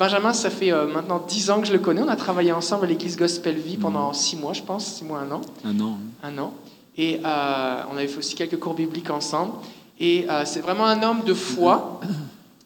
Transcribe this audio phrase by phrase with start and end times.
[0.00, 2.00] Benjamin, ça fait euh, maintenant dix ans que je le connais.
[2.00, 5.18] On a travaillé ensemble à l'église Gospel Vie pendant six mois, je pense, six mois,
[5.20, 5.42] un an.
[5.62, 5.98] Un an.
[6.22, 6.54] Un an.
[6.96, 9.52] Et euh, on avait fait aussi quelques cours bibliques ensemble.
[10.00, 12.00] Et euh, c'est vraiment un homme de foi.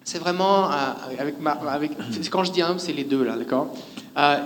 [0.06, 0.68] C'est vraiment,
[1.18, 1.92] avec, ma- avec,
[2.30, 3.68] quand je dis un homme, c'est les deux là, d'accord?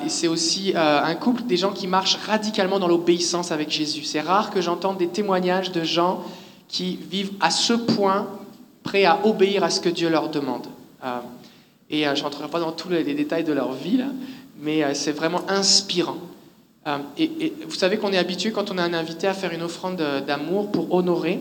[0.07, 4.05] Et c'est aussi un couple des gens qui marchent radicalement dans l'obéissance avec Jésus.
[4.05, 6.23] C'est rare que j'entende des témoignages de gens
[6.68, 8.29] qui vivent à ce point
[8.84, 10.68] prêts à obéir à ce que Dieu leur demande.
[11.91, 14.01] Et euh, je ne rentrerai pas dans tous les, détails de leur vie,
[14.60, 16.19] mais euh, c'est vraiment inspirant.
[16.87, 19.62] Euh, et, vous savez qu'on est habitué quand on a un invité à faire une
[19.62, 21.41] offrande d'amour pour honorer.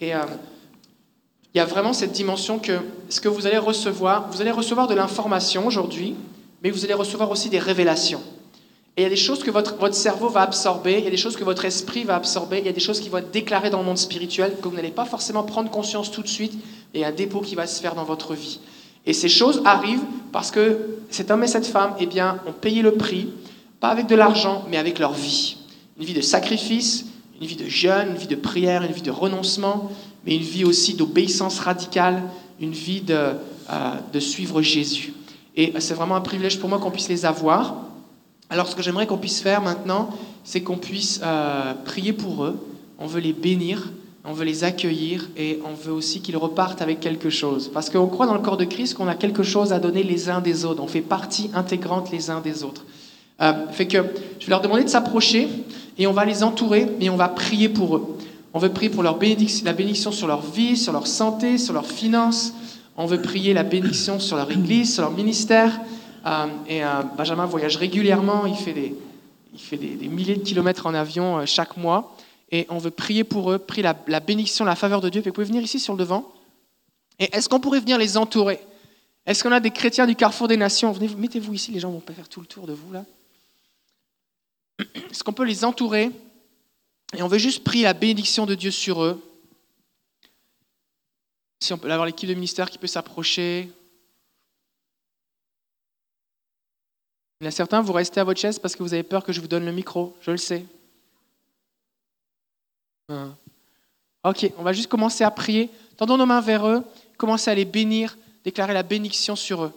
[0.00, 4.50] Et il y a vraiment cette dimension que ce que vous allez recevoir, vous allez
[4.50, 6.14] recevoir de l'information aujourd'hui,
[6.62, 8.22] mais vous allez recevoir aussi des révélations.
[8.96, 11.10] Et il y a des choses que votre, votre cerveau va absorber, il y a
[11.10, 13.30] des choses que votre esprit va absorber, il y a des choses qui vont être
[13.30, 16.54] déclarées dans le monde spirituel que vous n'allez pas forcément prendre conscience tout de suite,
[16.94, 18.58] et un dépôt qui va se faire dans votre vie.
[19.06, 20.78] Et ces choses arrivent parce que
[21.10, 23.28] cet homme et cette femme, eh bien, ont payé le prix,
[23.80, 25.56] pas avec de l'argent, mais avec leur vie.
[25.98, 27.06] Une vie de sacrifice,
[27.40, 29.90] une vie de jeûne, une vie de prière, une vie de renoncement,
[30.24, 32.22] mais une vie aussi d'obéissance radicale,
[32.60, 33.32] une vie de,
[33.70, 35.14] euh, suivre Jésus.
[35.56, 37.74] Et c'est vraiment un privilège pour moi qu'on puisse les avoir.
[38.50, 40.10] Alors ce que j'aimerais qu'on puisse faire maintenant,
[40.44, 42.56] c'est qu'on puisse euh, prier pour eux.
[42.98, 43.90] On veut les bénir,
[44.30, 47.68] on veut les accueillir et on veut aussi qu'ils repartent avec quelque chose.
[47.74, 50.28] Parce qu'on croit dans le corps de Christ qu'on a quelque chose à donner les
[50.28, 50.80] uns des autres.
[50.80, 52.84] On fait partie intégrante les uns des autres.
[53.40, 53.98] Euh, fait que
[54.38, 55.48] je vais leur demander de s'approcher
[55.98, 58.18] et on va les entourer et on va prier pour eux.
[58.54, 61.74] On veut prier pour leur bénédiction, la bénédiction sur leur vie, sur leur santé, sur
[61.74, 62.52] leurs finances.
[62.96, 65.80] On veut prier la bénédiction sur leur église, sur leur ministère.
[66.24, 68.94] Euh, et euh, Benjamin voyage régulièrement, il fait des,
[69.52, 72.14] il fait des, milliers de kilomètres en avion chaque mois.
[72.50, 75.22] Et on veut prier pour eux, prier la, bénédiction, la faveur de Dieu.
[75.24, 76.32] Vous pouvez venir ici sur le devant.
[77.18, 78.60] Et est-ce qu'on pourrait venir les entourer?
[79.26, 80.90] Est-ce qu'on a des chrétiens du carrefour des nations?
[80.90, 83.04] Venez, mettez-vous ici, les gens vont pas faire tout le tour de vous là.
[85.10, 86.10] Est-ce qu'on peut les entourer?
[87.16, 89.22] Et on veut juste prier la bénédiction de Dieu sur eux.
[91.60, 93.70] Si on peut avoir l'équipe de ministère qui peut s'approcher.
[97.40, 99.22] Il y en a certains, vous restez à votre chaise parce que vous avez peur
[99.22, 100.64] que je vous donne le micro, je le sais.
[103.10, 103.36] Hein.
[104.24, 105.70] Ok, on va juste commencer à prier.
[105.96, 106.84] Tendons nos mains vers eux,
[107.16, 109.72] commencer à les bénir, déclarer la bénédiction sur eux.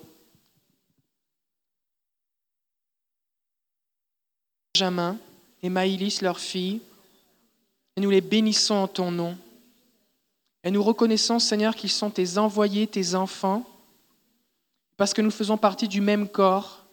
[4.73, 5.17] Benjamin
[5.61, 6.81] et Maïlis, leur fille,
[7.97, 9.37] nous les bénissons en ton nom.
[10.63, 13.63] Et nous reconnaissons, Seigneur, qu'ils sont tes envoyés, tes enfants,
[14.97, 16.85] parce que nous faisons partie du même corps,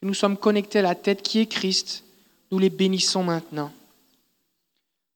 [0.00, 2.04] que nous sommes connectés à la tête qui est Christ.
[2.50, 3.72] Nous les bénissons maintenant.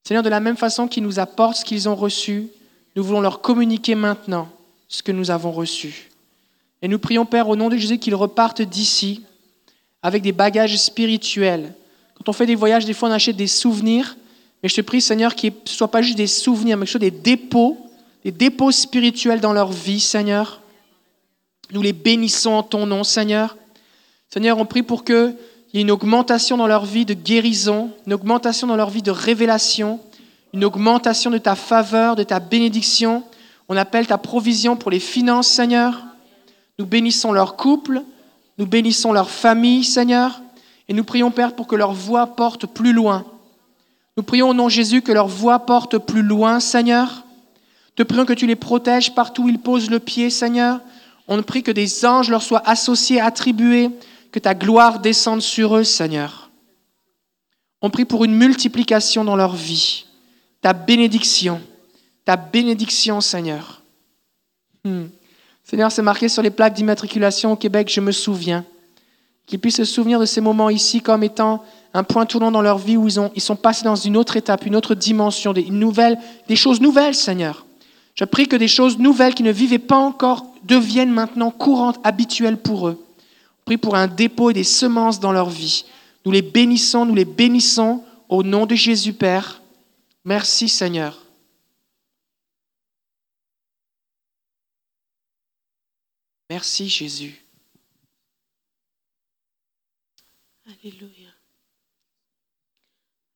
[0.04, 2.48] Seigneur, de la même façon qu'ils nous apportent ce qu'ils ont reçu,
[2.96, 4.48] nous voulons leur communiquer maintenant
[4.88, 6.10] ce que nous avons reçu.
[6.82, 9.22] Et nous prions, Père, au nom de Jésus, qu'ils repartent d'ici
[10.02, 11.72] avec des bagages spirituels.
[12.14, 14.16] Quand on fait des voyages, des fois on achète des souvenirs,
[14.62, 16.98] mais je te prie, Seigneur, qu'ils ne soient pas juste des souvenirs, mais que ce
[16.98, 17.78] soit des dépôts,
[18.24, 20.60] des dépôts spirituels dans leur vie, Seigneur.
[21.72, 23.56] Nous les bénissons en ton nom, Seigneur.
[24.28, 25.04] Seigneur, on prie pour
[25.72, 29.00] qu'il y ait une augmentation dans leur vie de guérison, une augmentation dans leur vie
[29.00, 30.00] de révélation,
[30.52, 33.24] une augmentation de ta faveur, de ta bénédiction.
[33.70, 36.02] On appelle ta provision pour les finances, Seigneur.
[36.78, 38.02] Nous bénissons leur couple,
[38.58, 40.42] nous bénissons leur famille, Seigneur,
[40.90, 43.24] et nous prions, Père, pour que leur voix porte plus loin.
[44.18, 47.24] Nous prions au nom de Jésus que leur voix porte plus loin, Seigneur.
[47.96, 50.80] Te prions que tu les protèges partout où ils posent le pied, Seigneur.
[51.28, 53.88] On prie que des anges leur soient associés, attribués,
[54.32, 56.50] que ta gloire descende sur eux, Seigneur.
[57.82, 60.06] On prie pour une multiplication dans leur vie,
[60.62, 61.60] ta bénédiction,
[62.24, 63.82] ta bénédiction, Seigneur.
[64.84, 65.06] Hmm.
[65.62, 68.64] Seigneur, c'est marqué sur les plaques d'immatriculation au Québec, je me souviens.
[69.46, 71.64] Qu'ils puissent se souvenir de ces moments ici comme étant
[71.94, 74.36] un point tournant dans leur vie où ils, ont, ils sont passés dans une autre
[74.36, 76.18] étape, une autre dimension, des, nouvelles,
[76.48, 77.66] des choses nouvelles, Seigneur.
[78.14, 82.56] Je prie que des choses nouvelles qui ne vivaient pas encore deviennent maintenant courantes, habituelles
[82.56, 83.04] pour eux.
[83.76, 85.84] Pour un dépôt et des semences dans leur vie.
[86.24, 89.62] Nous les bénissons, nous les bénissons au nom de Jésus, Père.
[90.24, 91.18] Merci, Seigneur.
[96.48, 97.42] Merci, Jésus.
[100.66, 101.30] Alléluia.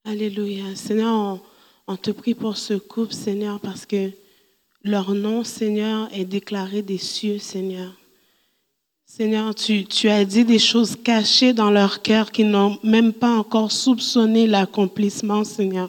[0.05, 0.77] Alléluia.
[0.77, 1.41] Seigneur,
[1.87, 4.13] on te prie pour ce couple, Seigneur, parce que
[4.83, 7.93] leur nom, Seigneur, est déclaré des cieux, Seigneur.
[9.19, 13.31] Seigneur, tu, tu as dit des choses cachées dans leur cœur qui n'ont même pas
[13.31, 15.89] encore soupçonné l'accomplissement, Seigneur.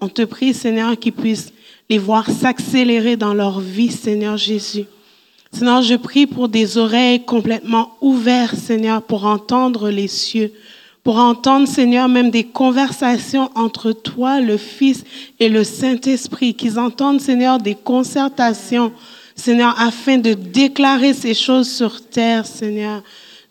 [0.00, 1.52] On te prie, Seigneur, qu'ils puissent
[1.88, 4.86] les voir s'accélérer dans leur vie, Seigneur Jésus.
[5.52, 10.52] Seigneur, je prie pour des oreilles complètement ouvertes, Seigneur, pour entendre les cieux,
[11.04, 15.04] pour entendre, Seigneur, même des conversations entre toi, le Fils
[15.38, 18.90] et le Saint-Esprit, qu'ils entendent, Seigneur, des concertations,
[19.36, 23.02] Seigneur, afin de déclarer ces choses sur terre, Seigneur.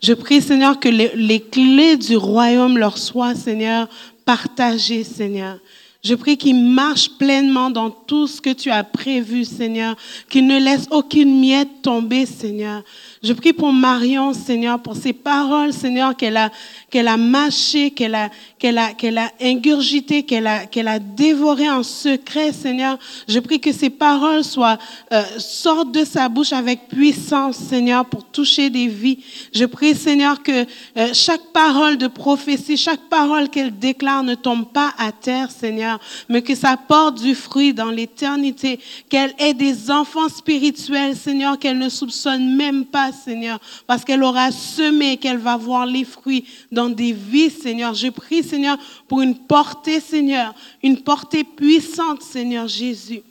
[0.02, 3.88] Je prie, Seigneur, que les, clés du royaume leur soient, Seigneur,
[4.24, 5.58] partagées, Seigneur.
[6.04, 9.96] Je prie qu'ils marchent pleinement dans tout ce que tu as prévu, Seigneur,
[10.28, 12.82] qu'ils ne laissent aucune miette tomber, Seigneur.
[13.26, 16.52] Je prie pour Marion, Seigneur, pour ses paroles, Seigneur, qu'elle a,
[16.90, 21.68] qu'elle a mâché, qu'elle a, qu'elle a, qu'elle a ingurgité, qu'elle a, qu'elle a dévoré
[21.68, 23.00] en secret, Seigneur.
[23.26, 24.78] Je prie que ces paroles soient,
[25.12, 29.18] euh, sortent de sa bouche avec puissance, Seigneur, pour toucher des vies.
[29.52, 30.64] Je prie, Seigneur, que
[30.96, 35.98] euh, chaque parole de prophétie, chaque parole qu'elle déclare ne tombe pas à terre, Seigneur,
[36.28, 38.78] mais que ça porte du fruit dans l'éternité,
[39.08, 44.52] qu'elle ait des enfants spirituels, Seigneur, qu'elle ne soupçonne même pas, Seigneur, parce qu'elle aura
[44.52, 47.94] semé, qu'elle va voir les fruits dans des vies, Seigneur.
[47.94, 48.78] Je prie, Seigneur,
[49.08, 53.22] pour une portée, Seigneur, une portée puissante, Seigneur Jésus.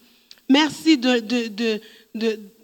[0.50, 1.80] Merci de,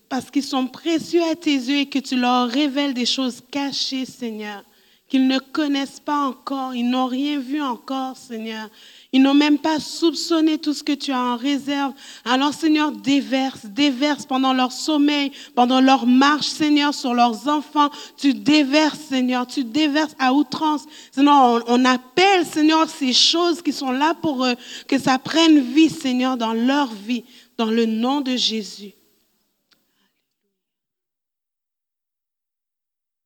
[0.10, 4.06] parce qu'ils sont précieux à tes yeux et que tu leur révèles des choses cachées,
[4.06, 4.64] Seigneur,
[5.08, 8.70] qu'ils ne connaissent pas encore, ils n'ont rien vu encore, Seigneur.
[9.14, 11.94] Ils n'ont même pas soupçonné tout ce que tu as en réserve.
[12.24, 17.90] Alors, Seigneur, déverse, déverse pendant leur sommeil, pendant leur marche, Seigneur, sur leurs enfants.
[18.16, 20.86] Tu déverses, Seigneur, tu déverses à outrance.
[21.12, 24.56] Seigneur, on, on appelle, Seigneur, ces choses qui sont là pour eux,
[24.88, 27.26] que ça prenne vie, Seigneur, dans leur vie,
[27.58, 28.94] dans le nom de Jésus.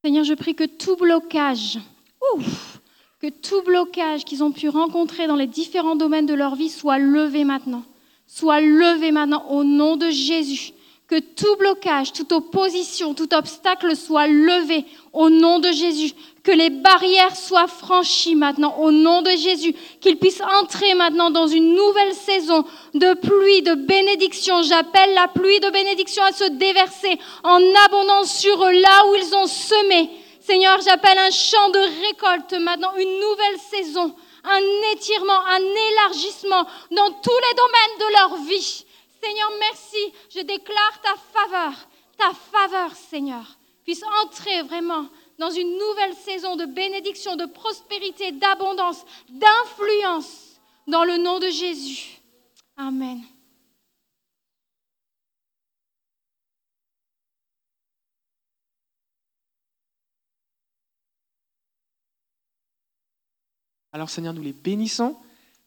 [0.03, 1.79] Seigneur, je prie que tout blocage,
[2.35, 2.79] ouf,
[3.25, 7.00] que tout blocage qu'ils ont pu rencontrer dans les différents domaines de leur vie soit
[7.00, 7.81] levé maintenant.
[8.27, 10.74] Soit levé maintenant au nom de Jésus.
[11.07, 16.12] Que tout blocage, toute opposition, tout obstacle soit levé au nom de Jésus.
[16.44, 19.74] Que les barrières soient franchies maintenant au nom de Jésus.
[20.01, 22.63] Qu'ils puissent entrer maintenant dans une nouvelle saison
[22.94, 24.62] de pluie, de bénédiction.
[24.62, 29.36] J'appelle la pluie de bénédiction à se déverser en abondance sur eux là où ils
[29.36, 30.12] ont semé.
[30.45, 37.12] Seigneur, j'appelle un champ de récolte maintenant, une nouvelle saison, un étirement, un élargissement dans
[37.12, 38.86] tous les domaines de leur vie.
[39.24, 40.13] Seigneur, merci.
[40.30, 41.74] Je déclare ta faveur,
[42.18, 45.07] ta faveur, Seigneur, puisse entrer vraiment
[45.39, 52.19] dans une nouvelle saison de bénédiction, de prospérité, d'abondance, d'influence, dans le nom de Jésus.
[52.77, 53.24] Amen.
[63.95, 65.15] Alors Seigneur, nous les bénissons.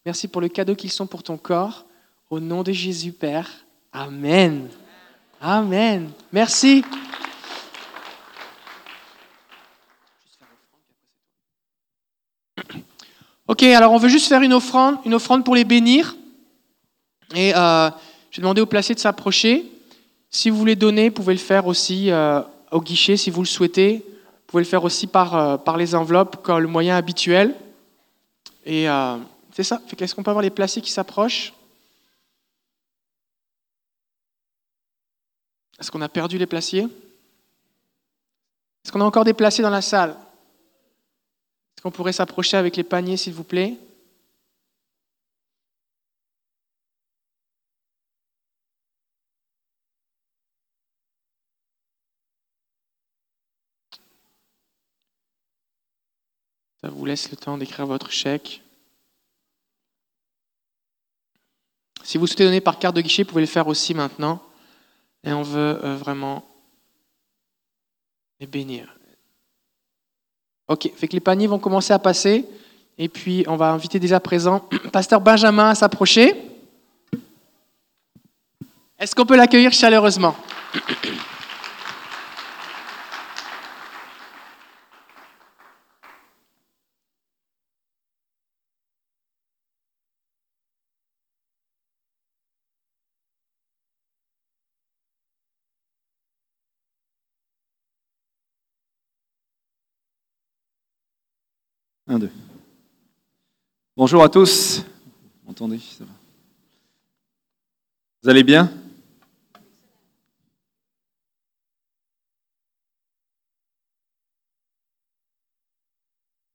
[0.04, 1.86] Merci pour le cadeau qu'ils sont pour ton corps.
[2.28, 3.48] Au nom de Jésus, Père.
[3.90, 4.68] Amen.
[5.40, 6.10] Amen.
[6.30, 6.84] Merci.
[13.46, 16.14] Ok, alors on veut juste faire une offrande, une offrande pour les bénir.
[17.34, 17.88] Et euh,
[18.30, 19.64] je vais demander au placé de s'approcher.
[20.28, 22.42] Si vous voulez donner, vous pouvez le faire aussi euh,
[22.72, 24.04] au guichet si vous le souhaitez.
[24.04, 27.54] Vous pouvez le faire aussi par, euh, par les enveloppes, comme le moyen habituel.
[28.68, 29.16] Et euh,
[29.52, 29.80] c'est ça.
[29.98, 31.54] Est-ce qu'on peut avoir les placés qui s'approchent?
[35.80, 36.86] Est-ce qu'on a perdu les placiers?
[38.84, 40.10] Est-ce qu'on a encore des placés dans la salle?
[40.10, 43.78] Est-ce qu'on pourrait s'approcher avec les paniers, s'il vous plaît?
[56.88, 58.62] Ça vous laisse le temps d'écrire votre chèque.
[62.02, 64.42] Si vous souhaitez donner par carte de guichet, vous pouvez le faire aussi maintenant.
[65.22, 66.48] Et on veut euh, vraiment
[68.40, 68.88] les bénir.
[70.66, 72.46] Ok, fait que les paniers vont commencer à passer.
[72.96, 76.32] Et puis, on va inviter dès à présent Pasteur Benjamin à s'approcher.
[78.98, 80.34] Est-ce qu'on peut l'accueillir chaleureusement
[102.08, 102.30] Un, deux.
[104.08, 104.82] Bonjour à tous.
[105.44, 106.10] Vous Ça va.
[108.22, 108.72] Vous allez bien?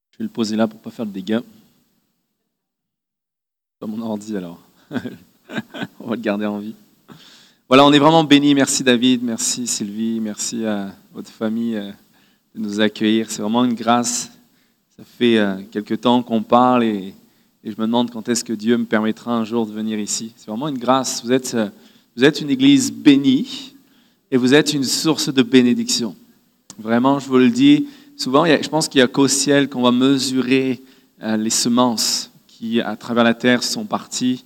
[0.09, 1.41] Je vais le poser là pour pas faire de dégâts.
[3.77, 4.59] Pas mon ordi alors.
[5.99, 6.73] On va le garder en vie.
[7.67, 8.55] Voilà, on est vraiment bénis.
[8.55, 11.91] Merci David, merci Sylvie, merci à votre famille euh,
[12.55, 13.29] de nous accueillir.
[13.29, 14.31] C'est vraiment une grâce.
[14.97, 17.13] Ça fait euh, quelque temps qu'on parle et,
[17.63, 20.33] et je me demande quand est-ce que Dieu me permettra un jour de venir ici.
[20.35, 21.23] C'est vraiment une grâce.
[21.23, 21.69] Vous êtes, euh,
[22.17, 23.73] vous êtes une église bénie
[24.29, 26.13] et vous êtes une source de bénédiction.
[26.77, 29.91] Vraiment, je vous le dis, souvent, je pense qu'il n'y a qu'au ciel qu'on va
[29.91, 30.83] mesurer
[31.21, 34.43] euh, les semences qui, à travers la terre, sont parties,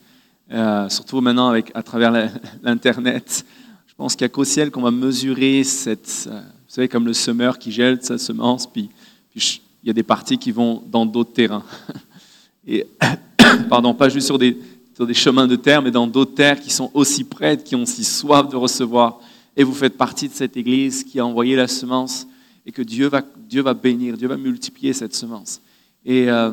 [0.52, 2.12] euh, surtout maintenant avec, à travers
[2.62, 3.46] l'Internet.
[3.88, 7.14] Je pense qu'il n'y a qu'au ciel qu'on va mesurer cette, vous savez, comme le
[7.14, 8.92] semeur qui gèle sa semence, puis,
[9.36, 11.64] il y a des parties qui vont dans d'autres terrains.
[12.68, 12.86] Et,
[13.70, 14.58] pardon, pas juste sur des,
[14.94, 17.84] sur des chemins de terre, mais dans d'autres terres qui sont aussi prêtes, qui ont
[17.84, 19.20] aussi soif de recevoir.
[19.56, 22.28] Et vous faites partie de cette église qui a envoyé la semence
[22.66, 25.62] et que Dieu va, Dieu va bénir, Dieu va multiplier cette semence.
[26.06, 26.52] Et, euh,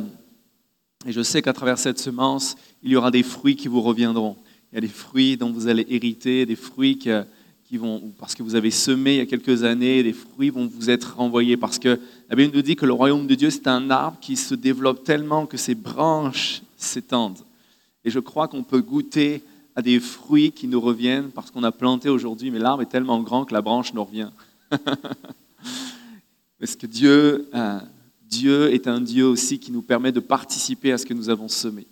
[1.06, 4.36] et je sais qu'à travers cette semence, il y aura des fruits qui vous reviendront.
[4.72, 7.24] Il y a des fruits dont vous allez hériter, des fruits que-
[8.18, 11.16] parce que vous avez semé il y a quelques années, des fruits vont vous être
[11.16, 11.56] renvoyés.
[11.56, 14.36] Parce que la Bible nous dit que le royaume de Dieu, c'est un arbre qui
[14.36, 17.38] se développe tellement que ses branches s'étendent.
[18.04, 19.42] Et je crois qu'on peut goûter
[19.76, 23.20] à des fruits qui nous reviennent parce qu'on a planté aujourd'hui, mais l'arbre est tellement
[23.22, 24.30] grand que la branche nous revient.
[26.60, 27.80] Parce que Dieu, euh,
[28.22, 31.48] Dieu est un Dieu aussi qui nous permet de participer à ce que nous avons
[31.48, 31.86] semé.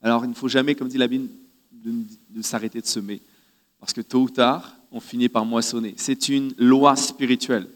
[0.00, 1.28] Alors il ne faut jamais, comme dit la Bible,
[1.72, 3.20] de s'arrêter de semer.
[3.80, 5.94] Parce que tôt ou tard, on finit par moissonner.
[5.96, 7.66] C'est une loi spirituelle.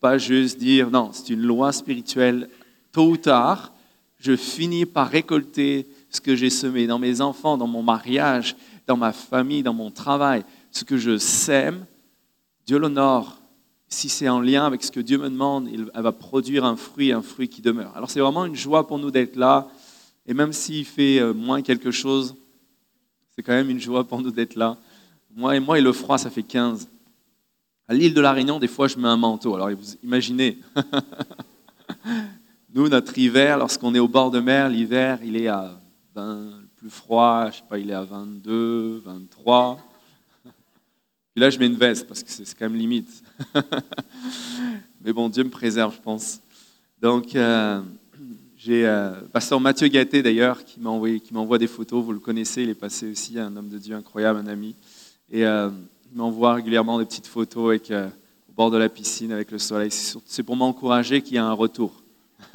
[0.00, 2.48] Pas juste dire, non, c'est une loi spirituelle.
[2.92, 3.72] Tôt ou tard,
[4.20, 8.96] je finis par récolter ce que j'ai semé dans mes enfants, dans mon mariage, dans
[8.96, 10.44] ma famille, dans mon travail.
[10.70, 11.84] Ce que je sème,
[12.66, 13.38] Dieu l'honore.
[13.88, 17.10] Si c'est en lien avec ce que Dieu me demande, il va produire un fruit,
[17.10, 17.96] un fruit qui demeure.
[17.96, 19.68] Alors c'est vraiment une joie pour nous d'être là.
[20.24, 22.36] Et même s'il fait euh, moins quelque chose,
[23.34, 24.78] c'est quand même une joie pour nous d'être là.
[25.36, 26.88] Moi et moi et le froid, ça fait 15.
[27.88, 29.54] À l'île de la Réunion, des fois, je mets un manteau.
[29.54, 30.58] Alors vous imaginez,
[32.74, 35.80] nous, notre hiver, lorsqu'on est au bord de mer, l'hiver, il est à
[36.14, 39.78] 20, le plus froid, je sais pas, il est à 22, 23.
[41.32, 43.22] Puis là, je mets une veste parce que c'est quand même limite.
[45.04, 46.40] Mais bon, Dieu me préserve, je pense.
[47.00, 47.80] Donc, euh,
[48.56, 52.04] j'ai euh, pasteur Mathieu Gâté, d'ailleurs, qui m'envoie des photos.
[52.04, 54.74] Vous le connaissez, il est passé aussi, un homme de Dieu incroyable, un ami.
[55.32, 55.70] Et euh,
[56.10, 58.08] il m'envoie régulièrement des petites photos avec, euh,
[58.48, 59.90] au bord de la piscine avec le soleil.
[59.90, 62.02] C'est pour m'encourager qu'il y a un retour.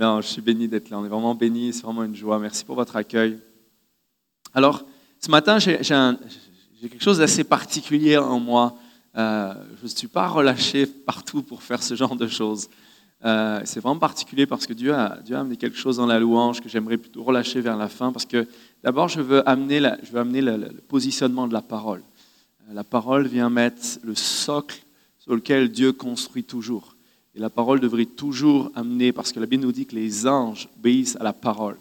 [0.00, 0.98] non, je suis béni d'être là.
[0.98, 1.72] On est vraiment béni.
[1.72, 2.40] C'est vraiment une joie.
[2.40, 3.38] Merci pour votre accueil.
[4.52, 4.84] Alors,
[5.20, 8.76] ce matin, j'ai quelque chose d'assez particulier en moi.
[9.16, 12.68] Euh, je ne suis pas relâché partout pour faire ce genre de choses.
[13.24, 16.18] Euh, c'est vraiment particulier parce que Dieu a, Dieu a amené quelque chose dans la
[16.18, 18.46] louange que j'aimerais plutôt relâcher vers la fin parce que
[18.84, 22.02] d'abord, je veux amener, le, le positionnement de la parole.
[22.68, 24.84] Euh, La parole vient mettre le socle
[25.18, 26.94] sur lequel Dieu construit toujours.
[27.34, 30.68] Et la parole devrait toujours amener, parce que la Bible nous dit que les anges
[30.76, 31.78] obéissent à la parole.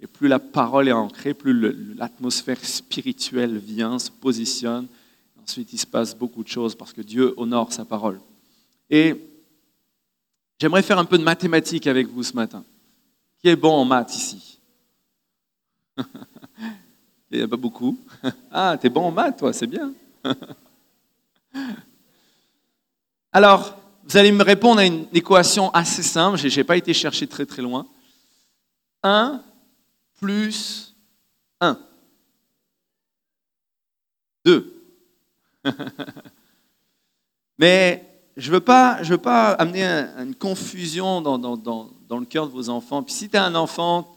[0.00, 4.86] Et plus la parole est ancrée, plus l'atmosphère spirituelle vient, se positionne.
[5.42, 8.20] Ensuite, il se passe beaucoup de choses parce que Dieu honore sa parole.
[8.88, 9.14] Et
[10.58, 12.64] j'aimerais faire un peu de mathématiques avec vous ce matin.
[13.40, 14.60] Qui est bon en maths ici?
[17.34, 17.98] Il n'y a pas beaucoup.
[18.52, 19.92] Ah, tu es bon en maths, toi, c'est bien.
[23.32, 26.38] Alors, vous allez me répondre à une équation assez simple.
[26.38, 27.88] Je n'ai pas été chercher très très loin.
[29.02, 29.42] 1
[30.20, 30.94] plus
[31.60, 31.76] 1.
[34.44, 34.72] 2.
[37.58, 38.64] Mais je ne veux,
[39.02, 43.02] veux pas amener un- une confusion dans, le cœur de vos enfants.
[43.02, 44.14] Puis si tu un enfant,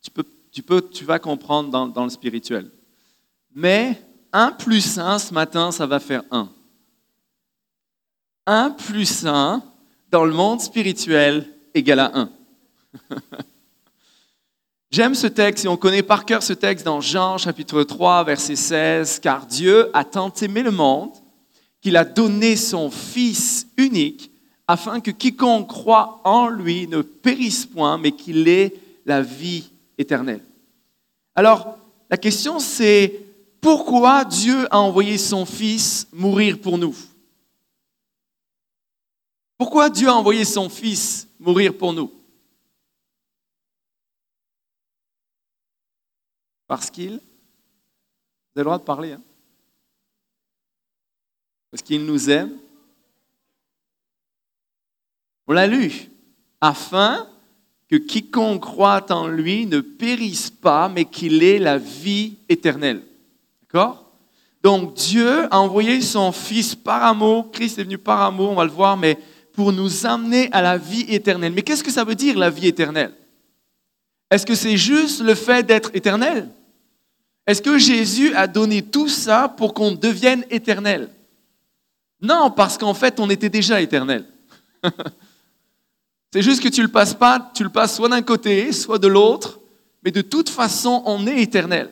[0.00, 2.70] tu, peux, tu, vas comprendre dans, dans le spirituel.
[3.54, 4.00] Mais
[4.32, 6.48] 1 plus 1 ce matin, ça va faire 1.
[8.46, 9.62] 1 plus 1
[10.10, 12.30] dans le monde spirituel égale à 1.
[14.90, 18.56] J'aime ce texte et on connaît par cœur ce texte dans Jean chapitre 3 verset
[18.56, 21.12] 16, car Dieu a tant aimé le monde
[21.80, 24.32] qu'il a donné son Fils unique
[24.66, 28.74] afin que quiconque croit en lui ne périsse point, mais qu'il ait
[29.06, 29.70] la vie
[31.34, 31.78] Alors,
[32.08, 33.26] la question c'est
[33.60, 36.96] pourquoi Dieu a envoyé son Fils mourir pour nous?
[39.58, 42.10] Pourquoi Dieu a envoyé son Fils mourir pour nous?
[46.66, 47.20] Parce qu'il...
[48.52, 49.12] Vous avez le droit de parler.
[49.12, 49.22] Hein?
[51.70, 52.58] Parce qu'il nous aime.
[55.46, 56.10] On l'a lu.
[56.60, 57.29] Afin
[57.90, 63.02] que quiconque croit en lui ne périsse pas, mais qu'il ait la vie éternelle.
[63.62, 64.12] D'accord?
[64.62, 68.64] Donc Dieu a envoyé son Fils par amour, Christ est venu par amour, on va
[68.64, 69.18] le voir, mais
[69.54, 71.52] pour nous amener à la vie éternelle.
[71.52, 73.12] Mais qu'est-ce que ça veut dire la vie éternelle?
[74.30, 76.48] Est-ce que c'est juste le fait d'être éternel?
[77.46, 81.10] Est-ce que Jésus a donné tout ça pour qu'on devienne éternel?
[82.22, 84.24] Non, parce qu'en fait, on était déjà éternel.
[86.32, 89.08] c'est juste que tu le passes pas, tu le passes soit d'un côté, soit de
[89.08, 89.60] l'autre,
[90.04, 91.90] mais de toute façon, on est éternel.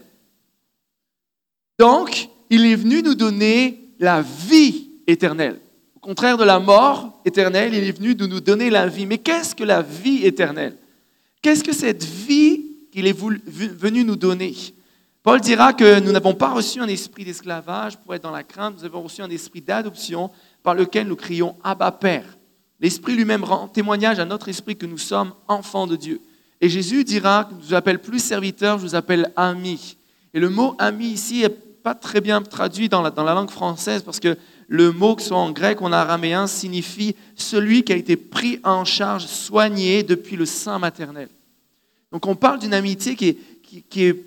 [1.79, 5.61] Donc, il est venu nous donner la vie éternelle.
[5.97, 9.07] Au contraire de la mort éternelle, il est venu de nous donner la vie.
[9.07, 10.77] Mais qu'est-ce que la vie éternelle?
[11.43, 14.55] Qu'est-ce que cette vie qu'il est venu nous donner?
[15.23, 18.77] Paul dira que nous n'avons pas reçu un esprit d'esclavage pour être dans la crainte,
[18.79, 20.31] nous avons reçu un esprit d'adoption
[20.63, 22.38] par lequel nous crions Abba Père.
[22.81, 26.21] L'esprit lui-même rend témoignage à notre esprit que nous sommes enfants de Dieu.
[26.61, 29.97] Et Jésus dira, je vous appelle plus serviteur, je vous appelle ami.
[30.35, 34.21] Et le mot ami ici n'est pas très bien traduit dans la, langue française parce
[34.21, 34.37] que
[34.69, 38.17] le mot, que ce soit en grec ou en araméen, signifie celui qui a été
[38.17, 41.29] pris en charge, soigné depuis le sein maternel.
[42.13, 43.39] Donc on parle d'une amitié qui,
[43.97, 44.25] est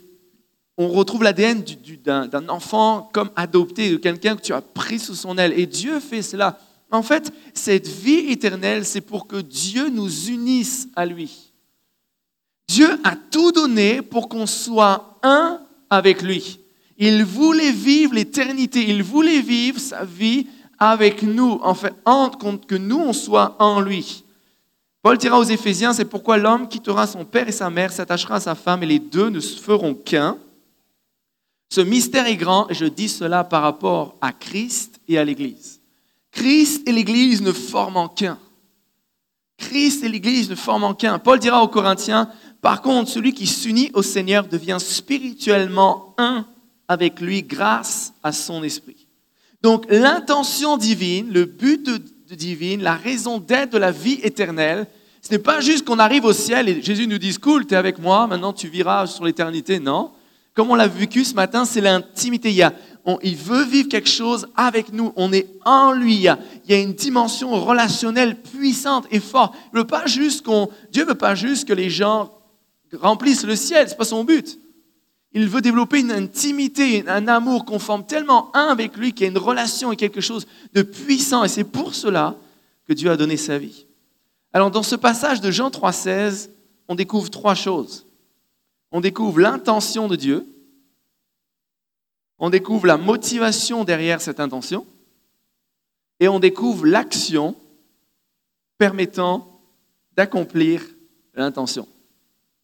[0.77, 1.63] on retrouve l'ADN
[2.03, 5.53] d'un enfant comme adopté, de quelqu'un que tu as pris sous son aile.
[5.55, 6.57] Et Dieu fait cela.
[6.91, 11.53] En fait, cette vie éternelle, c'est pour que Dieu nous unisse à lui.
[12.67, 16.59] Dieu a tout donné pour qu'on soit un avec lui.
[16.97, 21.93] Il voulait vivre l'éternité, il voulait vivre sa vie avec nous, en fait,
[22.39, 24.23] compte que nous, on soit en lui.
[25.01, 28.39] Paul dira aux Éphésiens, c'est pourquoi l'homme quittera son père et sa mère, s'attachera à
[28.39, 30.37] sa femme, et les deux ne se feront qu'un.
[31.69, 35.80] Ce mystère est grand, et je dis cela par rapport à Christ et à l'Église.
[36.31, 38.39] Christ et l'Église ne forment qu'un.
[39.57, 41.19] Christ et l'Église ne forment qu'un.
[41.19, 42.29] Paul dira aux Corinthiens,
[42.61, 46.45] par contre, celui qui s'unit au Seigneur devient spirituellement un
[46.87, 49.07] avec lui grâce à son esprit.
[49.61, 51.89] Donc l'intention divine, le but
[52.35, 54.87] divine, la raison d'être de la vie éternelle,
[55.21, 57.77] ce n'est pas juste qu'on arrive au ciel et Jésus nous dise cool, tu es
[57.77, 59.79] avec moi, maintenant tu viras sur l'éternité.
[59.79, 60.11] Non.
[60.53, 62.51] Comme on l'a vécu ce matin, c'est l'intimité.
[62.51, 62.71] Il,
[63.23, 65.11] il veut vivre quelque chose avec nous.
[65.15, 66.15] On est en lui.
[66.15, 69.55] Il y a, il y a une dimension relationnelle puissante et forte.
[69.73, 72.31] Il veut pas juste qu'on, Dieu veut pas juste que les gens
[72.93, 73.89] remplissent le ciel.
[73.89, 74.59] C'est pas son but.
[75.33, 79.29] Il veut développer une intimité, un amour qu'on forme tellement un avec lui qu'il y
[79.29, 81.43] a une relation et quelque chose de puissant.
[81.43, 82.35] Et c'est pour cela
[82.87, 83.85] que Dieu a donné sa vie.
[84.53, 86.49] Alors dans ce passage de Jean 3,16,
[86.87, 88.05] on découvre trois choses.
[88.91, 90.45] On découvre l'intention de Dieu,
[92.41, 94.85] on découvre la motivation derrière cette intention,
[96.19, 97.55] et on découvre l'action
[98.79, 99.61] permettant
[100.17, 100.83] d'accomplir
[101.35, 101.87] l'intention.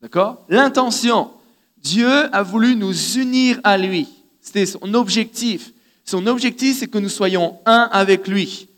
[0.01, 0.43] D'accord?
[0.49, 1.31] L'intention,
[1.77, 4.07] Dieu a voulu nous unir à lui.
[4.41, 5.71] C'était son objectif.
[6.03, 8.69] Son objectif, c'est que nous soyons un avec lui.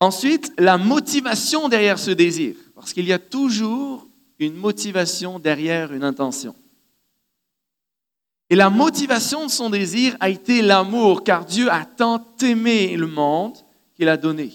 [0.00, 4.08] Ensuite, la motivation derrière ce désir, parce qu'il y a toujours
[4.38, 6.54] une motivation derrière une intention.
[8.48, 13.08] Et la motivation de son désir a été l'amour, car Dieu a tant aimé le
[13.08, 13.56] monde
[13.94, 14.52] qu'il a donné.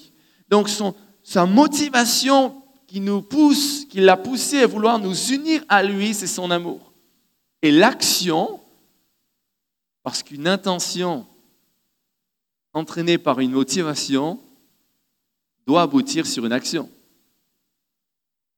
[0.48, 0.70] Donc
[1.24, 6.28] sa motivation qui nous pousse, qui l'a poussé à vouloir nous unir à lui, c'est
[6.28, 6.92] son amour.
[7.62, 8.62] Et l'action,
[10.04, 11.26] parce qu'une intention
[12.74, 14.40] entraînée par une motivation
[15.66, 16.90] doit aboutir sur une action.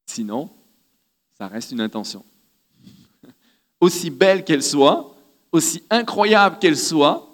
[0.06, 0.50] Sinon,
[1.38, 2.24] ça reste une intention.
[3.80, 5.13] Aussi belle qu'elle soit,
[5.54, 7.30] aussi incroyable qu'elle soit,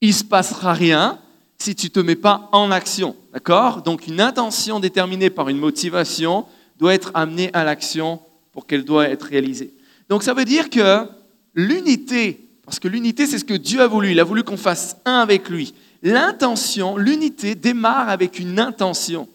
[0.00, 1.18] il ne se passera rien
[1.58, 3.16] si tu ne te mets pas en action.
[3.32, 3.82] D'accord?
[3.82, 6.46] Donc une intention déterminée par une motivation
[6.78, 8.20] doit être amenée à l'action
[8.52, 9.72] pour qu'elle doit être réalisée.
[10.08, 11.06] Donc ça veut dire que
[11.54, 14.96] l'unité, parce que l'unité c'est ce que Dieu a voulu, il a voulu qu'on fasse
[15.04, 15.74] un avec lui.
[16.02, 19.28] L'intention, l'unité démarre avec une intention.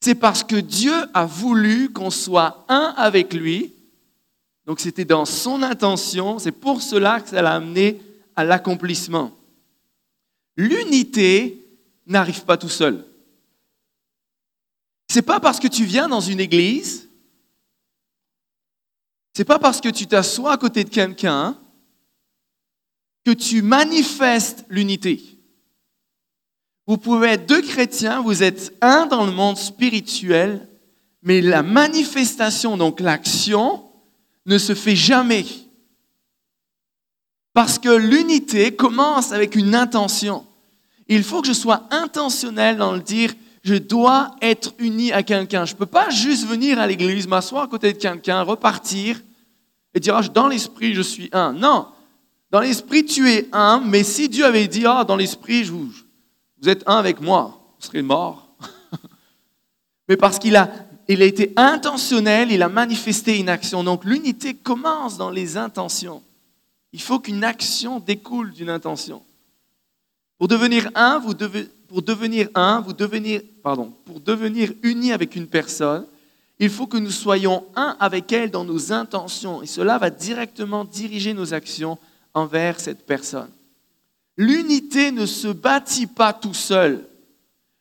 [0.00, 3.72] C'est parce que Dieu a voulu qu'on soit un avec lui.
[4.68, 8.02] Donc c'était dans son intention, c'est pour cela que ça l'a amené
[8.36, 9.34] à l'accomplissement.
[10.58, 11.66] L'unité
[12.06, 13.06] n'arrive pas tout seul.
[15.10, 17.08] C'est pas parce que tu viens dans une église
[19.38, 21.56] n'est pas parce que tu t'assois à côté de quelqu'un
[23.24, 25.22] que tu manifestes l'unité.
[26.86, 30.68] Vous pouvez être deux chrétiens, vous êtes un dans le monde spirituel,
[31.22, 33.87] mais la manifestation, donc l'action,
[34.48, 35.46] ne se fait jamais.
[37.52, 40.44] Parce que l'unité commence avec une intention.
[41.06, 43.32] Il faut que je sois intentionnel dans le dire,
[43.62, 45.64] je dois être uni à quelqu'un.
[45.64, 49.20] Je ne peux pas juste venir à l'église, m'asseoir à côté de quelqu'un, repartir
[49.94, 51.52] et dire, ah, dans l'esprit, je suis un.
[51.52, 51.86] Non,
[52.50, 55.90] dans l'esprit, tu es un, mais si Dieu avait dit, ah, dans l'esprit, vous,
[56.60, 58.48] vous êtes un avec moi, vous serez mort.
[60.08, 60.70] mais parce qu'il a,
[61.08, 63.82] il a été intentionnel, il a manifesté une action.
[63.82, 66.22] Donc l'unité commence dans les intentions.
[66.92, 69.22] Il faut qu'une action découle d'une intention.
[70.38, 75.34] Pour devenir un, vous devez, pour devenir un, vous devenir, pardon, pour devenir uni avec
[75.34, 76.06] une personne,
[76.60, 79.62] il faut que nous soyons un avec elle dans nos intentions.
[79.62, 81.98] Et cela va directement diriger nos actions
[82.34, 83.50] envers cette personne.
[84.36, 87.04] L'unité ne se bâtit pas tout seul.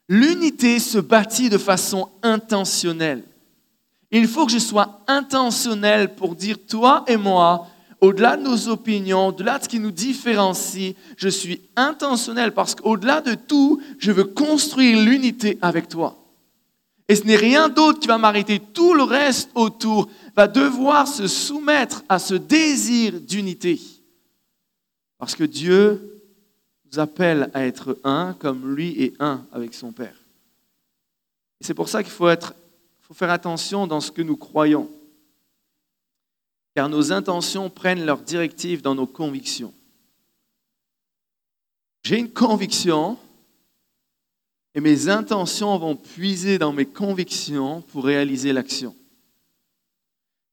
[0.10, 3.24] L'unité se bâtit de façon intentionnelle.
[4.12, 7.68] Il faut que je sois intentionnel pour dire, toi et moi,
[8.00, 13.22] au-delà de nos opinions, au-delà de ce qui nous différencie, je suis intentionnel parce qu'au-delà
[13.22, 16.24] de tout, je veux construire l'unité avec toi.
[17.10, 18.60] Et ce n'est rien d'autre qui va m'arrêter.
[18.60, 23.80] Tout le reste autour va devoir se soumettre à ce désir d'unité.
[25.18, 26.17] Parce que Dieu
[26.92, 30.16] nous appelle à être un comme lui est un avec son Père.
[31.60, 32.30] Et c'est pour ça qu'il faut,
[33.02, 34.90] faut faire attention dans ce que nous croyons
[36.78, 39.74] car nos intentions prennent leur directive dans nos convictions.
[42.04, 43.18] J'ai une conviction
[44.76, 48.96] et mes intentions vont puiser dans mes convictions pour réaliser l'action.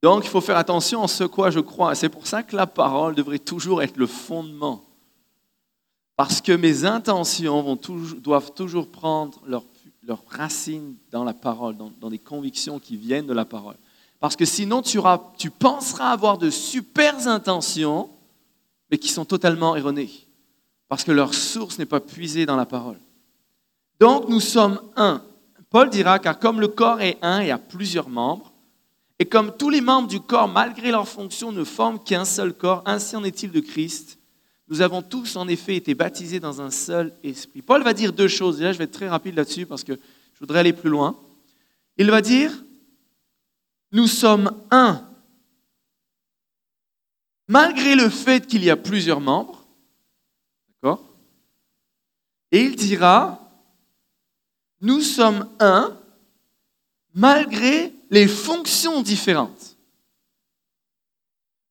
[0.03, 1.95] Donc, il faut faire attention à ce quoi je crois.
[1.95, 4.83] C'est pour ça que la parole devrait toujours être le fondement.
[6.17, 7.79] Parce que mes intentions
[8.19, 9.65] doivent toujours prendre leur,
[10.29, 13.77] racine dans la parole, dans, dans des convictions qui viennent de la parole.
[14.21, 14.99] Parce que sinon, tu,
[15.39, 18.11] tu penseras avoir de super intentions,
[18.91, 20.11] mais qui sont totalement erronées.
[20.89, 22.99] Parce que leur source n'est pas puisée dans la parole.
[24.01, 25.23] Donc, nous sommes un.
[25.71, 28.53] Paul dira, car comme le corps est un et a plusieurs membres,
[29.19, 32.83] et comme tous les membres du corps, malgré leur fonction, ne forment qu'un seul corps,
[32.87, 34.19] ainsi en est-il de Christ.
[34.69, 37.63] Nous avons tous en effet été baptisés dans un seul esprit.
[37.63, 38.59] Paul va dire deux choses.
[38.59, 41.21] Déjà, je vais être très rapide là-dessus parce que je voudrais aller plus loin.
[41.97, 42.51] Il va dire,
[43.93, 45.07] nous sommes un.
[47.47, 49.67] Malgré le fait qu'il y a plusieurs membres,
[50.71, 51.05] d'accord
[52.51, 53.39] Et il dira,
[54.81, 55.99] nous sommes un
[57.15, 59.77] malgré les fonctions différentes.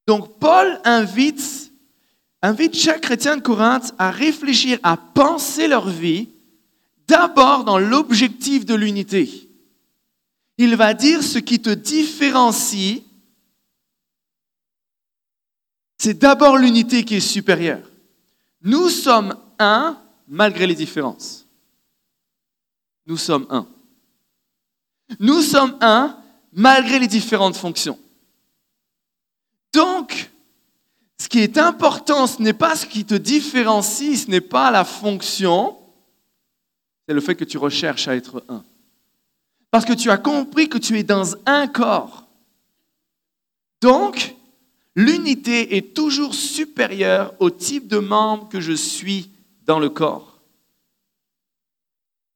[0.06, 1.63] Donc Paul invite,
[2.44, 6.28] invite chaque chrétien de Corinthe à réfléchir, à penser leur vie
[7.06, 9.44] d'abord dans l'objectif de l'unité
[10.58, 13.02] il va dire ce qui te différencie,
[15.98, 17.90] c'est d'abord l'unité qui est supérieure.
[18.62, 21.46] Nous sommes un malgré les différences.
[23.06, 23.66] Nous sommes un.
[25.18, 26.18] Nous sommes un
[26.52, 27.98] malgré les différentes fonctions.
[29.72, 30.30] Donc,
[31.34, 35.76] qui est important, ce n'est pas ce qui te différencie, ce n'est pas la fonction,
[37.08, 38.62] c'est le fait que tu recherches à être un.
[39.72, 42.28] Parce que tu as compris que tu es dans un corps.
[43.82, 44.36] Donc,
[44.94, 49.28] l'unité est toujours supérieure au type de membre que je suis
[49.64, 50.38] dans le corps.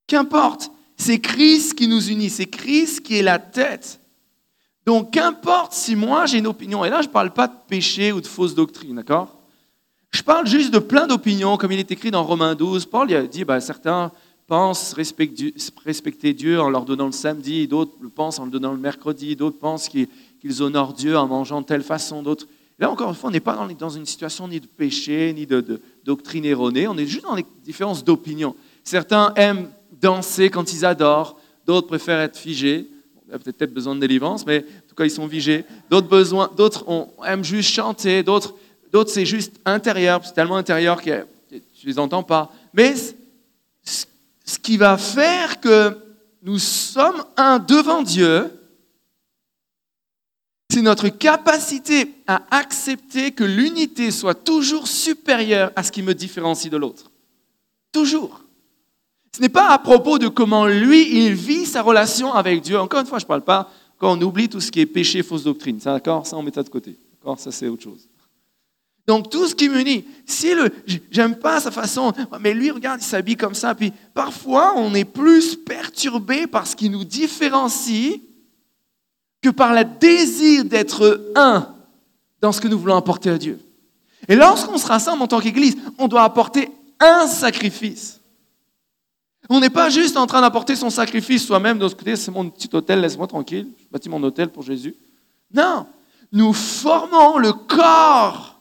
[0.07, 4.01] Qu'importe, c'est Christ qui nous unit, c'est Christ qui est la tête.
[4.89, 8.11] Donc, qu'importe si moi j'ai une opinion, et là je ne parle pas de péché
[8.11, 9.37] ou de fausse doctrine, d'accord?
[10.09, 12.87] Je parle juste de plein d'opinions, comme il est écrit dans Romains 12.
[12.87, 14.11] Paul a dit, bah, certains
[14.47, 18.79] pensent respecter Dieu en leur donnant le samedi, d'autres le pensent en le donnant le
[18.79, 22.47] mercredi, d'autres pensent qu'ils honorent Dieu en mangeant de telle façon, d'autres.
[22.79, 25.79] Là, encore une fois, on n'est pas dans, une situation ni de péché, ni de,
[26.03, 28.55] doctrine erronée, on est juste dans les différences d'opinion.
[28.83, 29.69] Certains aiment
[30.01, 32.89] danser quand ils adorent, d'autres préfèrent être figés.
[33.31, 34.65] Il peut-être besoin de délivrance, mais
[34.99, 35.65] cas, ils sont figés.
[35.89, 36.85] D'autres, d'autres
[37.25, 38.55] aiment juste chanter, d'autres,
[38.91, 42.51] d'autres c'est juste intérieur, c'est tellement intérieur que tu les entends pas.
[42.73, 42.93] Mais
[43.83, 45.97] ce qui va faire que
[46.43, 48.51] nous sommes un devant Dieu,
[50.71, 56.71] c'est notre capacité à accepter que l'unité soit toujours supérieure à ce qui me différencie
[56.71, 57.11] de l'autre.
[57.91, 58.43] Toujours.
[59.35, 62.79] Ce n'est pas à propos de comment lui, il vit sa relation avec Dieu.
[62.79, 65.21] Encore une fois, je ne parle pas quand on oublie tout ce qui est péché,
[65.21, 65.77] fausse doctrine.
[65.77, 66.95] D'accord Ça, on met ça de côté.
[67.19, 68.07] D'accord Ça, c'est autre chose.
[69.05, 70.71] Donc tout ce qui me dit, si le,
[71.09, 73.75] j'aime pas sa façon, mais lui regarde, il s'habille comme ça.
[73.75, 78.21] Puis parfois, on est plus perturbé par ce qui nous différencie
[79.41, 81.73] que par le désir d'être un
[82.39, 83.59] dans ce que nous voulons apporter à Dieu.
[84.27, 88.18] Et lorsqu'on se rassemble en tant qu'Église, on doit apporter un sacrifice.
[89.49, 92.47] On n'est pas juste en train d'apporter son sacrifice soi-même de ce côté, c'est mon
[92.49, 94.95] petit hôtel, laisse-moi tranquille, je bâtis mon hôtel pour Jésus.
[95.51, 95.87] Non,
[96.31, 98.59] nous formons le corps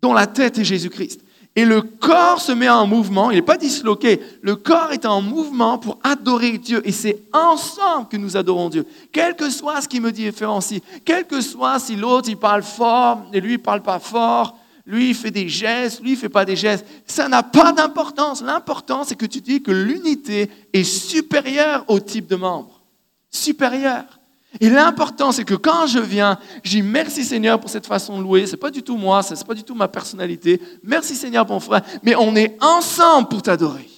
[0.00, 1.20] dont la tête est Jésus-Christ.
[1.54, 5.20] Et le corps se met en mouvement, il n'est pas disloqué, le corps est en
[5.20, 6.80] mouvement pour adorer Dieu.
[6.86, 8.86] Et c'est ensemble que nous adorons Dieu.
[9.12, 13.24] Quel que soit ce qui me différencie, quel que soit si l'autre il parle fort
[13.32, 14.56] et lui il parle pas fort,
[14.88, 18.42] lui il fait des gestes, lui il fait pas des gestes, ça n'a pas d'importance.
[18.42, 22.82] L'important c'est que tu dis que l'unité est supérieure au type de membre.
[23.30, 24.18] Supérieure.
[24.60, 28.46] Et l'important, c'est que quand je viens, dis merci Seigneur pour cette façon de louer.
[28.46, 30.60] C'est pas du tout moi, c'est pas du tout ma personnalité.
[30.82, 31.82] Merci Seigneur, mon frère.
[32.02, 33.88] Mais on est ensemble pour t'adorer.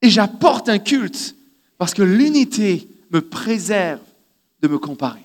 [0.00, 1.36] Et j'apporte un culte
[1.76, 4.00] parce que l'unité me préserve
[4.60, 5.24] de me comparer.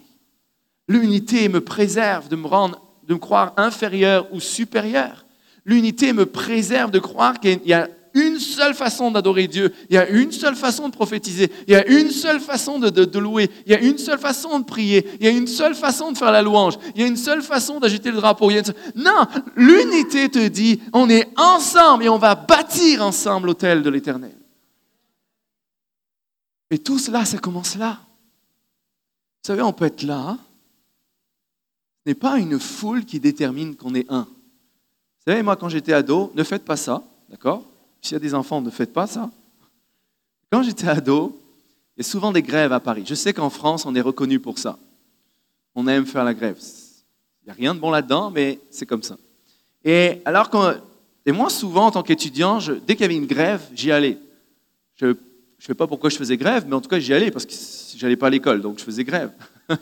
[0.88, 5.26] L'unité me préserve de me rendre, de me croire inférieur ou supérieur.
[5.66, 9.98] L'unité me préserve de croire qu'il y a une seule façon d'adorer Dieu, il y
[9.98, 13.72] a une seule façon de prophétiser, il y a une seule façon de, louer, il
[13.72, 16.32] y a une seule façon de prier, il y a une seule façon de faire
[16.32, 18.52] la louange, il y a une seule façon d'agiter le drapeau.
[18.96, 24.36] Non, l'unité te dit, on est ensemble et on va bâtir ensemble l'autel de l'Éternel.
[26.72, 28.00] Et tout cela, ça commence là.
[29.44, 30.38] Vous savez, on peut être là.
[32.04, 34.22] Ce n'est pas une foule qui détermine qu'on est un.
[34.24, 37.64] Vous savez, moi, quand j'étais ado, ne faites pas ça, d'accord?
[38.02, 39.30] S'il y a des enfants, ne faites pas ça.
[40.52, 41.38] Quand j'étais ado,
[41.96, 43.04] il y a souvent des grèves à Paris.
[43.06, 44.80] Je sais qu'en France, on est reconnu pour ça.
[45.76, 46.58] On aime faire la grève.
[47.44, 49.18] Il n'y a rien de bon là-dedans, mais c'est comme ça.
[49.84, 50.50] Et alors,
[51.26, 54.18] et moi, souvent, en tant qu'étudiant, dès qu'il y avait une grève, j'y allais.
[54.96, 55.16] Je ne
[55.60, 58.02] sais pas pourquoi je faisais grève, mais en tout cas, j'y allais parce que je
[58.02, 59.32] n'allais pas à l'école, donc je faisais grève.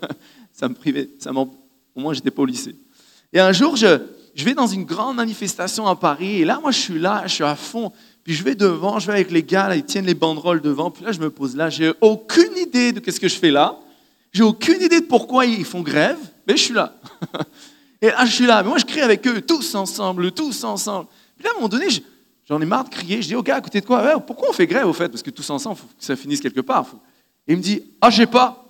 [0.54, 1.10] ça me privait.
[1.20, 1.32] Ça
[1.98, 2.76] au moins, j'étais pas au lycée.
[3.34, 4.00] Et un jour, je,
[4.36, 7.34] je vais dans une grande manifestation à Paris, et là, moi, je suis là, je
[7.34, 7.92] suis à fond.
[8.24, 10.92] Puis je vais devant, je vais avec les gars, ils tiennent les banderoles devant.
[10.92, 13.78] Puis là, je me pose là, j'ai aucune idée de ce que je fais là.
[14.32, 16.94] J'ai aucune idée de pourquoi ils font grève, mais je suis là.
[18.02, 18.62] et là, je suis là.
[18.62, 21.08] Mais moi, je crie avec eux, tous ensemble, tous ensemble.
[21.36, 21.88] Puis là, à un moment donné,
[22.48, 23.22] j'en ai marre de crier.
[23.22, 25.10] Je dis, OK, à côté de quoi Pourquoi on fait grève, au fait?
[25.10, 26.86] Parce que tous ensemble, faut que ça finisse quelque part.
[27.48, 28.67] Et il me dit, ah, je sais pas.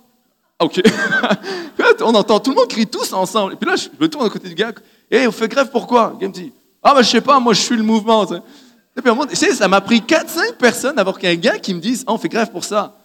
[0.60, 0.80] OK.
[2.00, 3.54] on entend tout le monde crier tous ensemble.
[3.54, 4.72] Et puis là, je me tourne à côté du gars.
[5.10, 6.16] Et on fait grève pourquoi?
[6.20, 8.26] Il me dit Ah, ben je sais pas, moi je suis le mouvement.
[8.26, 12.18] Et puis, ça m'a pris 4-5 personnes avant qu'un gars qui me dise Ah, on
[12.18, 12.96] fait grève pour ça.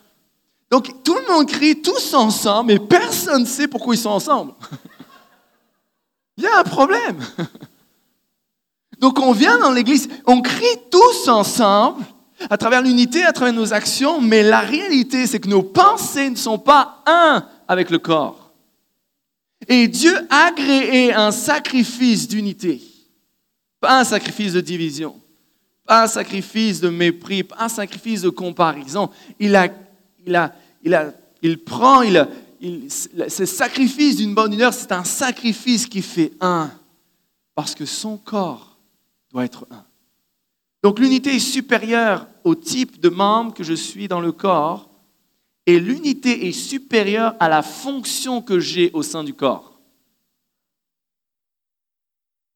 [0.72, 4.54] Donc tout le monde crie tous ensemble, mais personne ne sait pourquoi ils sont ensemble.
[6.38, 7.20] Il y a un problème.
[9.00, 12.04] Donc on vient dans l'église, on crie tous ensemble
[12.50, 16.36] à travers l'unité, à travers nos actions, mais la réalité, c'est que nos pensées ne
[16.36, 18.52] sont pas un avec le corps.
[19.68, 22.82] Et Dieu a créé un sacrifice d'unité,
[23.80, 25.20] pas un sacrifice de division,
[25.86, 29.10] pas un sacrifice de mépris, pas un sacrifice de comparaison.
[29.40, 29.68] Il, a,
[30.26, 30.54] il, a,
[30.84, 32.28] il, a, il prend, il,
[32.60, 36.72] il, ce sacrifice d'une bonne humeur, c'est un sacrifice qui fait un,
[37.56, 38.78] parce que son corps
[39.32, 39.84] doit être un.
[40.82, 44.90] Donc l'unité est supérieure au type de membre que je suis dans le corps,
[45.66, 49.80] et l'unité est supérieure à la fonction que j'ai au sein du corps.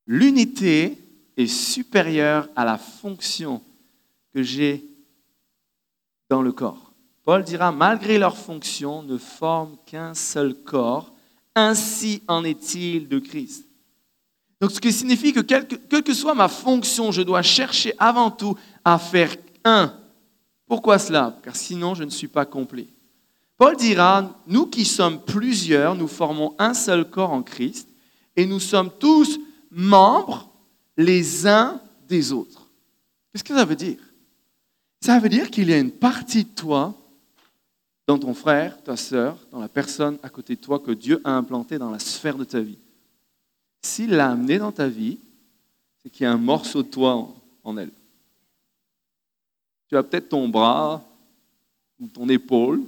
[0.06, 0.98] L'unité
[1.36, 3.62] est supérieure à la fonction
[4.34, 4.84] que j'ai
[6.30, 6.92] dans le corps.
[7.24, 11.14] Paul dira, malgré leur fonction, ne forment qu'un seul corps.
[11.56, 13.66] Ainsi en est-il de Christ.
[14.62, 18.56] Donc, ce qui signifie que quelle que soit ma fonction, je dois chercher avant tout
[18.86, 19.36] à faire
[20.68, 21.40] Pourquoi cela?
[21.44, 22.88] Car sinon, je ne suis pas complet.
[23.58, 27.88] Paul dira, nous qui sommes plusieurs, nous formons un seul corps en Christ
[28.36, 29.40] et nous sommes tous
[29.72, 30.50] membres
[30.96, 32.68] les uns des autres.
[33.32, 34.00] Qu'est-ce que ça veut dire?
[35.02, 36.94] Ça veut dire qu'il y a une partie de toi,
[38.08, 41.32] dans ton frère, ta sœur, dans la personne à côté de toi que Dieu a
[41.32, 42.78] implanté dans la sphère de ta vie.
[43.82, 45.18] S'il l'a amené dans ta vie,
[46.02, 47.92] c'est qu'il y a un morceau de toi en elle.
[49.90, 51.04] Tu as peut-être ton bras
[52.00, 52.82] ou ton épaule,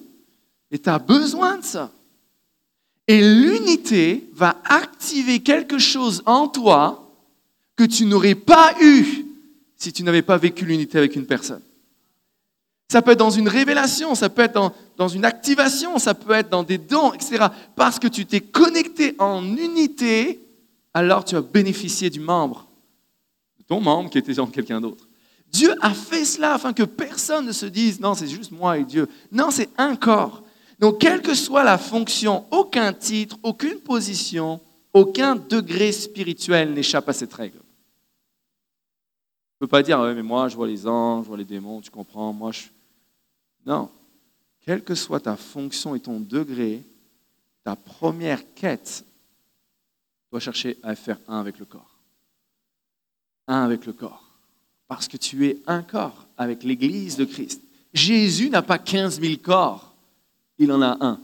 [0.71, 1.91] et tu as besoin de ça.
[3.07, 7.09] Et l'unité va activer quelque chose en toi
[7.75, 9.25] que tu n'aurais pas eu
[9.75, 11.61] si tu n'avais pas vécu l'unité avec une personne.
[12.91, 16.49] Ça peut être dans une révélation, ça peut être dans, une activation, ça peut être
[16.49, 17.45] dans des dons, etc.
[17.75, 20.39] Parce que tu t'es connecté en unité,
[20.93, 22.67] alors tu as bénéficié du membre,
[23.59, 25.08] de ton membre qui était dans quelqu'un d'autre.
[25.51, 28.83] Dieu a fait cela afin que personne ne se dise, non, c'est juste moi et
[28.83, 29.07] Dieu.
[29.31, 30.43] Non, c'est un corps.
[30.79, 34.61] Donc, quelle que soit la fonction, aucun titre, aucune position,
[34.93, 37.57] aucun degré spirituel n'échappe à cette règle.
[37.57, 37.61] ne
[39.59, 41.91] peux pas dire, ouais, mais moi, je vois les anges, je vois les démons, tu
[41.91, 42.63] comprends, moi, je...
[43.65, 43.89] Non.
[44.61, 46.83] Quelle que soit ta fonction et ton degré,
[47.63, 49.03] ta première quête
[50.31, 51.97] doit chercher à faire un avec le corps.
[53.47, 54.28] Un avec le corps.
[54.89, 57.61] Parce que tu es un corps avec l'Église de Christ.
[57.93, 59.95] Jésus n'a pas 15 000 corps,
[60.57, 61.21] il en a un.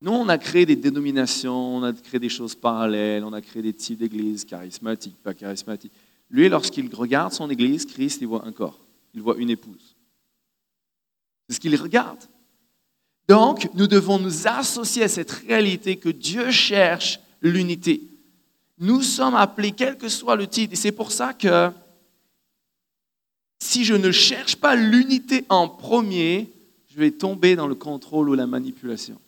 [0.00, 3.60] Nous, on a créé des dénominations, on a créé des choses parallèles, on a créé
[3.60, 5.92] des types d'églises, charismatiques, pas charismatiques.
[6.30, 8.80] Lui, lorsqu'il regarde son église, Christ, il voit un corps,
[9.12, 9.96] il voit une épouse.
[11.48, 12.18] C'est ce qu'il regarde.
[13.28, 18.00] Donc, nous devons nous associer à cette réalité que Dieu cherche l'unité.
[18.82, 21.70] Nous sommes appelés, quel que soit le titre, et c'est pour ça que
[23.60, 26.52] si je ne cherche pas l'unité en premier,
[26.90, 29.20] je vais tomber dans le contrôle ou la manipulation.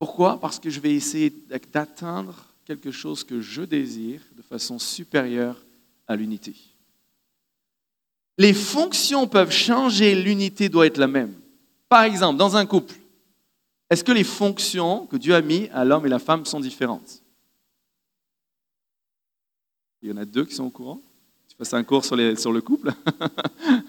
[0.00, 0.40] Pourquoi?
[0.40, 1.32] Parce que je vais essayer
[1.72, 5.64] d'atteindre quelque chose que je désire de façon supérieure
[6.08, 6.56] à l'unité.
[8.38, 11.34] Les fonctions peuvent changer, l'unité doit être la même.
[11.88, 12.96] Par exemple, dans un couple,
[13.90, 17.22] est-ce que les fonctions que Dieu a mis à l'homme et la femme sont différentes
[20.00, 21.00] Il y en a deux qui sont au courant
[21.48, 22.92] Tu passes un cours sur, le couple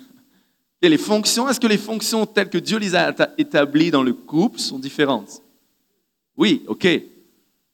[0.82, 4.14] Et les fonctions, est-ce que les fonctions telles que Dieu les a établies dans le
[4.14, 5.44] couple sont différentes?
[6.36, 6.88] Oui, ok.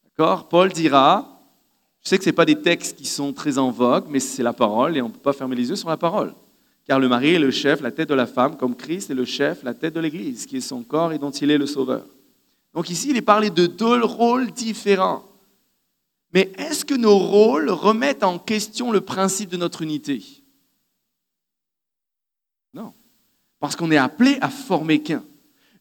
[0.03, 1.41] D'accord Paul dira,
[2.03, 4.51] je sais que ce pas des textes qui sont très en vogue, mais c'est la
[4.51, 6.33] parole et on ne peut pas fermer les yeux sur la parole.
[6.85, 9.23] Car le mari est le chef, la tête de la femme, comme Christ est le
[9.23, 12.05] chef, la tête de l'Église, qui est son corps et dont il est le sauveur.
[12.77, 15.25] Donc ici, il est parlé de deux rôles différents.
[16.31, 20.23] Mais est-ce que nos rôles remettent en question le principe de notre unité?
[22.75, 22.93] Non.
[23.59, 25.23] Parce qu'on est appelé à former qu'un.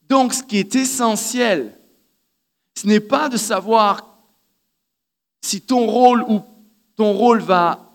[0.09, 1.79] Donc ce qui est essentiel,
[2.75, 4.17] ce n'est pas de savoir
[5.43, 6.41] si ton rôle ou
[6.97, 7.93] ton rôle va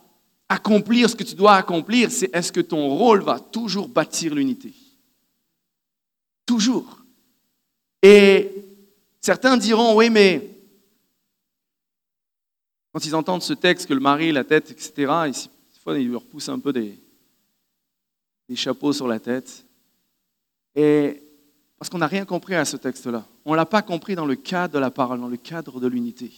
[0.48, 4.76] accomplir ce que tu dois accomplir, c'est est-ce que ton rôle va toujours bâtir l'unité?
[6.46, 7.00] Toujours.
[8.04, 8.68] Et
[9.22, 10.50] certains diront, oui, mais
[12.92, 16.26] quand ils entendent ce texte, que le mari, la tête, etc., des fois, ils leur
[16.26, 17.00] poussent un peu des,
[18.50, 19.66] des chapeaux sur la tête.
[20.76, 21.24] Et
[21.78, 23.26] parce qu'on n'a rien compris à ce texte-là.
[23.46, 25.88] On ne l'a pas compris dans le cadre de la parole, dans le cadre de
[25.88, 26.32] l'unité.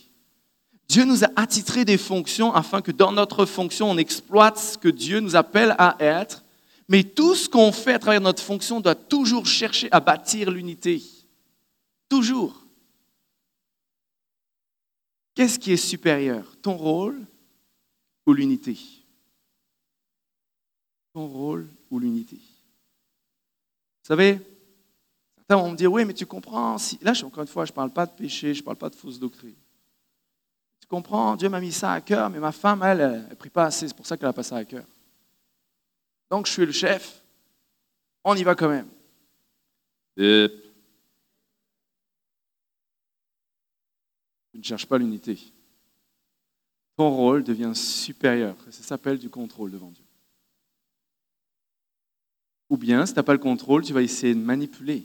[0.88, 4.89] Dieu nous a attitré des fonctions afin que dans notre fonction, on exploite ce que
[4.89, 6.43] Dieu nous appelle à être.
[6.88, 11.02] Mais tout ce qu'on fait à travers notre fonction doit toujours chercher à bâtir l'unité.
[12.08, 12.62] Toujours.
[15.36, 17.26] Qu'est-ce qui est supérieur Ton rôle
[18.26, 18.78] ou l'unité?
[21.13, 24.39] Ton rôle ou l'unité Vous savez,
[25.56, 26.98] on me dit, oui, mais tu comprends, si...
[27.02, 28.96] là, encore une fois, je ne parle pas de péché, je ne parle pas de
[28.96, 29.56] fausse doctrine.
[30.80, 33.50] Tu comprends, Dieu m'a mis ça à cœur, mais ma femme, elle, elle ne prie
[33.50, 34.86] pas assez, c'est pour ça qu'elle a pas ça à cœur.
[36.30, 37.22] Donc, je suis le chef,
[38.24, 38.88] on y va quand même.
[44.53, 45.39] Tu ne cherches pas l'unité.
[46.95, 48.55] Ton rôle devient supérieur.
[48.69, 50.05] Ça s'appelle du contrôle devant Dieu.
[52.69, 55.03] Ou bien, si tu n'as pas le contrôle, tu vas essayer de manipuler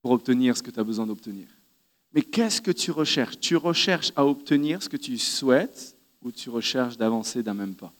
[0.00, 1.48] pour obtenir ce que tu as besoin d'obtenir.
[2.12, 3.40] Mais qu'est-ce que tu recherches?
[3.40, 7.92] Tu recherches à obtenir ce que tu souhaites ou tu recherches d'avancer d'un même pas?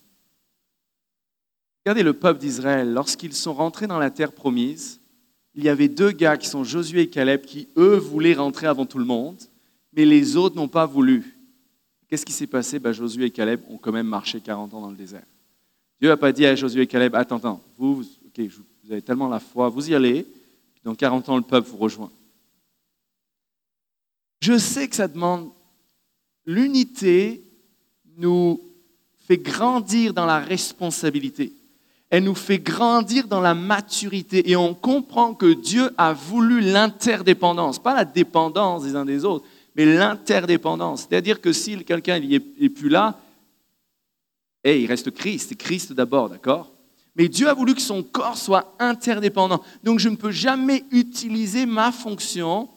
[1.84, 5.00] Regardez le peuple d'Israël, lorsqu'ils sont rentrés dans la terre promise,
[5.54, 8.86] il y avait deux gars qui sont Josué et Caleb qui, eux, voulaient rentrer avant
[8.86, 9.40] tout le monde,
[9.96, 11.34] mais les autres n'ont pas voulu.
[12.06, 12.78] Qu'est-ce qui s'est passé?
[12.78, 15.24] Ben, Josué et Caleb ont quand même marché 40 ans dans le désert.
[15.98, 19.40] Dieu n'a pas dit à Josué et Caleb, attends, attends, vous, vous avez tellement la
[19.40, 20.26] foi, vous y allez,
[20.84, 22.12] dans 40 ans, le peuple vous rejoint.
[24.42, 25.50] Je sais que ça demande
[26.44, 27.42] l'unité,
[28.18, 28.60] nous
[29.26, 31.52] fait grandir dans la responsabilité.
[32.08, 37.80] Elle nous fait grandir dans la maturité et on comprend que Dieu a voulu l'interdépendance,
[37.80, 39.44] pas la dépendance des uns des autres,
[39.76, 41.06] mais l'interdépendance.
[41.08, 43.20] C'est-à-dire que si quelqu'un n'est plus là,
[44.64, 46.72] hey, il reste Christ, Christ d'abord, d'accord?
[47.14, 49.62] Mais Dieu a voulu que son corps soit interdépendant.
[49.84, 52.68] Donc je ne peux jamais utiliser ma fonction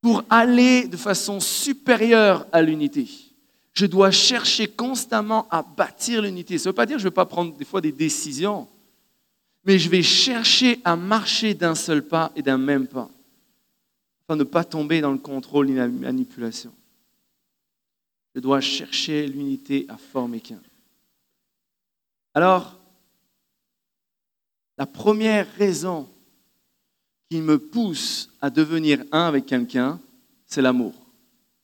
[0.00, 3.06] pour aller de façon supérieure à l'unité.
[3.72, 6.58] Je dois chercher constamment à bâtir l'unité.
[6.58, 8.66] Ça ne veut pas dire que je ne vais pas prendre des fois des décisions,
[9.64, 13.08] mais je vais chercher à marcher d'un seul pas et d'un même pas,
[14.36, 16.72] ne pas tomber dans le contrôle et la manipulation.
[18.34, 20.60] Je dois chercher l'unité à former qu'un.
[22.34, 22.78] Alors,
[24.78, 26.08] la première raison
[27.28, 30.00] qui me pousse à devenir un avec quelqu'un,
[30.46, 30.94] c'est l'amour.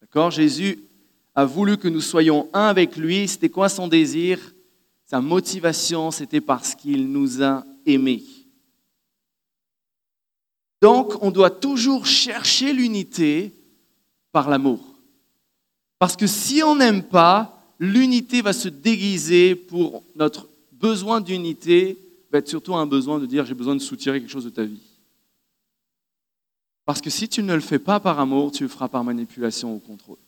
[0.00, 0.30] D'accord?
[0.30, 0.78] Jésus
[1.34, 3.26] a voulu que nous soyons un avec lui.
[3.28, 4.54] C'était quoi son désir?
[5.04, 8.24] Sa motivation, c'était parce qu'il nous a aimés.
[10.82, 13.52] Donc, on doit toujours chercher l'unité
[14.32, 14.80] par l'amour.
[15.98, 21.98] Parce que si on n'aime pas, l'unité va se déguiser pour notre besoin d'unité,
[22.30, 24.64] va être surtout un besoin de dire j'ai besoin de soutirer quelque chose de ta
[24.64, 24.82] vie.
[26.84, 29.74] Parce que si tu ne le fais pas par amour, tu le feras par manipulation
[29.74, 30.18] ou contrôle.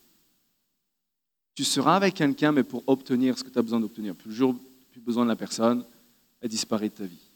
[1.55, 4.15] Tu seras avec quelqu'un, mais pour obtenir ce que tu as besoin d'obtenir.
[4.15, 4.57] Plus le jour,
[4.91, 5.85] plus besoin de la personne,
[6.41, 7.28] elle disparaît de ta vie.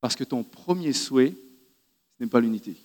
[0.00, 1.34] Parce que ton premier souhait,
[2.18, 2.76] ce n'est pas l'unité.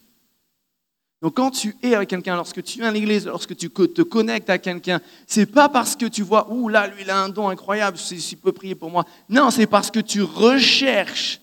[1.22, 4.50] Donc quand tu es avec quelqu'un, lorsque tu es à l'église, lorsque tu te connectes
[4.50, 7.50] à quelqu'un, c'est pas parce que tu vois, ouh là, lui, il a un don
[7.50, 9.06] incroyable, s'il peut prier pour moi.
[9.30, 11.40] Non, c'est parce que tu recherches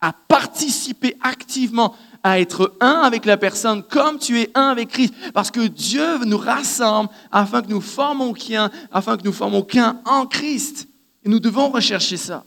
[0.00, 5.14] à participer activement à être un avec la personne comme tu es un avec Christ.
[5.32, 10.00] Parce que Dieu nous rassemble afin que nous formons qu'un, afin que nous formons qu'un
[10.04, 10.86] en Christ.
[11.24, 12.44] Et nous devons rechercher ça.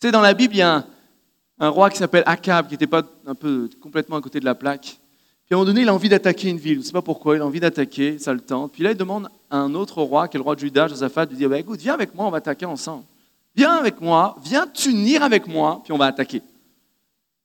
[0.00, 0.86] Tu sais, dans la Bible, il y a un,
[1.68, 4.98] roi qui s'appelle Akab, qui n'était pas un peu complètement à côté de la plaque.
[5.46, 6.74] Puis à un moment donné, il a envie d'attaquer une ville.
[6.74, 8.72] Je ne sais pas pourquoi, il a envie d'attaquer, ça le tente.
[8.72, 11.26] Puis là, il demande à un autre roi, qui est le roi de Juda, Josaphat,
[11.26, 13.04] de dire bah, écoute, viens avec moi, on va attaquer ensemble.
[13.54, 16.40] Viens avec moi, viens t'unir avec moi, puis on va attaquer.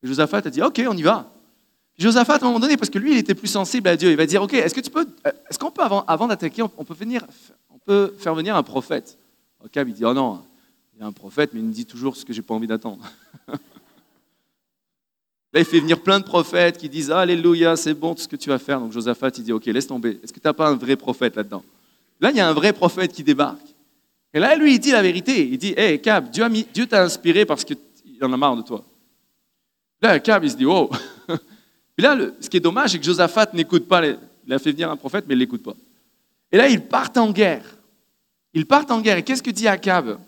[0.04, 1.32] Josaphat a dit ok, on y va.
[1.98, 4.18] Josaphat, à un moment donné, parce que lui, il était plus sensible à Dieu, il
[4.18, 6.84] va dire, OK, est-ce que tu peux, euh, est-ce qu'on peut, avant, avant d'attaquer, on,
[6.84, 7.26] peut venir,
[7.70, 9.18] on peut faire venir un prophète?
[9.64, 10.42] Ok, il dit, oh non,
[10.94, 12.68] il y a un prophète, mais il me dit toujours ce que j'ai pas envie
[12.68, 13.04] d'attendre.
[15.56, 18.36] Là, il fait venir plein de prophètes qui disent, Alléluia, c'est bon tout ce que
[18.36, 18.78] tu vas faire.
[18.78, 20.20] Donc Josaphat, il dit, OK, laisse tomber.
[20.22, 21.64] Est-ce que tu n'as pas un vrai prophète là-dedans?
[22.20, 23.66] Là, il y a un vrai prophète qui débarque.
[24.34, 25.48] Et là, lui, il dit la vérité.
[25.48, 27.78] Il dit, hé, hey, Cab, Dieu, t'a inspiré parce qu'il
[28.22, 28.84] en a marre de toi.
[30.02, 30.90] Là, Cab, il se dit, oh,
[31.96, 34.06] puis là, ce qui est dommage, c'est que Josaphat n'écoute pas.
[34.06, 35.76] il a fait venir un prophète, mais il ne l'écoute pas.
[36.52, 37.64] Et là, ils partent en guerre.
[38.54, 39.20] Ils partent en guerre.
[39.20, 40.20] Et qu'est-ce que dit Akab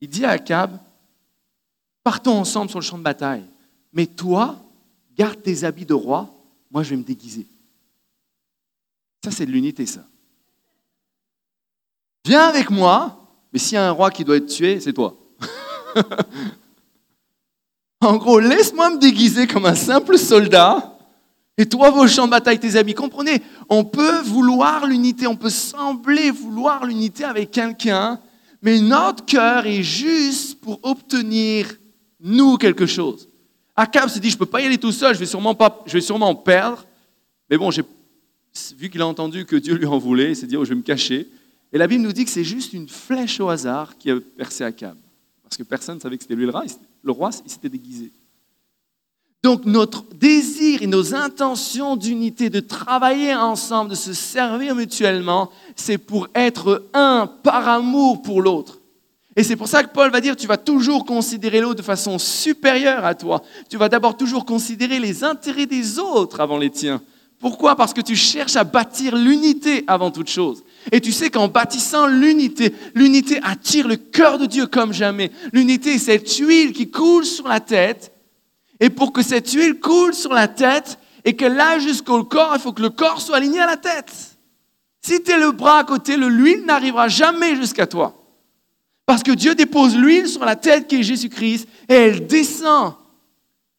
[0.00, 0.78] Il dit à Akab
[2.04, 3.42] Partons ensemble sur le champ de bataille.
[3.92, 4.56] Mais toi,
[5.16, 6.34] garde tes habits de roi.
[6.70, 7.46] Moi, je vais me déguiser.
[9.24, 10.06] Ça, c'est de l'unité, ça.
[12.24, 15.16] Viens avec moi, mais s'il y a un roi qui doit être tué, c'est toi.
[18.02, 20.98] En gros, laisse-moi me déguiser comme un simple soldat.
[21.56, 25.50] Et toi, vos champs de bataille, tes amis, comprenez, on peut vouloir l'unité, on peut
[25.50, 28.18] sembler vouloir l'unité avec quelqu'un,
[28.60, 31.68] mais notre cœur est juste pour obtenir,
[32.18, 33.28] nous, quelque chose.
[33.74, 35.82] Akab se dit, je ne peux pas y aller tout seul, je vais sûrement, pas,
[35.86, 36.84] je vais sûrement perdre.
[37.48, 37.70] Mais bon,
[38.76, 40.76] vu qu'il a entendu que Dieu lui en voulait, il s'est dit, oh, je vais
[40.76, 41.28] me cacher.
[41.72, 44.64] Et la Bible nous dit que c'est juste une flèche au hasard qui a percé
[44.64, 44.96] Akab.
[45.42, 46.64] Parce que personne ne savait que c'était lui le roi
[47.04, 48.12] le roi, il s'était déguisé.
[49.42, 55.98] Donc notre désir et nos intentions d'unité, de travailler ensemble, de se servir mutuellement, c'est
[55.98, 58.81] pour être un par amour pour l'autre.
[59.34, 62.18] Et c'est pour ça que Paul va dire, tu vas toujours considérer l'autre de façon
[62.18, 63.42] supérieure à toi.
[63.70, 67.00] Tu vas d'abord toujours considérer les intérêts des autres avant les tiens.
[67.38, 67.74] Pourquoi?
[67.74, 70.62] Parce que tu cherches à bâtir l'unité avant toute chose.
[70.92, 75.32] Et tu sais qu'en bâtissant l'unité, l'unité attire le cœur de Dieu comme jamais.
[75.52, 78.12] L'unité, c'est cette huile qui coule sur la tête.
[78.78, 82.60] Et pour que cette huile coule sur la tête et qu'elle aille jusqu'au corps, il
[82.60, 84.12] faut que le corps soit aligné à la tête.
[85.00, 88.21] Si tu es le bras à côté, l'huile n'arrivera jamais jusqu'à toi.
[89.06, 92.94] Parce que Dieu dépose l'huile sur la tête qui est Jésus-Christ et elle descend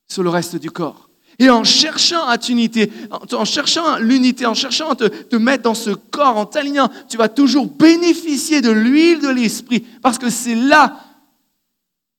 [0.07, 1.09] sur le reste du corps.
[1.39, 2.91] Et en cherchant à t'unité,
[3.31, 7.17] en cherchant l'unité, en cherchant à te, te, mettre dans ce corps, en t'alignant, tu
[7.17, 10.99] vas toujours bénéficier de l'huile de l'esprit, parce que c'est là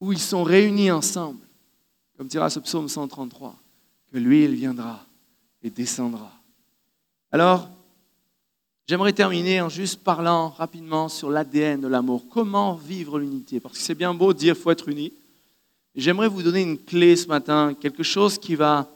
[0.01, 1.39] où ils sont réunis ensemble.
[2.17, 3.55] Comme dira ce psaume 133,
[4.13, 5.05] que l'huile viendra
[5.63, 6.33] et descendra.
[7.31, 7.69] Alors,
[8.87, 12.25] j'aimerais terminer en juste parlant rapidement sur l'ADN de l'amour.
[12.31, 13.61] Comment vivre l'unité?
[13.61, 15.13] Parce que c'est bien beau de dire faut être uni.
[15.95, 18.89] J'aimerais vous donner une clé ce matin, quelque chose qui va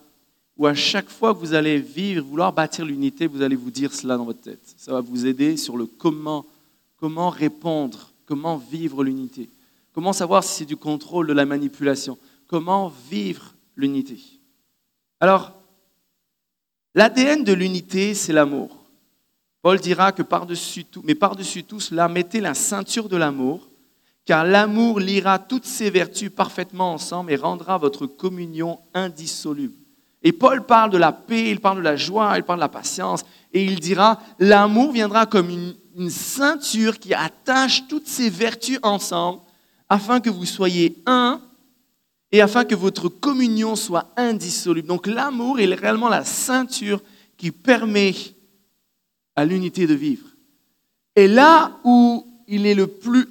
[0.56, 3.94] où à chaque fois que vous allez vivre, vouloir bâtir l'unité, vous allez vous dire
[3.94, 4.74] cela dans votre tête.
[4.76, 6.44] Ça va vous aider sur le comment,
[6.96, 9.48] comment répondre, comment vivre l'unité,
[9.92, 12.18] comment savoir si c'est du contrôle, de la manipulation,
[12.48, 14.18] comment vivre l'unité?
[15.20, 15.52] Alors,
[16.96, 18.77] l'ADN de l'unité, c'est l'amour.
[19.62, 23.68] Paul dira que par-dessus tout, cela, mettez la ceinture de l'amour,
[24.24, 29.74] car l'amour liera toutes ses vertus parfaitement ensemble et rendra votre communion indissoluble.
[30.22, 32.68] Et Paul parle de la paix, il parle de la joie, il parle de la
[32.68, 35.74] patience, et il dira, l'amour viendra comme une,
[36.10, 39.40] ceinture qui attache toutes ces vertus ensemble,
[39.88, 41.40] afin que vous soyez un,
[42.30, 44.86] et afin que votre communion soit indissoluble.
[44.86, 47.02] Donc l'amour est réellement la ceinture
[47.36, 48.14] qui permet
[49.38, 50.26] à l'unité de vivre.
[51.14, 53.28] Et là où il est le plus,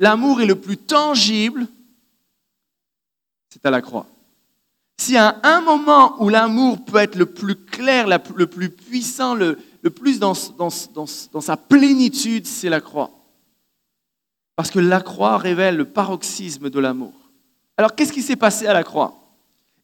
[0.00, 1.68] l'amour est le plus tangible,
[3.48, 4.08] c'est à la croix.
[5.08, 9.56] Y a un moment où l'amour peut être le plus clair, le plus puissant, le,
[9.94, 13.12] plus dans sa plénitude, c'est la croix.
[14.56, 17.14] Parce que la croix révèle le paroxysme de l'amour.
[17.76, 19.23] Alors qu'est-ce qui s'est passé à la croix?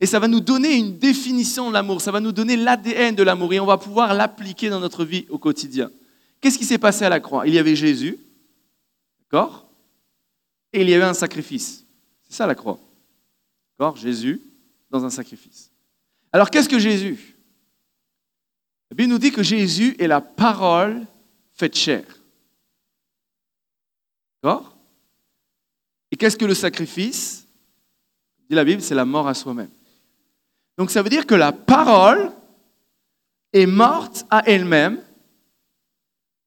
[0.00, 3.22] Et ça va nous donner une définition de l'amour, ça va nous donner l'ADN de
[3.22, 5.90] l'amour et on va pouvoir l'appliquer dans notre vie au quotidien.
[6.40, 7.46] Qu'est-ce qui s'est passé à la croix?
[7.46, 8.18] Il y avait Jésus,
[9.20, 9.68] d'accord?
[10.72, 11.84] Et il y avait un sacrifice.
[12.22, 12.78] C'est ça la croix.
[13.78, 13.96] D'accord?
[13.96, 14.40] Jésus
[14.90, 15.70] dans un sacrifice.
[16.32, 17.36] Alors qu'est-ce que Jésus?
[18.90, 21.06] La Bible nous dit que Jésus est la parole
[21.52, 22.04] faite chair.
[24.42, 24.74] D'accord?
[26.10, 27.46] Et qu'est-ce que le sacrifice?
[28.48, 29.68] Dit la Bible, c'est la mort à soi-même.
[30.80, 32.32] Donc ça veut dire que la parole
[33.52, 34.98] est morte à elle-même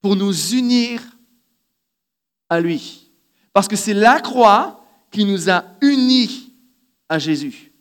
[0.01, 1.03] pour nous unir
[2.49, 3.11] à lui.
[3.53, 6.51] Parce que c'est la croix qui nous a unis
[7.09, 7.71] à Jésus.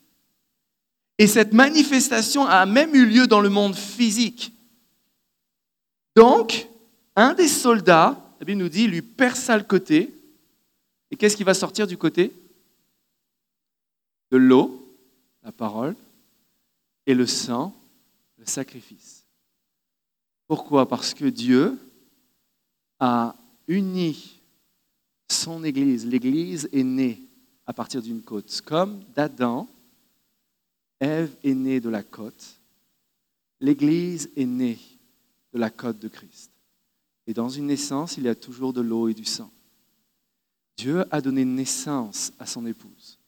[1.17, 4.53] Et cette manifestation a même eu lieu dans le monde physique.
[6.15, 6.69] Donc,
[7.17, 10.13] un des soldats, la Bible nous dit, lui perça le côté.
[11.11, 12.31] Et qu'est-ce qui va sortir du côté?
[14.31, 14.87] De l'eau,
[15.43, 15.97] la parole,
[17.07, 17.75] et le sang,
[18.39, 19.25] le sacrifice.
[20.47, 20.89] Pourquoi?
[20.89, 21.79] Parce que Dieu
[22.99, 23.35] a
[23.67, 24.41] uni
[25.29, 26.07] son Église.
[26.07, 27.21] L'Église est née
[27.67, 28.61] à partir d'une côte.
[28.65, 29.69] Comme d'Adam,
[31.01, 32.61] Ève est née de la côte.
[33.61, 34.79] L'Église est née
[35.53, 36.51] de la côte de Christ.
[37.27, 39.51] Et dans une naissance, il y a toujours de l'eau et du sang.
[40.77, 43.19] Dieu a donné naissance à son épouse.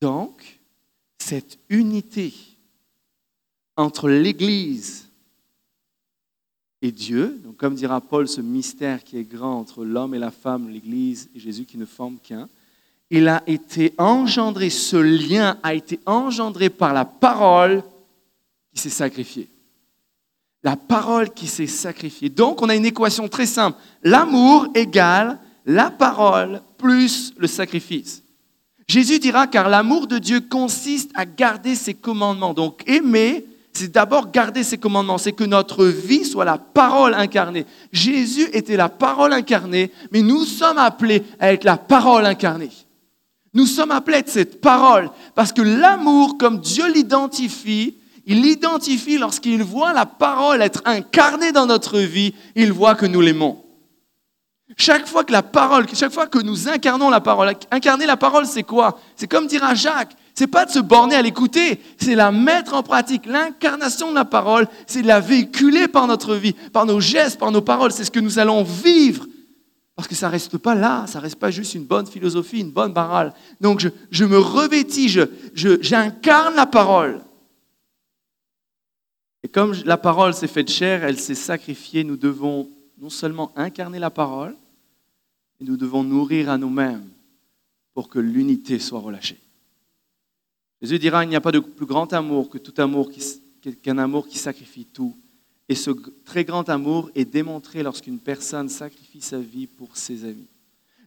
[0.00, 0.60] Donc,
[1.26, 2.32] cette unité
[3.76, 5.08] entre l'Église
[6.82, 10.68] et Dieu, comme dira Paul, ce mystère qui est grand entre l'homme et la femme,
[10.68, 12.48] l'Église et Jésus qui ne forment qu'un,
[13.10, 17.82] il a été engendré, ce lien a été engendré par la parole
[18.72, 19.48] qui s'est sacrifiée.
[20.62, 22.28] La parole qui s'est sacrifiée.
[22.28, 23.78] Donc on a une équation très simple.
[24.02, 28.22] L'amour égale la parole plus le sacrifice.
[28.88, 32.54] Jésus dira, car l'amour de Dieu consiste à garder ses commandements.
[32.54, 37.66] Donc aimer, c'est d'abord garder ses commandements, c'est que notre vie soit la parole incarnée.
[37.92, 42.70] Jésus était la parole incarnée, mais nous sommes appelés à être la parole incarnée.
[43.52, 49.62] Nous sommes appelés de cette parole parce que l'amour, comme Dieu l'identifie, il l'identifie lorsqu'il
[49.62, 53.65] voit la parole être incarnée dans notre vie, il voit que nous l'aimons.
[54.76, 58.46] Chaque fois que la parole, chaque fois que nous incarnons la parole, incarner la parole,
[58.46, 58.98] c'est quoi?
[59.14, 62.74] C'est comme dire à Jacques, c'est pas de se borner à l'écouter, c'est la mettre
[62.74, 63.26] en pratique.
[63.26, 67.52] L'incarnation de la parole, c'est de la véhiculer par notre vie, par nos gestes, par
[67.52, 67.92] nos paroles.
[67.92, 69.26] C'est ce que nous allons vivre
[69.96, 72.92] parce que ça reste pas là, ça reste pas juste une bonne philosophie, une bonne
[72.92, 73.32] parole.
[73.62, 77.22] Donc je, me revêtis, j'incarne je, la parole.
[79.42, 83.98] Et comme la parole s'est faite chair, elle s'est sacrifiée, nous devons non seulement incarner
[83.98, 84.56] la parole,
[85.58, 87.08] mais nous devons nourrir à nous-mêmes
[87.94, 89.38] pour que l'unité soit relâchée.
[90.82, 93.10] Jésus dira, il n'y a pas de plus grand amour que tout amour,
[93.82, 95.16] qu'un amour qui sacrifie tout.
[95.68, 95.90] Et ce
[96.24, 100.46] très grand amour est démontré lorsqu'une personne sacrifie sa vie pour ses amis.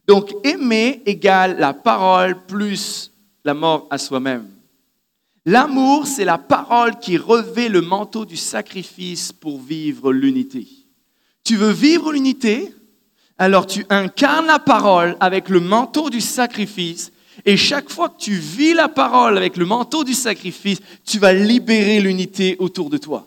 [0.06, 3.12] Donc aimer égale la parole plus
[3.44, 4.48] la mort à soi-même.
[5.46, 10.66] L'amour, c'est la parole qui revêt le manteau du sacrifice pour vivre l'unité.
[11.44, 12.74] Tu veux vivre l'unité
[13.38, 17.12] Alors tu incarnes la parole avec le manteau du sacrifice.
[17.44, 21.32] Et chaque fois que tu vis la parole avec le manteau du sacrifice, tu vas
[21.32, 23.26] libérer l'unité autour de toi.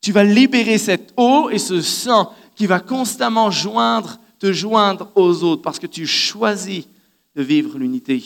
[0.00, 5.42] Tu vas libérer cette eau et ce sang qui va constamment joindre, te joindre aux
[5.42, 6.84] autres parce que tu choisis
[7.34, 8.22] de vivre l'unité.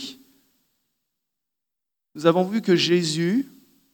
[2.14, 3.46] Nous avons vu que Jésus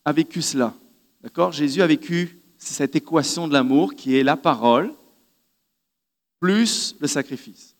[0.04, 0.74] a vécu cela.
[1.22, 1.52] D'accord?
[1.52, 4.92] Jésus a vécu cette équation de l'amour qui est la parole
[6.44, 7.74] plus le sacrifice.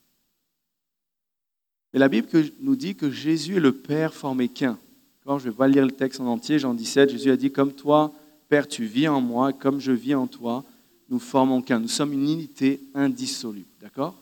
[1.93, 2.27] Et la Bible
[2.61, 4.79] nous dit que Jésus et le Père formaient qu'un.
[5.27, 7.75] Je ne vais pas lire le texte en entier, Jean 17, Jésus a dit, comme
[7.75, 8.11] toi,
[8.49, 10.65] Père, tu vis en moi, comme je vis en toi,
[11.11, 11.79] nous formons qu'un.
[11.79, 13.69] Nous sommes une unité indissoluble.
[13.83, 14.15] D'accord?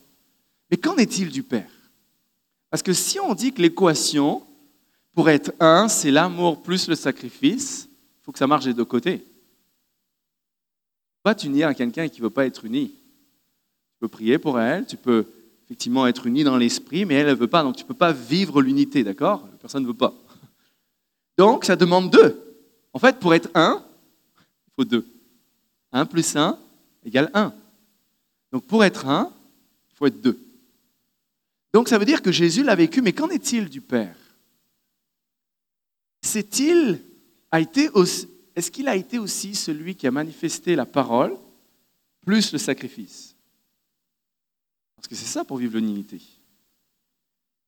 [0.73, 1.71] Mais qu'en est-il du Père?
[2.69, 4.43] Parce que si on dit que l'équation,
[5.15, 8.85] pour être un, c'est l'amour plus le sacrifice, il faut que ça marche des deux
[8.85, 9.25] côtés.
[11.23, 12.93] Pas t'unir à quelqu'un qui ne veut pas être uni.
[14.03, 15.27] Peux prier pour elle, tu peux
[15.65, 18.11] effectivement être uni dans l'esprit, mais elle ne veut pas, donc tu ne peux pas
[18.11, 19.47] vivre l'unité, d'accord?
[19.61, 20.13] Personne ne veut pas.
[21.39, 22.37] Donc ça demande deux.
[22.93, 23.81] En fait, pour être un,
[24.41, 25.07] il faut deux.
[25.93, 26.59] 1 plus 1
[27.05, 27.55] égale 1.
[28.51, 29.31] Donc pour être 1,
[29.93, 30.37] il faut être 2.
[31.73, 34.17] Donc ça veut dire que Jésus l'a vécu, mais qu'en est-il du Père?
[36.23, 36.99] C'est-il
[37.53, 37.89] a été
[38.57, 41.37] est-ce qu'il a été aussi celui qui a manifesté la parole
[42.27, 43.32] plus le sacrifice?
[45.03, 46.21] Parce que c'est ça pour vivre l'unité.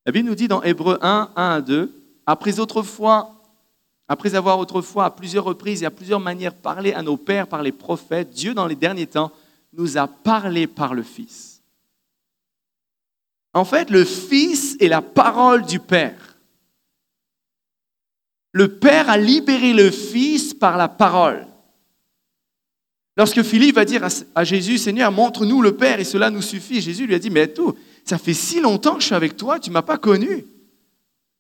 [0.07, 1.93] La Bible nous dit dans Hébreu 1, 1 à 2,
[2.27, 3.43] après autrefois,
[4.07, 7.63] après avoir autrefois à plusieurs reprises et à plusieurs manières parlé à nos pères par
[7.63, 9.33] les prophètes, Dieu dans les derniers temps
[9.73, 11.63] nous a parlé par le Fils.
[13.53, 16.37] En fait, le Fils est la parole du Père.
[18.53, 21.47] Le Père a libéré le Fils par la parole.
[23.17, 27.07] Lorsque Philippe va dire à Jésus, Seigneur, montre-nous le Père et cela nous suffit, Jésus
[27.07, 29.71] lui a dit, mais tout, ça fait si longtemps que je suis avec toi, tu
[29.71, 30.45] ne m'as pas connu.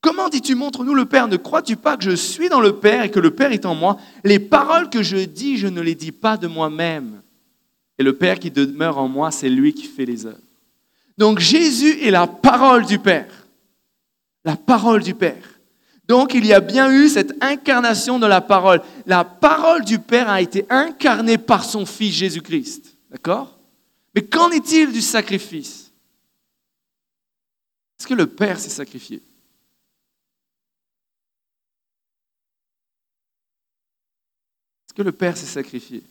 [0.00, 1.28] Comment dis-tu, montre-nous le Père?
[1.28, 3.74] Ne crois-tu pas que je suis dans le Père et que le Père est en
[3.74, 3.98] moi?
[4.22, 7.22] Les paroles que je dis, je ne les dis pas de moi-même.
[7.98, 10.38] Et le Père qui demeure en moi, c'est lui qui fait les œuvres.
[11.16, 13.46] Donc Jésus est la parole du Père.
[14.44, 15.53] La parole du Père.
[16.06, 18.82] Donc il y a bien eu cette incarnation de la parole.
[19.06, 22.96] La parole du Père a été incarnée par son Fils Jésus-Christ.
[23.10, 23.58] D'accord?
[24.14, 25.90] Mais qu'en est-il du sacrifice?
[27.98, 29.16] Est-ce que le Père s'est sacrifié?
[34.86, 36.02] Est-ce que le Père s'est sacrifié?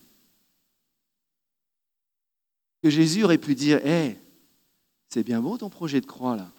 [2.82, 4.18] Que Jésus aurait pu dire, hé,
[5.08, 6.50] c'est bien beau ton projet de croix là,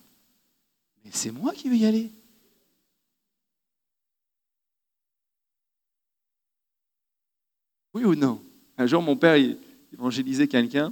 [1.03, 2.09] mais c'est moi qui vais y aller.
[7.95, 8.41] Oui ou non?
[8.77, 9.41] Un jour, mon père
[9.93, 10.91] évangélisait quelqu'un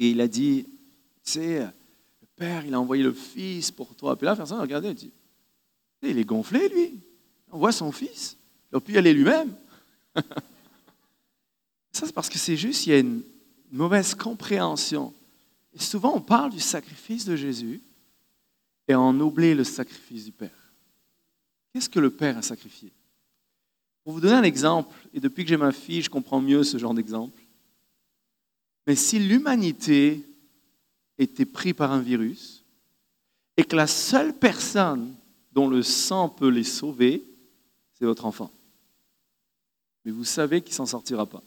[0.00, 0.64] et il a dit,
[1.22, 4.16] tu sais, le père, il a envoyé le fils pour toi.
[4.16, 5.12] Puis là, la personne a regardé et dit,
[6.02, 6.98] il est gonflé, lui.
[7.52, 8.38] On voit son fils.
[8.72, 9.54] Il aurait pu y aller lui-même.
[11.92, 13.20] Ça, c'est parce que c'est juste, il y a une
[13.70, 15.12] mauvaise compréhension.
[15.76, 17.82] Souvent, on parle du sacrifice de Jésus
[18.88, 20.72] et on oublie le sacrifice du Père.
[21.74, 22.90] Qu'est-ce que le Père a sacrifié?
[24.04, 26.76] Pour vous donner un exemple, et depuis que j'ai ma fille, je comprends mieux ce
[26.76, 27.40] genre d'exemple,
[28.86, 30.22] mais si l'humanité
[31.16, 32.62] était prise par un virus
[33.56, 35.14] et que la seule personne
[35.52, 37.22] dont le sang peut les sauver,
[37.94, 38.50] c'est votre enfant.
[40.04, 41.42] Mais vous savez qu'il ne s'en sortira pas.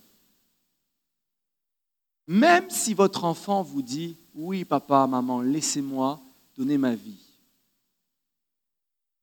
[2.26, 6.20] Même si votre enfant vous dit, oui papa, maman, laissez-moi
[6.58, 7.20] donner ma vie,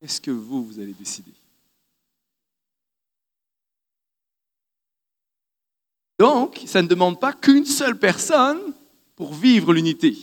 [0.01, 1.32] est-ce que vous, vous allez décider?
[6.18, 8.60] Donc, ça ne demande pas qu'une seule personne
[9.16, 10.16] pour vivre l'unité.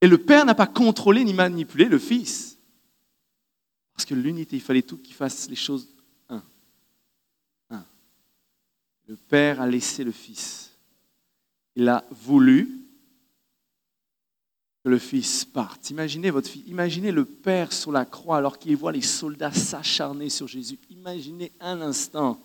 [0.00, 2.58] Et le Père n'a pas contrôlé ni manipulé le Fils.
[3.94, 5.88] Parce que l'unité, il fallait tout qu'il fasse les choses
[6.28, 6.42] un.
[9.06, 10.72] Le Père a laissé le Fils.
[11.76, 12.80] Il a voulu
[14.84, 15.90] que le Fils parte.
[15.90, 20.28] Imaginez votre fille, imaginez le Père sur la croix alors qu'il voit les soldats s'acharner
[20.28, 20.78] sur Jésus.
[20.90, 22.40] Imaginez un instant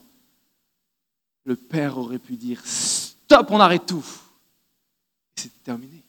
[1.46, 4.06] le père aurait pu dire stop, on arrête tout.
[5.38, 6.04] Et c'était terminé.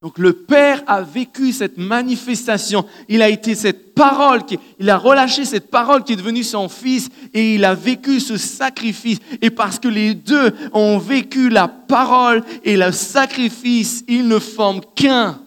[0.00, 2.84] Donc le Père a vécu cette manifestation.
[3.08, 6.68] Il a été cette parole, qui, il a relâché cette parole qui est devenue son
[6.68, 9.18] Fils et il a vécu ce sacrifice.
[9.42, 14.82] Et parce que les deux ont vécu la parole et le sacrifice, ils ne forment
[14.94, 15.40] qu'un.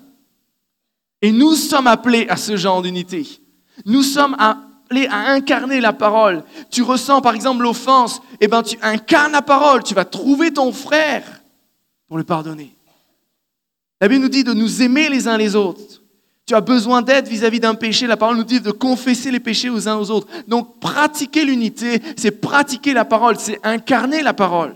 [1.21, 3.25] Et nous sommes appelés à ce genre d'unité.
[3.85, 4.57] Nous sommes à
[5.09, 6.43] incarner la parole.
[6.69, 10.71] Tu ressens par exemple l'offense, eh ben tu incarnes la parole, tu vas trouver ton
[10.71, 11.23] frère
[12.07, 12.75] pour le pardonner.
[13.99, 16.01] La Bible nous dit de nous aimer les uns les autres.
[16.45, 18.07] Tu as besoin d'aide vis-à-vis d'un péché.
[18.07, 20.27] La parole nous dit de confesser les péchés aux uns aux autres.
[20.47, 24.75] Donc pratiquer l'unité, c'est pratiquer la parole, c'est incarner la parole.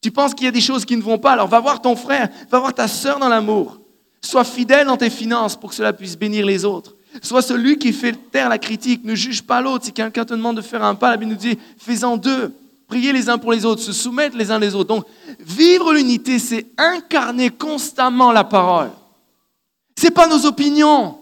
[0.00, 1.94] Tu penses qu'il y a des choses qui ne vont pas, alors va voir ton
[1.94, 3.80] frère, va voir ta sœur dans l'amour.
[4.20, 6.96] Sois fidèle dans tes finances pour que cela puisse bénir les autres.
[7.22, 9.04] Sois celui qui fait taire la critique.
[9.04, 9.84] Ne juge pas l'autre.
[9.84, 12.54] Si quelqu'un te demande de faire un pas, la Bible nous dit fais-en deux.
[12.86, 14.88] Priez les uns pour les autres, se soumettre les uns les autres.
[14.88, 15.04] Donc,
[15.40, 18.90] vivre l'unité, c'est incarner constamment la parole.
[19.94, 21.18] C'est pas nos opinions.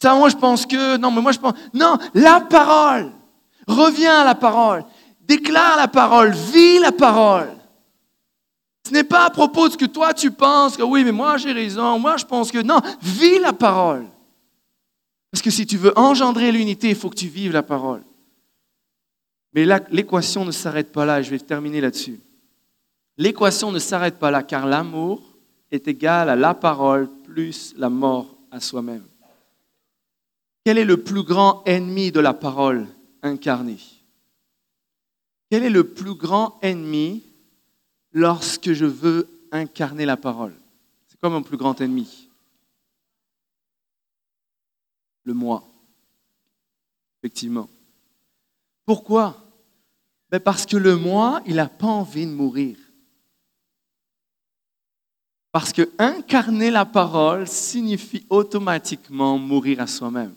[0.00, 0.96] Ça, moi, je pense que.
[0.96, 1.54] Non, mais moi, je pense.
[1.74, 3.10] Non, la parole.
[3.66, 4.84] Reviens à la parole.
[5.26, 6.32] Déclare la parole.
[6.32, 7.58] Vis la parole.
[8.88, 11.36] Ce n'est pas à propos de ce que toi tu penses, que oui, mais moi
[11.36, 14.06] j'ai raison, moi je pense que non, vis la parole.
[15.30, 18.02] Parce que si tu veux engendrer l'unité, il faut que tu vives la parole.
[19.52, 22.20] Mais l'équation ne s'arrête pas là, je vais terminer là-dessus.
[23.16, 25.22] L'équation ne s'arrête pas là, car l'amour
[25.70, 29.04] est égal à la parole plus la mort à soi-même.
[30.64, 32.86] Quel est le plus grand ennemi de la parole
[33.22, 33.78] incarnée?
[35.50, 37.22] Quel est le plus grand ennemi
[38.12, 40.54] lorsque je veux incarner la parole?
[41.06, 42.27] C'est quoi mon plus grand ennemi?
[45.28, 45.62] Le moi.
[47.20, 47.68] Effectivement.
[48.86, 49.36] Pourquoi?
[50.30, 52.78] Ben Parce que le moi, il n'a pas envie de mourir.
[55.52, 60.34] Parce que incarner la parole signifie automatiquement mourir à soi-même.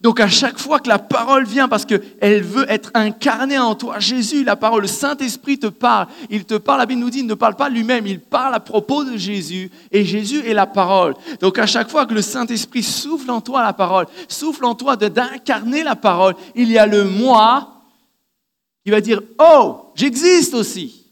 [0.00, 3.98] Donc à chaque fois que la parole vient, parce qu'elle veut être incarnée en toi,
[3.98, 6.06] Jésus, la parole, le Saint-Esprit te parle.
[6.30, 8.60] Il te parle, la Bible nous dit, il ne parle pas lui-même, il parle à
[8.60, 9.72] propos de Jésus.
[9.90, 11.14] Et Jésus est la parole.
[11.40, 14.94] Donc à chaque fois que le Saint-Esprit souffle en toi la parole, souffle en toi
[14.96, 17.82] d'incarner la parole, il y a le moi
[18.84, 21.06] qui va dire, oh, j'existe aussi.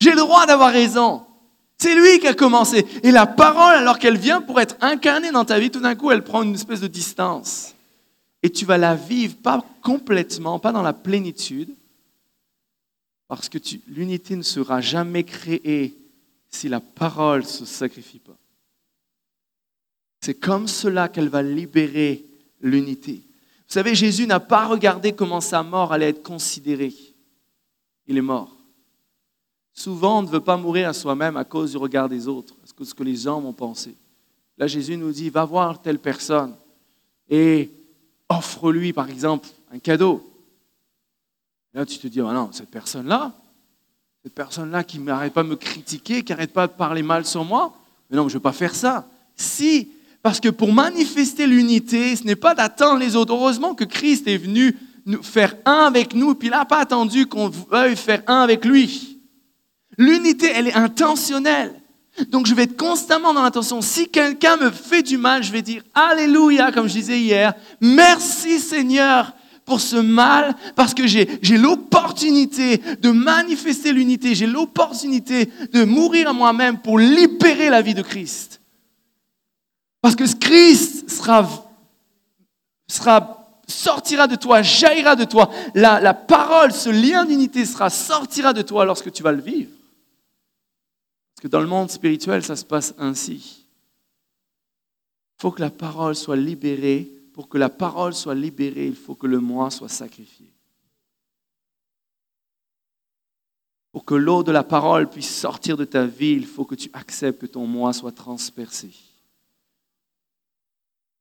[0.00, 1.26] J'ai le droit d'avoir raison.
[1.78, 2.86] C'est lui qui a commencé.
[3.02, 6.10] Et la parole, alors qu'elle vient pour être incarnée dans ta vie, tout d'un coup,
[6.10, 7.74] elle prend une espèce de distance.
[8.42, 11.74] Et tu vas la vivre, pas complètement, pas dans la plénitude,
[13.28, 13.58] parce que
[13.88, 15.94] l'unité ne sera jamais créée
[16.48, 18.36] si la parole ne se sacrifie pas.
[20.20, 22.24] C'est comme cela qu'elle va libérer
[22.60, 23.22] l'unité.
[23.68, 26.94] Vous savez, Jésus n'a pas regardé comment sa mort allait être considérée.
[28.06, 28.55] Il est mort.
[29.78, 32.72] Souvent, on ne veut pas mourir à soi-même à cause du regard des autres, à
[32.74, 33.94] cause de ce que les hommes ont pensé.
[34.56, 36.54] Là, Jésus nous dit, va voir telle personne
[37.28, 37.70] et
[38.26, 40.32] offre-lui, par exemple, un cadeau.
[41.74, 43.34] Là, tu te dis, oh non, cette personne-là,
[44.22, 47.44] cette personne-là qui n'arrête pas de me critiquer, qui n'arrête pas de parler mal sur
[47.44, 47.76] moi,
[48.08, 49.06] mais non, je ne veux pas faire ça.
[49.36, 49.90] Si,
[50.22, 53.34] parce que pour manifester l'unité, ce n'est pas d'attendre les autres.
[53.34, 54.74] Heureusement que Christ est venu
[55.04, 58.64] nous faire un avec nous, puis il n'a pas attendu qu'on veuille faire un avec
[58.64, 59.15] lui.
[59.98, 61.74] L'unité, elle est intentionnelle.
[62.28, 63.82] Donc je vais être constamment dans l'intention.
[63.82, 67.54] Si quelqu'un me fait du mal, je vais dire Alléluia, comme je disais hier.
[67.80, 69.32] Merci Seigneur
[69.66, 71.26] pour ce mal, parce que j'ai
[71.58, 74.36] l'opportunité de manifester l'unité.
[74.36, 78.60] J'ai l'opportunité de mourir à moi-même pour libérer la vie de Christ.
[80.00, 81.48] Parce que Christ sera,
[82.86, 85.50] sera sortira de toi, jaillira de toi.
[85.74, 89.70] La, la parole, ce lien d'unité sera sortira de toi lorsque tu vas le vivre.
[91.36, 93.66] Parce que dans le monde spirituel, ça se passe ainsi.
[95.38, 97.12] Il faut que la parole soit libérée.
[97.34, 100.50] Pour que la parole soit libérée, il faut que le moi soit sacrifié.
[103.92, 106.88] Pour que l'eau de la parole puisse sortir de ta vie, il faut que tu
[106.94, 108.90] acceptes que ton moi soit transpercé.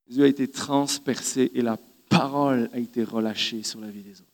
[0.07, 1.77] Jésus a été transpercé et la
[2.09, 4.31] parole a été relâchée sur la vie des autres.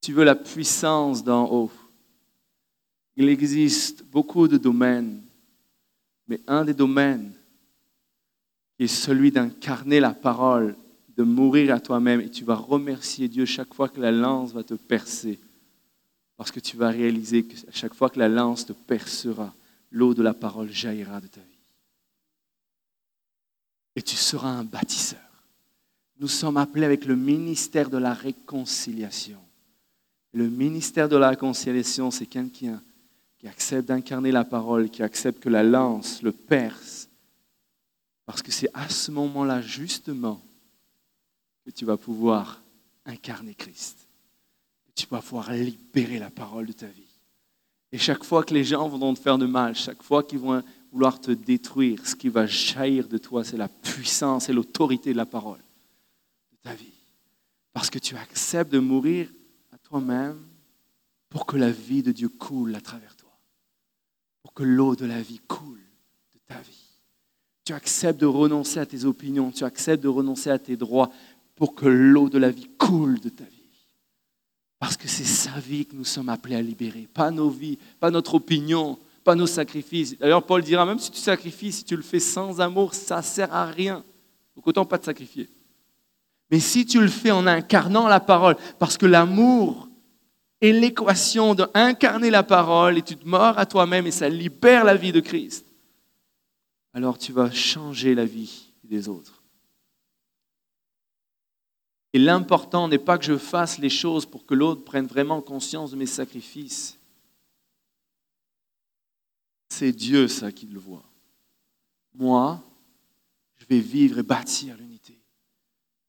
[0.00, 1.70] Tu veux la puissance d'en haut.
[3.16, 5.22] Il existe beaucoup de domaines,
[6.26, 7.32] mais un des domaines
[8.78, 10.76] est celui d'incarner la parole,
[11.16, 14.64] de mourir à toi-même, et tu vas remercier Dieu chaque fois que la lance va
[14.64, 15.38] te percer,
[16.36, 19.54] parce que tu vas réaliser que chaque fois que la lance te percera,
[19.92, 21.46] l'eau de la parole jaillira de ta vie.
[23.94, 25.20] Et tu seras un bâtisseur.
[26.18, 29.38] Nous sommes appelés avec le ministère de la réconciliation.
[30.32, 32.82] Le ministère de la réconciliation, c'est quelqu'un
[33.44, 37.10] qui accepte d'incarner la parole, qui accepte que la lance le perce.
[38.24, 40.40] Parce que c'est à ce moment-là, justement,
[41.62, 42.62] que tu vas pouvoir
[43.04, 43.98] incarner Christ.
[44.86, 47.02] Que tu vas pouvoir libérer la parole de ta vie.
[47.92, 50.62] Et chaque fois que les gens vont te faire de mal, chaque fois qu'ils vont
[50.90, 55.18] vouloir te détruire, ce qui va jaillir de toi, c'est la puissance et l'autorité de
[55.18, 55.60] la parole
[56.50, 56.94] de ta vie.
[57.74, 59.28] Parce que tu acceptes de mourir
[59.70, 60.40] à toi-même
[61.28, 63.13] pour que la vie de Dieu coule à travers
[64.54, 65.80] que l'eau de la vie coule
[66.32, 66.84] de ta vie.
[67.64, 71.10] Tu acceptes de renoncer à tes opinions, tu acceptes de renoncer à tes droits
[71.56, 73.50] pour que l'eau de la vie coule de ta vie.
[74.78, 78.10] Parce que c'est sa vie que nous sommes appelés à libérer, pas nos vies, pas
[78.10, 80.18] notre opinion, pas nos sacrifices.
[80.18, 83.22] D'ailleurs, Paul dira, même si tu sacrifies, si tu le fais sans amour, ça ne
[83.22, 84.04] sert à rien.
[84.54, 85.48] Donc autant pas te sacrifier.
[86.50, 89.88] Mais si tu le fais en incarnant la parole, parce que l'amour
[90.64, 94.96] et l'équation d'incarner la parole et tu te mords à toi-même et ça libère la
[94.96, 95.66] vie de Christ,
[96.94, 99.42] alors tu vas changer la vie des autres.
[102.14, 105.90] Et l'important n'est pas que je fasse les choses pour que l'autre prenne vraiment conscience
[105.90, 106.98] de mes sacrifices.
[109.68, 111.04] C'est Dieu ça qui le voit.
[112.14, 112.58] Moi,
[113.56, 115.20] je vais vivre et bâtir l'unité.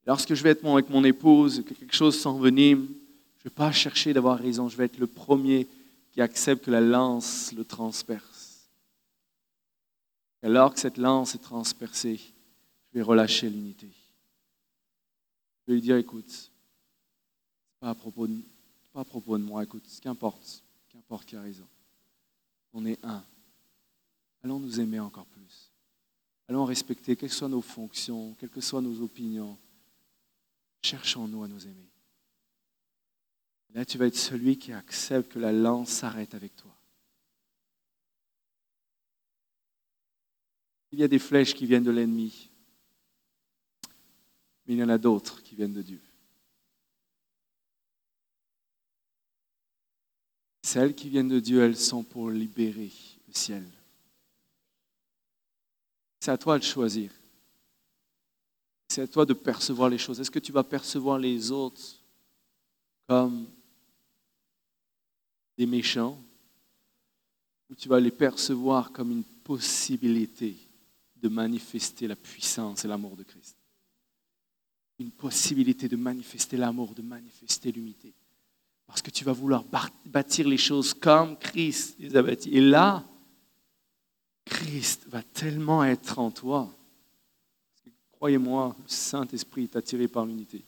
[0.05, 2.87] Lorsque je vais être avec mon épouse, que quelque chose s'envenime,
[3.45, 5.67] je ne vais pas chercher d'avoir raison, je vais être le premier
[6.11, 8.67] qui accepte que la lance le transperce.
[10.41, 13.87] alors que cette lance est transpercée, je vais relâcher l'unité.
[15.61, 16.49] Je vais lui dire, écoute,
[17.79, 18.35] pas à propos de,
[18.91, 21.67] pas à propos de moi, écoute, qu'importe, qu'importe qui a raison.
[22.73, 23.23] On est un.
[24.43, 25.69] Allons nous aimer encore plus.
[26.49, 29.55] Allons respecter, quelles que soient nos fonctions, quelles que soient nos opinions.
[30.81, 31.94] Cherchons-nous à nous aimer.
[33.75, 36.73] Là, tu vas être celui qui accepte que la lance s'arrête avec toi.
[40.93, 42.49] Il y a des flèches qui viennent de l'ennemi,
[44.65, 46.01] mais il y en a d'autres qui viennent de Dieu.
[50.61, 52.93] Celles qui viennent de Dieu, elles sont pour libérer
[53.27, 53.69] le ciel.
[56.21, 57.11] C'est à toi de choisir.
[58.87, 60.21] C'est à toi de percevoir les choses.
[60.21, 62.01] Est-ce que tu vas percevoir les autres
[63.07, 63.47] comme
[65.57, 66.21] des méchants
[67.69, 70.55] ou tu vas les percevoir comme une possibilité
[71.15, 73.55] de manifester la puissance et l'amour de Christ
[74.99, 78.13] Une possibilité de manifester l'amour, de manifester l'unité.
[78.85, 79.63] Parce que tu vas vouloir
[80.05, 82.51] bâtir les choses comme Christ les a bâties.
[82.51, 83.03] Et là,
[84.45, 86.71] Christ va tellement être en toi.
[88.11, 90.63] Croyez-moi, le Saint-Esprit est attiré par l'unité.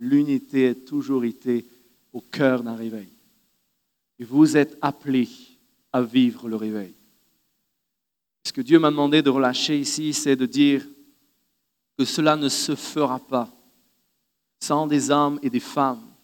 [0.00, 1.64] L'unité est toujours été
[2.12, 3.13] au cœur d'un réveil.
[4.18, 5.28] Et vous êtes appelés
[5.92, 6.94] à vivre le réveil.
[8.46, 10.86] Ce que Dieu m'a demandé de relâcher ici, c'est de dire
[11.98, 13.50] que cela ne se fera pas
[14.60, 16.14] sans des hommes et des femmes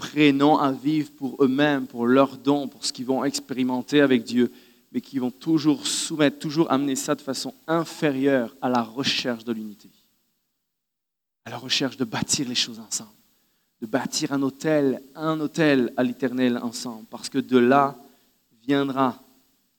[0.00, 4.50] prénom à vivre pour eux-mêmes, pour leurs dons, pour ce qu'ils vont expérimenter avec Dieu,
[4.92, 9.52] mais qui vont toujours soumettre, toujours amener ça de façon inférieure à la recherche de
[9.52, 9.90] l'unité,
[11.44, 13.10] à la recherche de bâtir les choses ensemble,
[13.80, 17.96] de bâtir un hôtel, un hôtel à l'éternel ensemble, parce que de là
[18.62, 19.22] viendra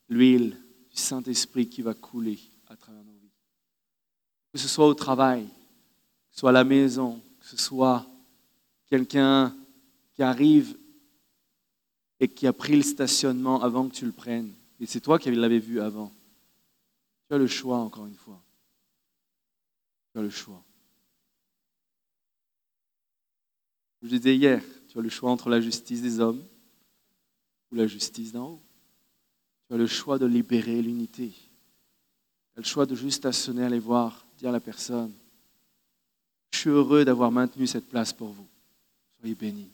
[0.09, 0.57] l'huile
[0.89, 3.31] du Saint-Esprit qui va couler à travers nos vies.
[4.51, 8.05] Que ce soit au travail, que ce soit à la maison, que ce soit
[8.87, 9.55] quelqu'un
[10.13, 10.75] qui arrive
[12.19, 15.31] et qui a pris le stationnement avant que tu le prennes, et c'est toi qui
[15.31, 16.11] l'avais vu avant,
[17.27, 18.41] tu as le choix encore une fois.
[20.11, 20.61] Tu as le choix.
[24.01, 26.43] Je disais hier, tu as le choix entre la justice des hommes
[27.71, 28.61] ou la justice d'en haut.
[29.67, 31.29] Tu as le choix de libérer l'unité.
[31.29, 35.13] Tu as le choix de juste stationner, aller voir, dire à la personne,
[36.51, 38.47] je suis heureux d'avoir maintenu cette place pour vous.
[39.19, 39.69] Soyez bénis.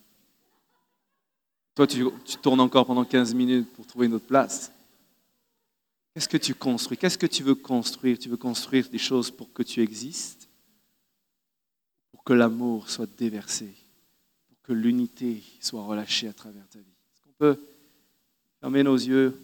[1.74, 2.06] Toi, tu,
[2.42, 4.72] tournes encore pendant 15 minutes pour trouver une autre place.
[6.14, 6.98] Qu'est-ce que tu construis?
[6.98, 8.18] Qu'est-ce que tu veux construire?
[8.20, 10.50] Tu veux construire des choses pour que tu existes?
[12.12, 13.74] Pour que l'amour soit déversé
[14.68, 17.58] que l'unité soit relâchée à travers ta vie Est-ce qu'on peut
[18.60, 19.40] fermer nos yeux?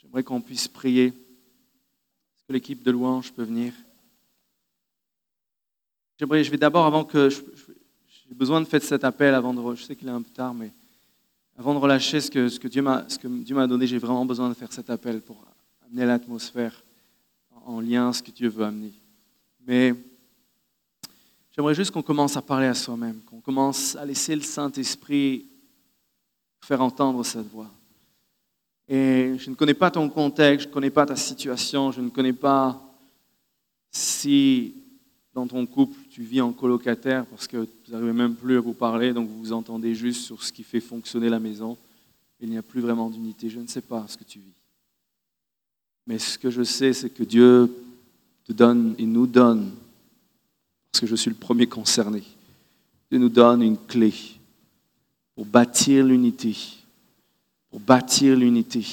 [0.00, 1.08] J'aimerais qu'on puisse prier.
[1.08, 3.74] Est-ce que l'équipe de louange peut venir?
[6.18, 7.28] J'aimerais, je vais d'abord, avant que...
[7.28, 9.74] J'ai besoin de faire cet appel avant de...
[9.76, 10.70] Je sais qu'il est un peu tard, mais
[11.58, 14.72] avant de relâcher ce que, ce que Dieu m'a donné, j'ai vraiment besoin de faire
[14.72, 15.44] cet appel pour
[15.86, 16.82] amener l'atmosphère
[17.66, 18.92] en lien ce que Dieu veut amener.
[19.66, 19.94] Mais
[21.54, 25.46] j'aimerais juste qu'on commence à parler à soi-même, qu'on commence à laisser le Saint-Esprit
[26.60, 27.70] faire entendre cette voix.
[28.88, 32.10] Et je ne connais pas ton contexte, je ne connais pas ta situation, je ne
[32.10, 32.80] connais pas
[33.90, 34.74] si
[35.34, 38.74] dans ton couple, tu vis en colocataire parce que vous n'arrivez même plus à vous
[38.74, 41.76] parler, donc vous vous entendez juste sur ce qui fait fonctionner la maison.
[42.40, 43.48] Il n'y a plus vraiment d'unité.
[43.48, 44.52] Je ne sais pas ce que tu vis.
[46.06, 47.72] Mais ce que je sais, c'est que Dieu
[48.44, 49.70] te donne et nous donne,
[50.92, 52.22] parce que je suis le premier concerné,
[53.10, 54.12] Dieu nous donne une clé
[55.34, 56.54] pour bâtir l'unité,
[57.70, 58.84] pour bâtir l'unité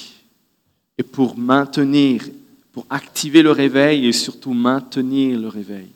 [0.96, 2.24] et pour maintenir,
[2.72, 5.88] pour activer le réveil et surtout maintenir le réveil.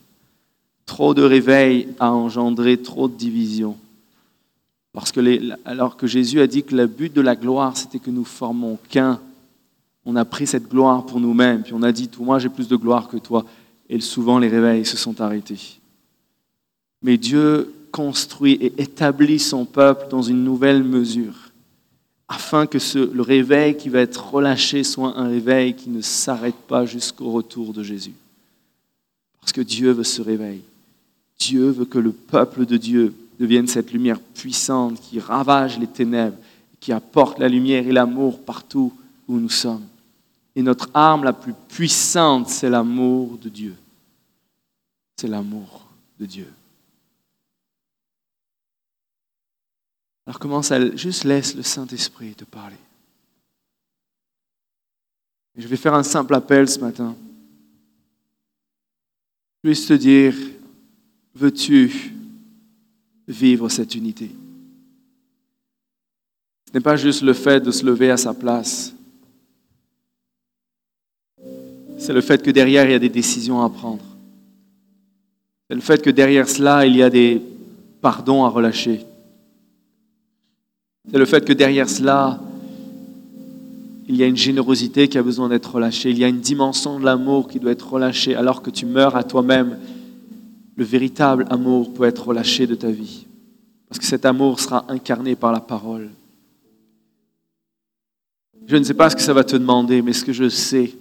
[0.85, 3.79] Trop de réveil a engendré trop de divisions.
[4.93, 7.99] Parce que les, alors que Jésus a dit que le but de la gloire, c'était
[7.99, 9.19] que nous formons qu'un,
[10.05, 12.77] on a pris cette gloire pour nous-mêmes, puis on a dit, moi j'ai plus de
[12.77, 13.47] gloire que toi.
[13.89, 15.81] Et souvent les réveils se sont arrêtés.
[17.05, 21.35] Mais Dieu construit et établit son peuple dans une nouvelle mesure,
[22.27, 26.57] afin que ce, le réveil qui va être relâché soit un réveil qui ne s'arrête
[26.67, 28.15] pas jusqu'au retour de Jésus.
[29.39, 30.65] Parce que Dieu veut se réveiller.
[31.39, 36.39] Dieu veut que le peuple de Dieu devienne cette lumière puissante qui ravage les ténèbres,
[36.81, 38.95] qui apporte la lumière et l'amour partout
[39.29, 39.85] où nous sommes.
[40.57, 43.75] Et notre arme la plus puissante, c'est l'amour de Dieu.
[45.17, 45.87] C'est l'amour
[46.19, 46.49] de Dieu.
[50.27, 52.77] Alors commence à juste laisse le Saint-Esprit te parler.
[55.57, 57.15] je vais faire un simple appel ce matin.
[59.63, 60.35] Juste te dire,
[61.35, 62.13] veux-tu
[63.29, 64.31] vivre cette unité?
[66.67, 68.95] Ce n'est pas juste le fait de se lever à sa place.
[71.99, 74.05] C'est le fait que derrière, il y a des décisions à prendre.
[75.69, 77.41] C'est le fait que derrière cela, il y a des
[78.01, 79.07] pardons à relâcher.
[81.11, 82.41] C'est le fait que derrière cela,
[84.07, 86.11] il y a une générosité qui a besoin d'être relâchée.
[86.11, 89.17] Il y a une dimension de l'amour qui doit être relâchée alors que tu meurs
[89.17, 89.79] à toi-même.
[90.77, 93.27] Le véritable amour peut être relâché de ta vie.
[93.89, 96.11] Parce que cet amour sera incarné par la parole.
[98.67, 100.95] Je ne sais pas ce que ça va te demander, mais ce que je sais,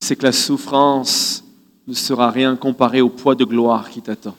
[0.00, 1.44] c'est que la souffrance
[1.86, 4.34] ne sera rien comparé au poids de gloire qui t'attend.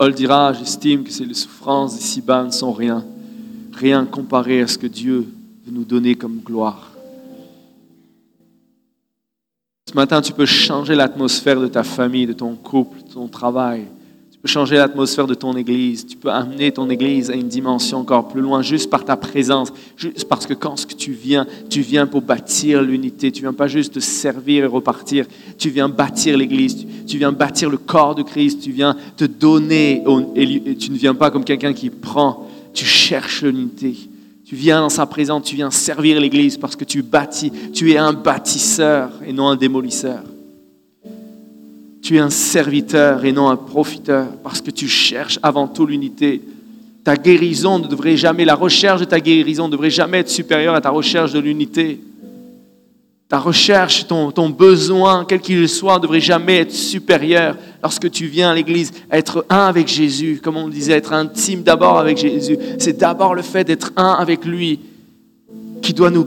[0.00, 3.04] Paul dira, j'estime que les souffrances d'ici-bas ne sont rien
[3.74, 5.28] rien comparé à ce que Dieu
[5.66, 6.90] veut nous donner comme gloire.
[9.86, 13.88] Ce matin, tu peux changer l'atmosphère de ta famille, de ton couple, de ton travail.
[14.42, 16.06] Peux changer l'atmosphère de ton Église.
[16.06, 19.70] Tu peux amener ton Église à une dimension encore plus loin, juste par ta présence.
[19.96, 23.30] Juste parce que quand tu viens, tu viens pour bâtir l'unité.
[23.32, 25.26] Tu viens pas juste te servir et repartir.
[25.58, 26.86] Tu viens bâtir l'Église.
[27.06, 28.60] Tu viens bâtir le corps de Christ.
[28.62, 30.02] Tu viens te donner.
[30.34, 33.94] Et tu ne viens pas comme quelqu'un qui prend tu cherches l'unité.
[34.44, 37.52] Tu viens dans sa présence, tu viens servir l'Église parce que tu bâtis.
[37.72, 40.22] Tu es un bâtisseur et non un démolisseur.
[42.02, 46.42] Tu es un serviteur et non un profiteur parce que tu cherches avant tout l'unité.
[47.04, 50.74] Ta guérison ne devrait jamais, la recherche de ta guérison ne devrait jamais être supérieure
[50.74, 52.00] à ta recherche de l'unité.
[53.28, 58.26] Ta recherche, ton, ton besoin, quel qu'il soit, ne devrait jamais être supérieur lorsque tu
[58.26, 62.58] viens à l'église, être un avec Jésus, comme on disait, être intime d'abord avec Jésus.
[62.78, 64.80] C'est d'abord le fait d'être un avec lui
[65.80, 66.26] qui doit nous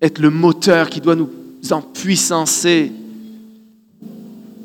[0.00, 1.30] être le moteur, qui doit nous
[1.70, 2.92] empuissancer.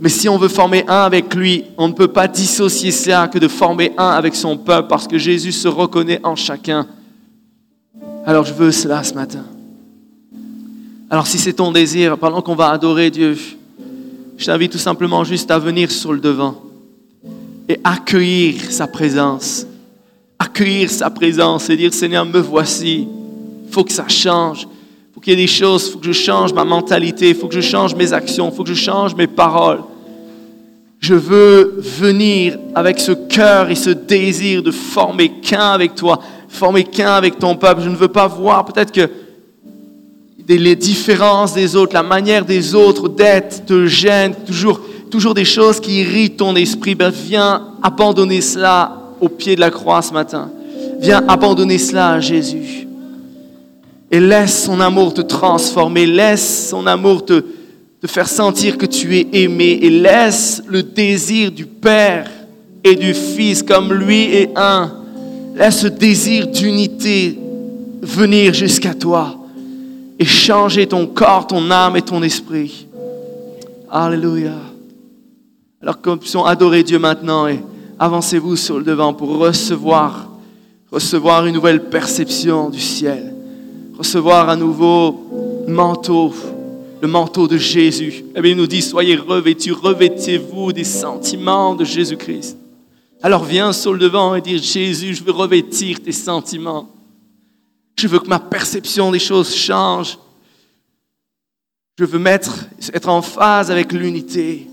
[0.04, 3.40] Mais si on veut former un avec lui, on ne peut pas dissocier ça que
[3.40, 6.86] de former un avec son peuple, parce que Jésus se reconnaît en chacun.
[8.26, 9.46] Alors je veux cela ce matin.
[11.10, 13.38] Alors si c'est ton désir, pendant qu'on va adorer Dieu,
[14.38, 16.62] je t'invite tout simplement juste à venir sur le devant
[17.70, 19.66] et accueillir sa présence.
[20.38, 23.08] Accueillir sa présence et dire Seigneur, me voici.
[23.68, 24.64] Il faut que ça change.
[24.64, 25.88] Il faut qu'il y ait des choses.
[25.88, 27.30] Il faut que je change ma mentalité.
[27.30, 28.50] Il faut que je change mes actions.
[28.50, 29.80] Il faut que je change mes paroles.
[31.04, 36.86] Je veux venir avec ce cœur et ce désir de former qu'un avec toi, former
[36.86, 37.82] qu'un avec ton peuple.
[37.84, 39.10] Je ne veux pas voir peut-être que
[40.48, 44.80] les différences des autres, la manière des autres d'être te gêne, toujours,
[45.12, 49.72] toujours des choses qui irritent ton esprit, ben viens abandonner cela au pied de la
[49.72, 50.52] croix ce matin.
[51.02, 52.88] Viens abandonner cela à Jésus.
[54.10, 57.44] Et laisse son amour te transformer, laisse son amour te,
[58.04, 62.30] te faire sentir que tu es aimé et laisse le désir du Père
[62.84, 64.92] et du Fils comme lui est un.
[65.56, 67.40] Laisse ce désir d'unité
[68.02, 69.38] venir jusqu'à toi
[70.20, 72.88] et changer ton corps, ton âme et ton esprit.
[73.90, 74.52] Alléluia.
[75.82, 77.64] Alors que nous puissions adorer Dieu maintenant et
[77.98, 80.28] avancez-vous sur le devant pour recevoir,
[80.92, 83.34] recevoir une nouvelle perception du ciel,
[83.98, 86.34] recevoir un nouveau manteau,
[87.04, 88.24] le manteau de Jésus.
[88.34, 92.58] Eh bien, il nous dit, soyez revêtus, revêtez-vous des sentiments de Jésus-Christ.
[93.22, 96.90] Alors viens sur le devant et dis, Jésus, je veux revêtir tes sentiments.
[98.00, 100.18] Je veux que ma perception des choses change.
[102.00, 104.70] Je veux mettre, être en phase avec l'unité.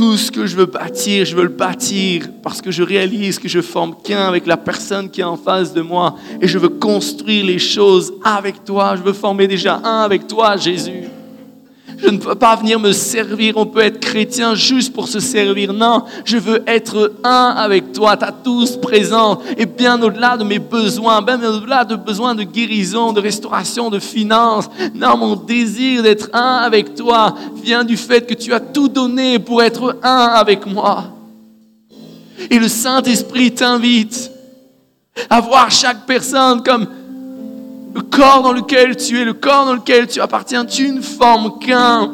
[0.00, 3.48] Tout ce que je veux bâtir, je veux le bâtir parce que je réalise que
[3.48, 6.70] je forme qu'un avec la personne qui est en face de moi et je veux
[6.70, 8.96] construire les choses avec toi.
[8.96, 11.02] Je veux former déjà un avec toi, Jésus.
[12.02, 13.56] Je ne peux pas venir me servir.
[13.56, 15.72] On peut être chrétien juste pour se servir.
[15.72, 18.16] Non, je veux être un avec toi.
[18.16, 19.40] Tu as tous présent.
[19.56, 23.98] Et bien au-delà de mes besoins, bien au-delà de besoins de guérison, de restauration, de
[23.98, 24.70] finances.
[24.94, 29.38] Non, mon désir d'être un avec toi vient du fait que tu as tout donné
[29.38, 31.04] pour être un avec moi.
[32.50, 34.30] Et le Saint-Esprit t'invite
[35.28, 36.86] à voir chaque personne comme
[37.94, 41.58] le corps dans lequel tu es, le corps dans lequel tu appartiens, tu ne formes
[41.58, 42.12] qu'un.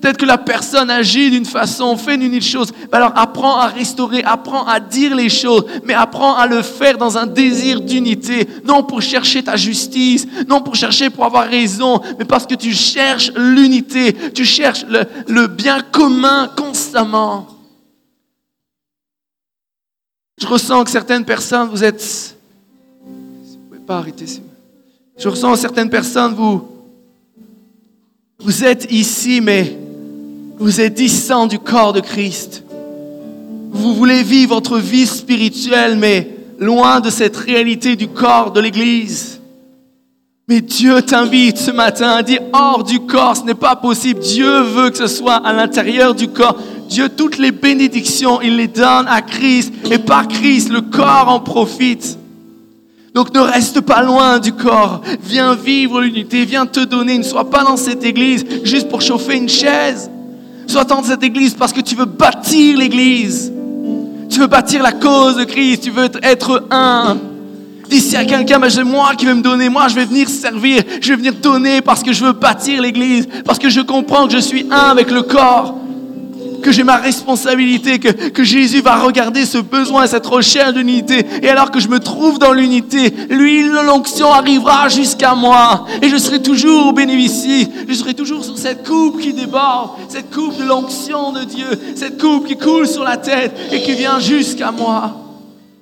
[0.00, 2.72] Peut-être que la personne agit d'une façon, fait une chose.
[2.92, 7.16] Alors apprends à restaurer, apprends à dire les choses, mais apprends à le faire dans
[7.16, 8.46] un désir d'unité.
[8.66, 12.72] Non pour chercher ta justice, non pour chercher pour avoir raison, mais parce que tu
[12.72, 17.48] cherches l'unité, tu cherches le, le bien commun constamment.
[20.38, 22.36] Je ressens que certaines personnes, vous êtes...
[23.06, 23.12] Vous
[23.52, 24.26] ne pouvez pas arrêter,
[25.16, 26.62] je ressens certaines personnes, vous,
[28.38, 29.78] vous êtes ici, mais
[30.56, 32.62] Vous êtes distants du corps de Christ.
[33.72, 39.40] Vous voulez vivre votre vie spirituelle, mais loin de cette réalité du corps de l'Église.
[40.46, 44.20] Mais Dieu t'invite ce matin à dire hors du corps, ce n'est pas possible.
[44.20, 46.56] Dieu veut que ce soit à l'intérieur du corps.
[46.88, 49.72] Dieu, toutes les bénédictions, il les donne à Christ.
[49.90, 52.18] Et par Christ, le corps en profite.
[53.14, 55.00] Donc ne reste pas loin du corps.
[55.22, 57.16] Viens vivre l'unité, viens te donner.
[57.16, 60.10] Ne sois pas dans cette église juste pour chauffer une chaise.
[60.66, 63.52] Sois dans cette église parce que tu veux bâtir l'église.
[64.28, 65.84] Tu veux bâtir la cause de Christ.
[65.84, 67.16] Tu veux être un.
[67.88, 70.28] Dis si à quelqu'un, mais c'est moi qui vais me donner, moi je vais venir
[70.28, 74.26] servir, je vais venir donner parce que je veux bâtir l'église, parce que je comprends
[74.26, 75.83] que je suis un avec le corps
[76.64, 81.26] que j'ai ma responsabilité, que, que Jésus va regarder ce besoin, cette recherche d'unité.
[81.42, 85.84] Et alors que je me trouve dans l'unité, l'huile de l'onction arrivera jusqu'à moi.
[86.00, 87.68] Et je serai toujours bénéficié.
[87.86, 92.20] Je serai toujours sur cette coupe qui déborde, cette coupe de l'onction de Dieu, cette
[92.20, 95.14] coupe qui coule sur la tête et qui vient jusqu'à moi.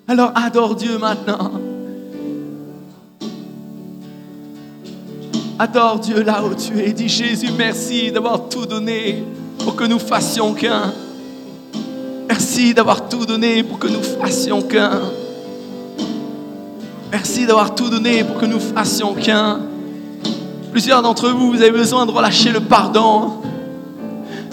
[0.08, 1.52] Alors adore Dieu maintenant.
[5.60, 6.92] Adore Dieu là où tu es.
[6.92, 9.22] Dis Jésus, merci d'avoir tout donné
[9.64, 10.92] pour que nous fassions qu'un.
[12.28, 15.00] Merci d'avoir tout donné pour que nous fassions qu'un.
[17.10, 19.60] Merci d'avoir tout donné pour que nous fassions qu'un.
[20.70, 23.34] Plusieurs d'entre vous, vous avez besoin de relâcher le pardon.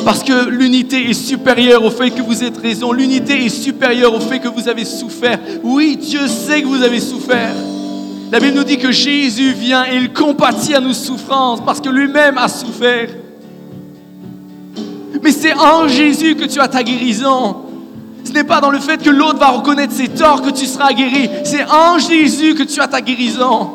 [0.04, 2.92] Parce que l'unité est supérieure au fait que vous êtes raison.
[2.92, 5.40] L'unité est supérieure au fait que vous avez souffert.
[5.64, 7.54] Oui, Dieu sait que vous avez souffert.
[8.32, 11.90] La Bible nous dit que Jésus vient et il compatit à nos souffrances parce que
[11.90, 13.10] lui-même a souffert.
[15.22, 17.58] Mais c'est en Jésus que tu as ta guérison.
[18.24, 20.94] Ce n'est pas dans le fait que l'autre va reconnaître ses torts que tu seras
[20.94, 21.30] guéri.
[21.44, 23.72] C'est en Jésus que tu as ta guérison.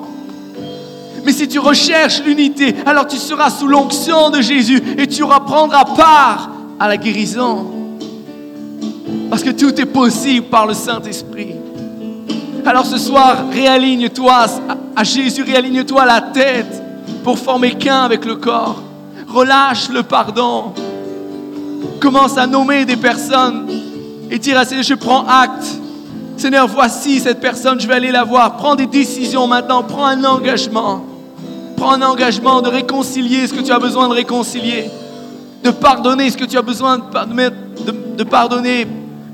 [1.25, 5.85] Mais si tu recherches l'unité, alors tu seras sous l'onction de Jésus et tu reprendras
[5.97, 7.67] part à la guérison.
[9.31, 11.55] Parce que tout est possible par le Saint-Esprit.
[12.67, 14.47] Alors ce soir, réaligne-toi
[14.95, 16.83] à Jésus, réaligne-toi la tête
[17.23, 18.83] pour former qu'un avec le corps.
[19.27, 20.73] Relâche le pardon.
[22.05, 23.67] Commence à nommer des personnes
[24.31, 25.65] et dire à Seigneur, je prends acte.
[26.37, 28.59] Seigneur, voici cette personne, je vais aller la voir.
[28.59, 31.03] Prends des décisions maintenant, prends un engagement.
[31.79, 34.91] Prends un engagement de réconcilier ce que tu as besoin de réconcilier,
[35.63, 38.87] de pardonner ce que tu as besoin de, pardonner.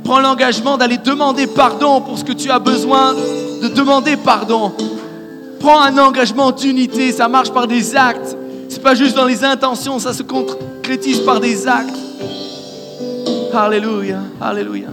[0.04, 3.14] Prends l'engagement d'aller demander pardon pour ce que tu as besoin
[3.62, 4.72] de demander pardon.
[5.58, 8.36] Prends un engagement d'unité, ça marche par des actes.
[8.68, 12.09] C'est pas juste dans les intentions, ça se concrétise par des actes.
[13.52, 14.88] Alléluia, Alléluia.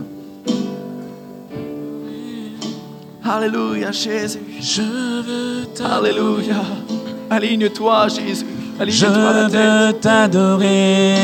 [3.23, 4.39] Alléluia, Jésus.
[4.61, 6.55] Je veux Alléluia.
[7.29, 8.45] Aligne-toi, Jésus.
[8.79, 11.15] Je veux t'adorer.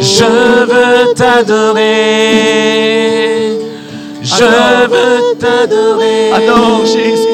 [0.00, 0.24] Je
[0.70, 1.90] veux t'adorer.
[4.22, 4.44] Je
[4.90, 6.32] veux t'adorer.
[6.32, 7.29] Adore Jésus.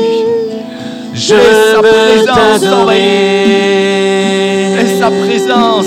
[1.29, 3.01] Je veux t'adorer.
[4.77, 5.87] Laisse sa présence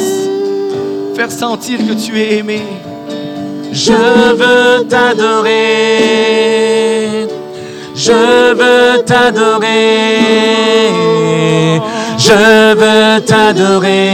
[1.15, 2.61] faire sentir que tu es aimé.
[3.71, 5.55] Je veux t'adorer.
[7.95, 10.19] Je veux t'adorer.
[12.17, 14.09] Je veux t'adorer.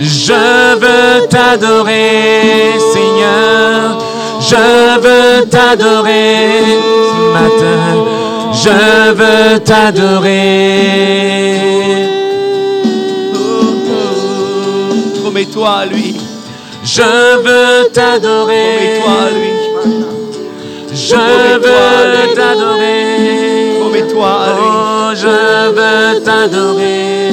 [0.00, 4.03] Je veux t'adorer, Seigneur.
[4.46, 7.80] Je veux t'adorer ce matin.
[8.52, 10.80] Je veux t'adorer.
[15.22, 16.16] Promets-toi à lui.
[16.84, 17.02] Je
[17.42, 19.00] veux t'adorer.
[19.00, 19.52] Promets-toi à lui.
[20.92, 21.24] Je
[21.64, 23.80] veux t'adorer.
[23.80, 24.68] Promets-toi à lui.
[24.68, 27.32] Oh, je veux t'adorer.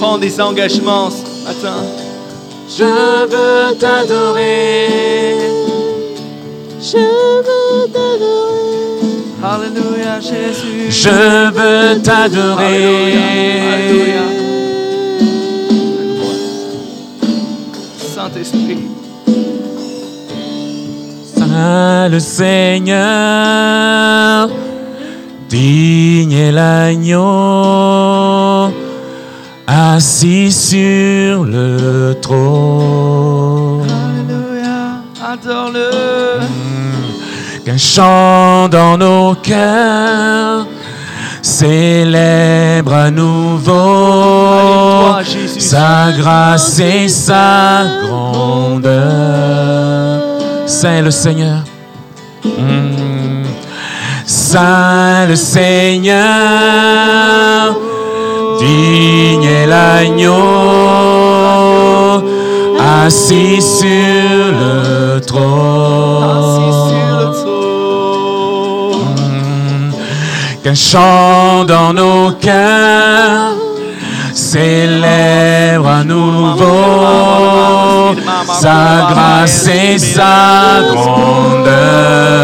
[0.00, 2.05] Prends des engagements ce matin.
[2.78, 5.38] Je veux t'adorer.
[6.78, 6.98] Je
[7.46, 8.36] veux t'adorer.
[9.42, 10.90] Alléluia, Jésus.
[10.90, 11.08] Je
[11.56, 13.62] veux t'adorer.
[13.72, 14.26] Alléluia.
[18.14, 18.84] Saint-Esprit.
[21.34, 23.00] Saint le Seigneur,
[25.48, 27.24] digne l'agneau,
[29.66, 33.86] assis sur le trône.
[33.90, 35.02] Alléluia.
[35.32, 35.90] Adore-le.
[37.64, 40.66] Qu'un chant dans nos cœurs
[41.42, 43.72] célèbre à nouveau
[45.14, 45.60] Alléluia, Jésus.
[45.60, 48.96] sa grâce et sa grandeur.
[50.66, 51.64] Saint le Seigneur.
[52.44, 53.44] Mm.
[54.26, 56.16] Saint le Seigneur,
[58.58, 60.32] digne l'agneau,
[63.04, 66.56] assis sur le trône.
[70.62, 73.54] Qu'un chant dans nos cœurs
[74.34, 76.66] célèbre à nouveau
[78.60, 82.36] sa grâce et sa grandeur.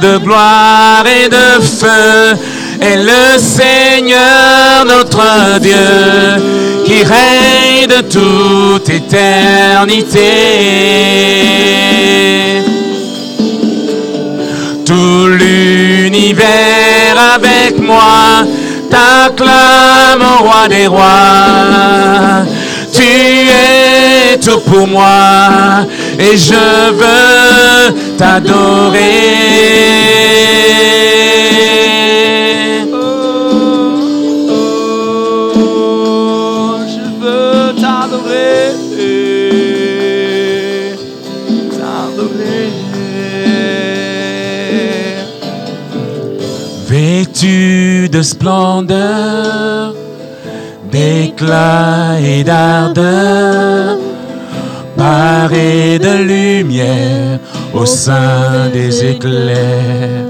[0.00, 2.36] De gloire et de feu
[2.80, 5.76] est le Seigneur notre Dieu
[6.84, 10.20] qui règne de toute éternité.
[14.84, 16.46] Tout l'univers
[17.34, 18.46] avec moi
[18.90, 22.44] t'acclame, ô roi des rois.
[22.92, 25.86] Tu es tout pour moi
[26.18, 28.98] et je veux t'adorer.
[35.54, 38.58] Oh, je veux t'adorer.
[41.78, 42.70] T'adorer.
[46.88, 49.94] Vêtu de splendeur,
[50.90, 53.98] d'éclat et d'ardeur,
[54.98, 57.38] paré de lumière
[57.72, 60.26] au sein des éclairs.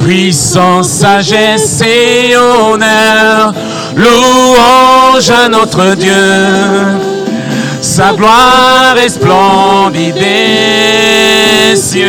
[0.00, 3.52] Puissance, sagesse et honneur,
[3.94, 6.88] louange à notre Dieu.
[7.82, 12.06] Sa gloire est splendide des cieux.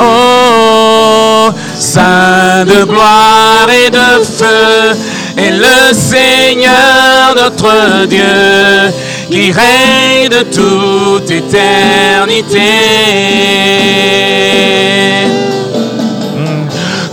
[0.00, 4.96] Oh, Saint de gloire et de feu
[5.36, 8.92] est le Seigneur notre Dieu
[9.30, 12.60] qui règne de toute éternité.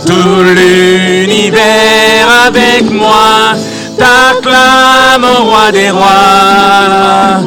[0.06, 3.54] Tout l'univers avec moi
[3.96, 7.40] t'acclame, ô roi des rois.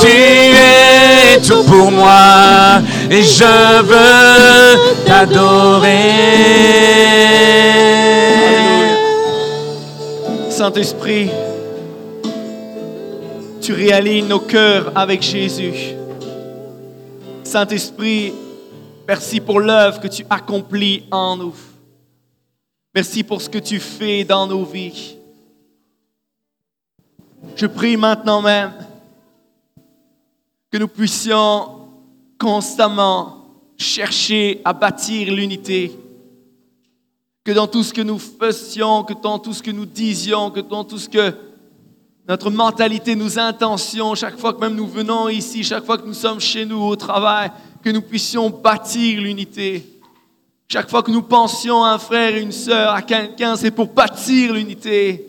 [0.00, 2.80] Tu es tout pour moi
[3.10, 5.90] et je veux t'adorer.
[10.60, 11.30] Saint-Esprit,
[13.62, 15.94] tu réalignes nos cœurs avec Jésus.
[17.42, 18.34] Saint-Esprit,
[19.08, 21.54] merci pour l'œuvre que tu accomplis en nous.
[22.94, 25.16] Merci pour ce que tu fais dans nos vies.
[27.56, 28.72] Je prie maintenant même
[30.70, 31.88] que nous puissions
[32.38, 33.46] constamment
[33.78, 35.98] chercher à bâtir l'unité.
[37.44, 40.60] Que dans tout ce que nous fassions, que dans tout ce que nous disions, que
[40.60, 41.34] dans tout ce que
[42.28, 46.14] notre mentalité, nos intentions, chaque fois que même nous venons ici, chaque fois que nous
[46.14, 47.50] sommes chez nous au travail,
[47.82, 49.84] que nous puissions bâtir l'unité.
[50.68, 53.88] Chaque fois que nous pensions à un frère et une sœur, à quelqu'un, c'est pour
[53.88, 55.26] bâtir l'unité.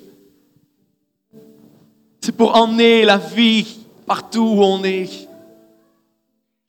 [2.19, 5.27] C'est pour emmener la vie partout où on est.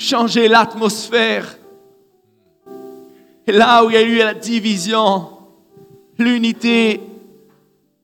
[0.00, 1.58] Changer l'atmosphère.
[3.46, 5.28] Là où il y a eu la division,
[6.18, 7.00] l'unité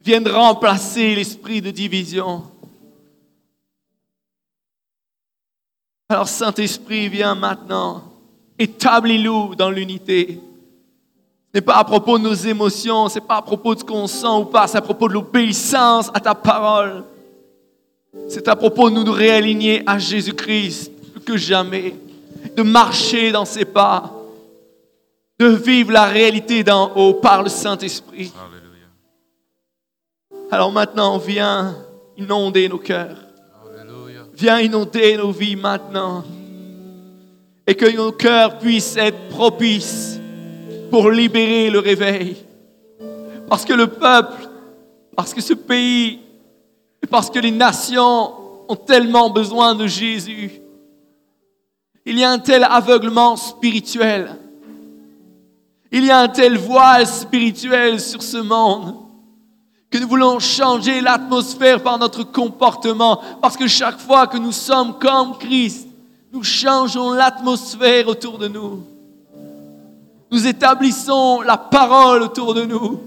[0.02, 2.42] vient de remplacer l'esprit de division.
[6.08, 8.02] Alors Saint-Esprit, viens maintenant,
[8.58, 10.40] établis-nous dans l'unité.
[11.52, 13.84] Ce n'est pas à propos de nos émotions, ce n'est pas à propos de ce
[13.84, 17.04] qu'on sent ou pas, c'est à propos de l'obéissance à ta parole.
[18.28, 21.94] C'est à propos de nous réaligner à Jésus-Christ plus que jamais,
[22.56, 24.17] de marcher dans ses pas,
[25.38, 28.32] de vivre la réalité d'en haut par le Saint-Esprit.
[30.50, 31.76] Alors maintenant, viens
[32.16, 33.18] inonder nos cœurs.
[34.34, 36.24] Viens inonder nos vies maintenant.
[37.66, 40.18] Et que nos cœurs puissent être propices
[40.90, 42.36] pour libérer le réveil.
[43.48, 44.48] Parce que le peuple,
[45.14, 46.20] parce que ce pays,
[47.10, 48.32] parce que les nations
[48.68, 50.60] ont tellement besoin de Jésus.
[52.04, 54.30] Il y a un tel aveuglement spirituel.
[55.90, 58.94] Il y a un tel voile spirituel sur ce monde
[59.90, 63.20] que nous voulons changer l'atmosphère par notre comportement.
[63.40, 65.88] Parce que chaque fois que nous sommes comme Christ,
[66.32, 68.84] nous changeons l'atmosphère autour de nous.
[70.30, 73.00] Nous établissons la parole autour de nous.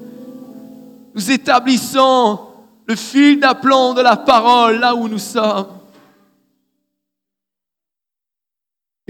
[1.14, 2.40] Nous établissons
[2.88, 5.68] le fil d'aplomb de la parole là où nous sommes.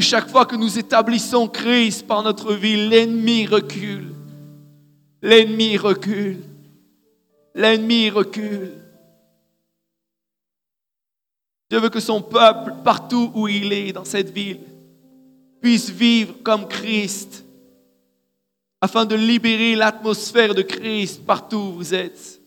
[0.01, 4.13] Chaque fois que nous établissons Christ par notre vie, l'ennemi recule.
[5.21, 6.43] L'ennemi recule.
[7.53, 8.71] L'ennemi recule.
[11.69, 14.59] Dieu veut que son peuple, partout où il est dans cette ville,
[15.61, 17.45] puisse vivre comme Christ,
[18.81, 22.41] afin de libérer l'atmosphère de Christ partout où vous êtes.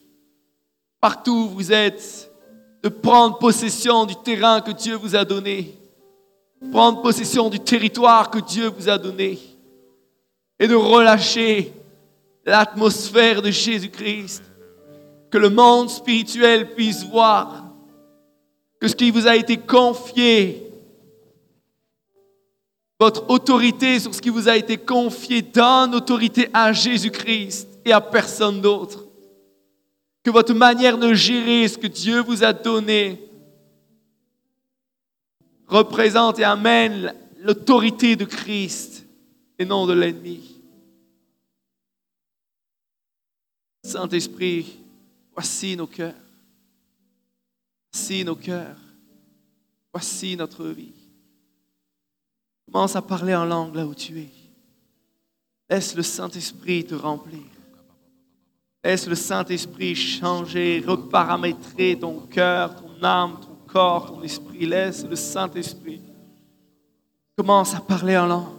[1.01, 2.31] Partout où vous êtes,
[2.83, 5.79] de prendre possession du terrain que Dieu vous a donné,
[6.71, 9.39] prendre possession du territoire que Dieu vous a donné,
[10.59, 11.73] et de relâcher
[12.45, 14.43] l'atmosphère de Jésus-Christ,
[15.31, 17.65] que le monde spirituel puisse voir
[18.81, 20.71] que ce qui vous a été confié,
[23.01, 28.01] votre autorité sur ce qui vous a été confié, donne autorité à Jésus-Christ et à
[28.01, 29.05] personne d'autre.
[30.23, 33.21] Que votre manière de gérer ce que Dieu vous a donné
[35.67, 39.07] représente et amène l'autorité de Christ
[39.59, 40.61] et non de l'ennemi.
[43.85, 44.79] Saint-Esprit,
[45.33, 46.15] voici nos cœurs.
[47.93, 48.79] Voici nos cœurs.
[49.93, 50.93] Voici notre vie.
[52.67, 54.31] Commence à parler en langue là où tu es.
[55.71, 57.43] Laisse le Saint-Esprit te remplir.
[58.83, 64.67] Laisse le Saint-Esprit changer, reparamétrer ton cœur, ton âme, ton corps, ton esprit.
[64.67, 66.01] Laisse le Saint-Esprit.
[67.37, 68.55] Commence à parler en langue.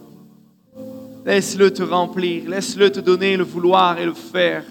[1.24, 2.48] Laisse-le te remplir.
[2.48, 4.64] Laisse-le te donner le vouloir et le faire.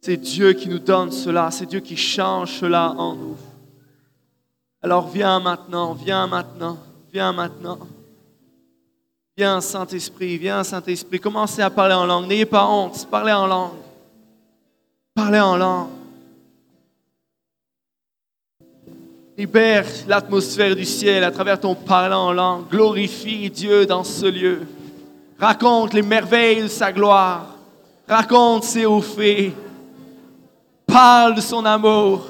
[0.00, 1.50] C'est Dieu qui nous donne cela.
[1.50, 3.36] C'est Dieu qui change cela en nous.
[4.80, 6.78] Alors viens maintenant, viens maintenant,
[7.12, 7.78] viens maintenant.
[9.36, 11.20] Viens Saint-Esprit, viens Saint-Esprit.
[11.20, 12.26] Commencez à parler en langue.
[12.26, 13.78] N'ayez pas honte, parlez en langue.
[15.14, 16.01] Parlez en langue.
[19.38, 22.68] Libère l'atmosphère du ciel à travers ton parler en langue.
[22.70, 24.60] Glorifie Dieu dans ce lieu.
[25.40, 27.46] Raconte les merveilles de sa gloire.
[28.06, 29.52] Raconte ses hauts faits.
[30.86, 32.26] Parle de son amour.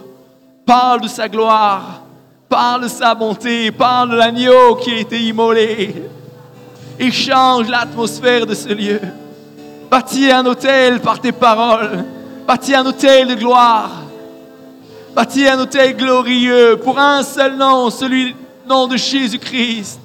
[0.65, 2.03] Parle de sa gloire.
[2.49, 3.73] Parle de sa bonté.
[3.73, 6.09] Parle de l'agneau qui a été immolé.
[7.01, 9.01] Et change l'atmosphère de ce lieu.
[9.91, 12.05] Bâtis un hôtel par tes paroles.
[12.47, 13.91] Bâtis un hôtel de gloire.
[15.15, 18.35] Bâtis un hôtel glorieux pour un seul nom, celui
[18.67, 20.01] nom de Jésus-Christ.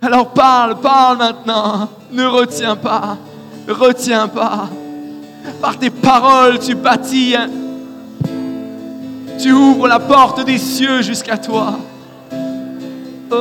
[0.00, 1.88] Alors parle, parle maintenant.
[2.12, 3.16] Ne retiens pas.
[3.66, 4.68] Retiens pas.
[5.60, 7.34] Par tes paroles, tu bâtis.
[9.40, 11.78] Tu ouvres la porte des cieux jusqu'à toi.
[13.30, 13.36] Nous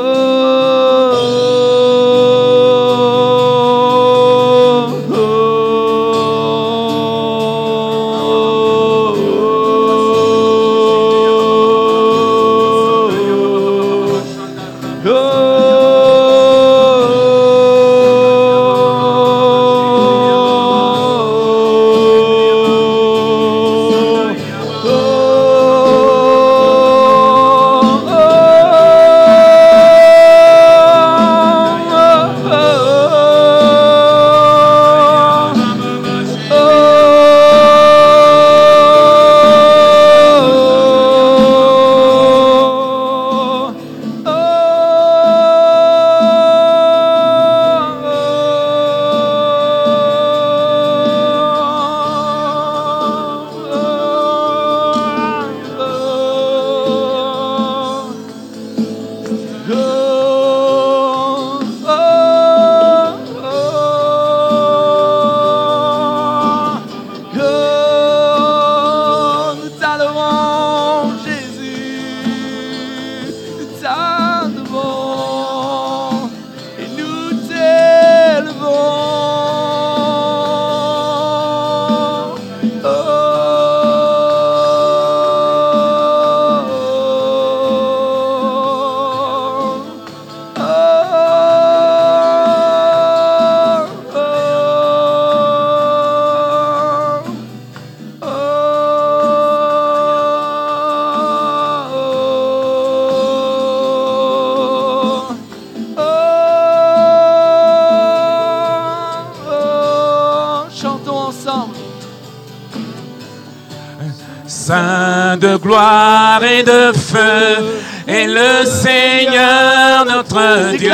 [115.43, 120.89] de gloire et de feu, et le Seigneur notre Dieu,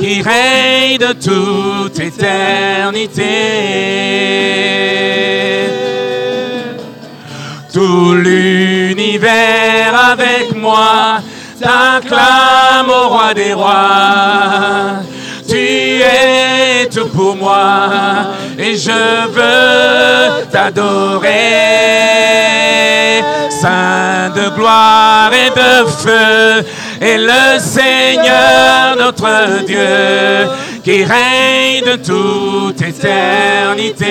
[0.00, 3.22] qui règne de toute éternité.
[7.72, 11.20] Tout l'univers avec moi
[11.60, 15.02] t'acclame au roi des rois.
[15.48, 17.88] Tu es tout pour moi
[18.58, 21.28] et je veux t'adorer.
[23.50, 26.66] Saint de gloire et de feu
[27.00, 30.48] et le Seigneur notre Dieu
[30.82, 34.06] qui règne de toute éternité.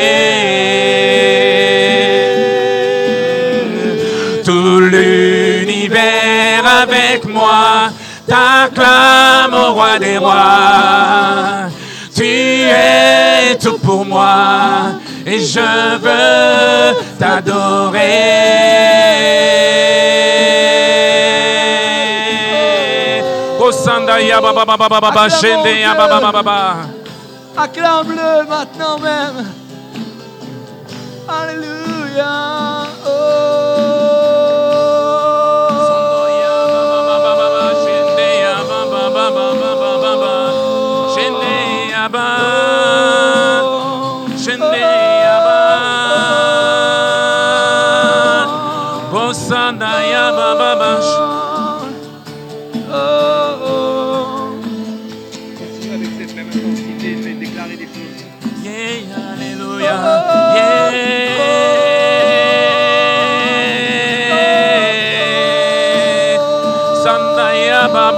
[4.45, 6.01] Tout l'univers
[6.83, 7.89] avec moi
[8.27, 11.69] t'acclame au roi des rois.
[12.15, 14.93] Tu es tout pour moi
[15.25, 17.99] et je veux t'adorer.
[23.59, 24.53] Osanda ya ba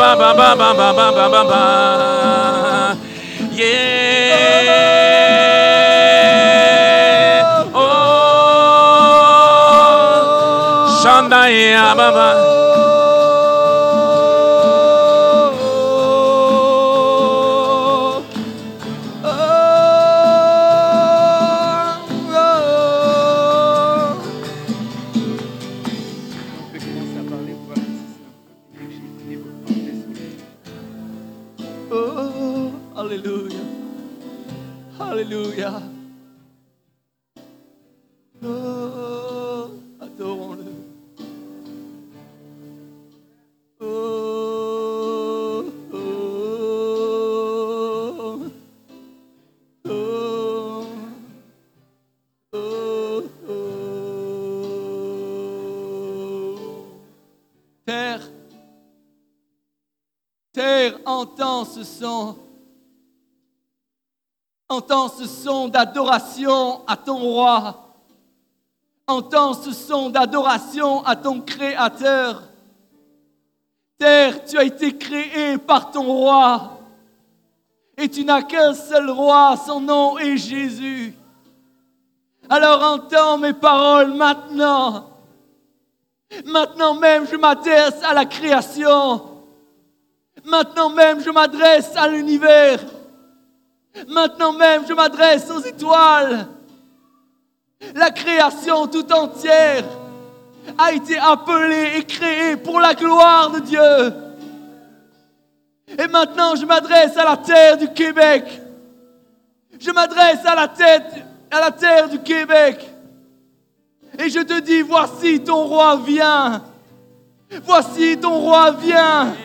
[0.08, 0.14] Oh.
[0.14, 0.14] Oh.
[0.14, 1.62] Ah, ba ba ba ba ba ba ba ba ba ba.
[3.52, 3.76] Yeah.
[7.76, 7.84] Oh.
[11.04, 12.47] Shandaya ba ba.
[60.58, 62.36] Terre, entends ce son.
[64.68, 67.94] Entends ce son d'adoration à ton roi.
[69.06, 72.42] Entends ce son d'adoration à ton créateur.
[74.00, 76.80] Terre, tu as été créé par ton roi.
[77.96, 81.16] Et tu n'as qu'un seul roi, son nom est Jésus.
[82.50, 85.12] Alors entends mes paroles maintenant.
[86.46, 89.37] Maintenant même, je m'adresse à la création.
[90.48, 92.80] Maintenant même, je m'adresse à l'univers.
[94.08, 96.48] Maintenant même, je m'adresse aux étoiles.
[97.94, 99.84] La création tout entière
[100.78, 104.14] a été appelée et créée pour la gloire de Dieu.
[105.98, 108.46] Et maintenant, je m'adresse à la terre du Québec.
[109.78, 112.90] Je m'adresse à la terre du Québec.
[114.18, 116.64] Et je te dis, voici ton roi vient.
[117.66, 119.36] Voici ton roi vient.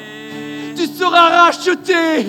[0.77, 2.27] Tu seras racheté.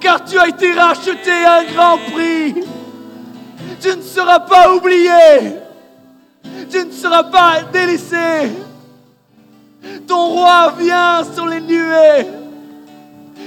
[0.00, 2.54] Car tu as été racheté à un grand prix.
[3.80, 5.56] Tu ne seras pas oublié.
[6.70, 8.52] Tu ne seras pas délaissé.
[10.06, 12.26] Ton roi vient sur les nuées.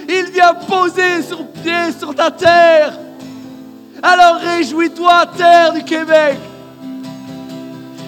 [0.07, 2.93] Il vient poser sur pied sur ta terre.
[4.01, 6.37] Alors réjouis-toi, terre du Québec.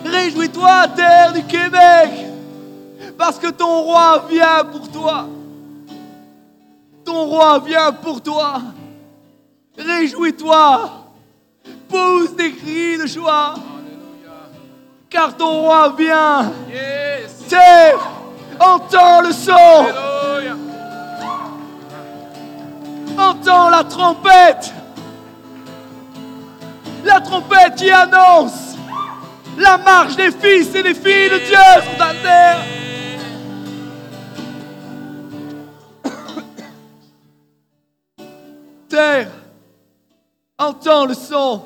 [0.05, 2.09] Réjouis-toi, terre du Québec,
[3.17, 5.27] parce que ton roi vient pour toi.
[7.05, 8.61] Ton roi vient pour toi.
[9.77, 10.91] Réjouis-toi.
[11.87, 13.55] Pousse des cris de joie,
[15.09, 16.51] car ton roi vient.
[17.47, 17.99] Terre,
[18.59, 19.85] entends le son,
[23.17, 24.73] entends la trompette.
[27.03, 28.75] La trompette qui annonce
[29.57, 32.59] la marche des fils et des filles de Dieu sur ta terre.
[40.57, 41.65] Entends le son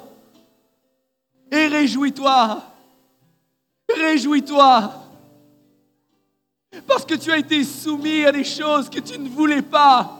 [1.51, 2.63] et réjouis-toi.
[3.95, 4.93] Réjouis-toi.
[6.87, 10.15] Parce que tu as été soumis à des choses que tu ne voulais pas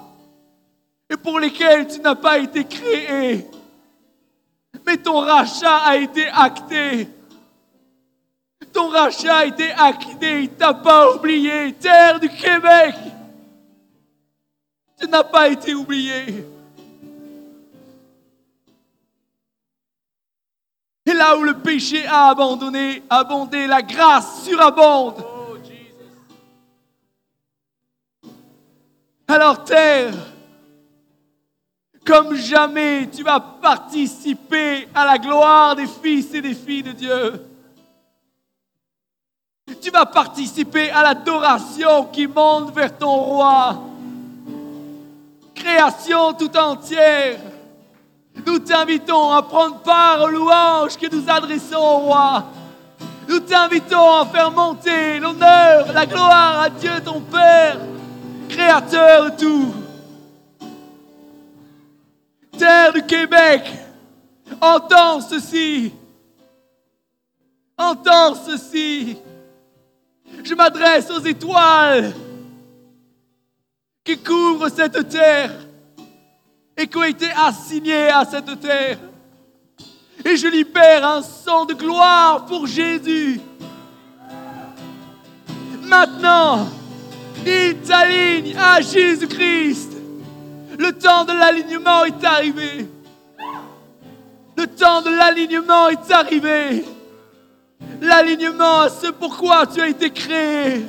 [1.10, 3.48] et pour lesquelles tu n'as pas été créé.
[4.86, 7.08] Mais ton rachat a été acté.
[8.72, 10.44] Ton rachat a été acté.
[10.44, 11.74] Il t'a pas oublié.
[11.74, 12.96] Terre du Québec.
[15.00, 16.46] Tu n'as pas été oublié.
[21.20, 25.24] Là où le péché a abandonné, abondé, la grâce surabonde.
[29.28, 30.14] Alors terre,
[32.06, 37.46] comme jamais tu vas participer à la gloire des fils et des filles de Dieu.
[39.82, 43.78] Tu vas participer à l'adoration qui monte vers ton roi.
[45.54, 47.40] Création tout entière.
[48.50, 52.46] Nous t'invitons à prendre part aux louanges que nous adressons au roi.
[53.28, 57.78] Nous t'invitons à faire monter l'honneur, la gloire à Dieu ton Père,
[58.50, 59.74] Créateur de tout.
[62.58, 63.72] Terre du Québec,
[64.60, 65.94] entends ceci.
[67.78, 69.16] Entends ceci.
[70.44, 72.14] Je m'adresse aux étoiles
[74.04, 75.52] qui couvrent cette terre
[76.80, 78.98] et qui ont été assignées à cette terre.
[80.24, 83.42] Et je libère un son de gloire pour Jésus.
[85.84, 86.68] Maintenant,
[87.46, 89.92] il t'aligne à Jésus-Christ.
[90.78, 92.90] Le temps de l'alignement est arrivé.
[94.56, 96.86] Le temps de l'alignement est arrivé.
[98.02, 100.86] L'alignement à ce pourquoi tu as été créé.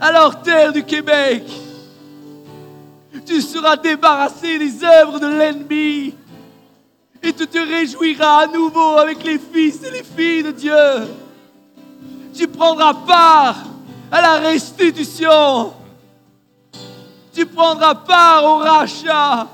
[0.00, 1.44] Alors, terre du Québec,
[3.20, 6.14] tu seras débarrassé des œuvres de l'ennemi
[7.22, 11.06] et tu te réjouiras à nouveau avec les fils et les filles de Dieu.
[12.34, 13.56] Tu prendras part
[14.10, 15.74] à la restitution.
[17.32, 19.46] Tu prendras part au rachat.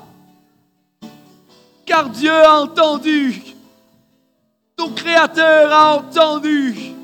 [1.85, 3.41] Car Dieu a entendu.
[4.75, 6.98] Ton Créateur a entendu.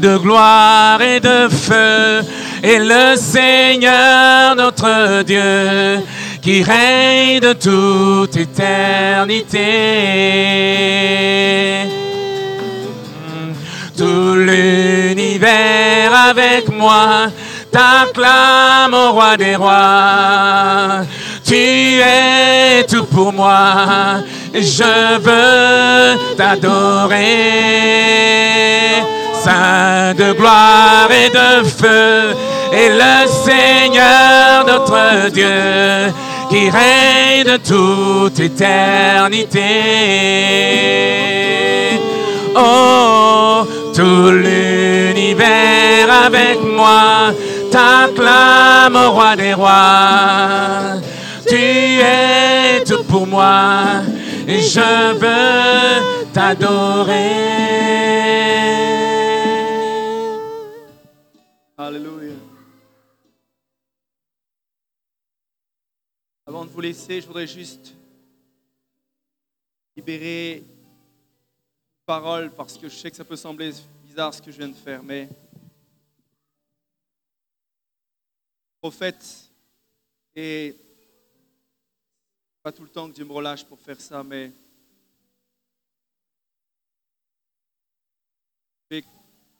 [0.00, 2.20] De gloire et de feu
[2.62, 6.04] est le Seigneur notre Dieu
[6.42, 9.56] qui règne de toute éternité.
[13.96, 17.28] Tout l'univers avec moi
[17.72, 21.06] t'acclame au roi des rois.
[21.42, 24.16] Tu es tout pour moi,
[24.52, 27.16] je veux t'adorer.
[29.46, 32.34] De gloire et de feu,
[32.72, 36.12] et le Seigneur notre Dieu,
[36.50, 39.60] qui règne de toute éternité.
[42.56, 43.64] Oh,
[43.94, 45.46] tout l'univers
[46.26, 47.32] avec moi
[47.70, 50.98] t'acclame au roi des rois.
[51.48, 54.02] Tu es tout pour moi
[54.48, 56.02] et je veux
[56.32, 57.14] t'adorer.
[66.92, 67.94] Je voudrais juste
[69.96, 70.62] libérer
[72.04, 73.72] parole parce que je sais que ça peut sembler
[74.04, 75.28] bizarre ce que je viens de faire, mais
[78.80, 79.50] prophète
[80.34, 80.76] et
[82.62, 84.52] pas tout le temps que Dieu me relâche pour faire ça, mais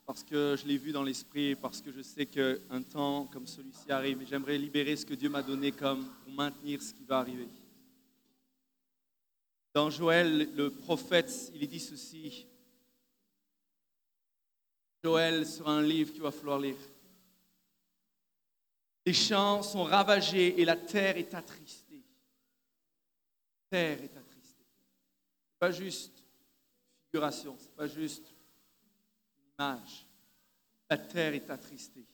[0.06, 3.90] parce que je l'ai vu dans l'esprit, parce que je sais qu'un temps comme celui-ci
[3.90, 7.18] arrive, et j'aimerais libérer ce que Dieu m'a donné comme pour maintenir ce qui va
[7.18, 7.48] arriver.
[9.74, 12.46] Dans Joël, le prophète, il dit ceci.
[15.02, 16.76] Joël sur un livre qu'il va falloir lire.
[19.04, 22.02] Les champs sont ravagés et la terre est attristée.
[23.70, 24.64] La terre est attristé.
[25.52, 26.24] Ce pas juste
[27.04, 28.35] figuration, ce n'est pas juste
[29.58, 32.04] La terre est attristée.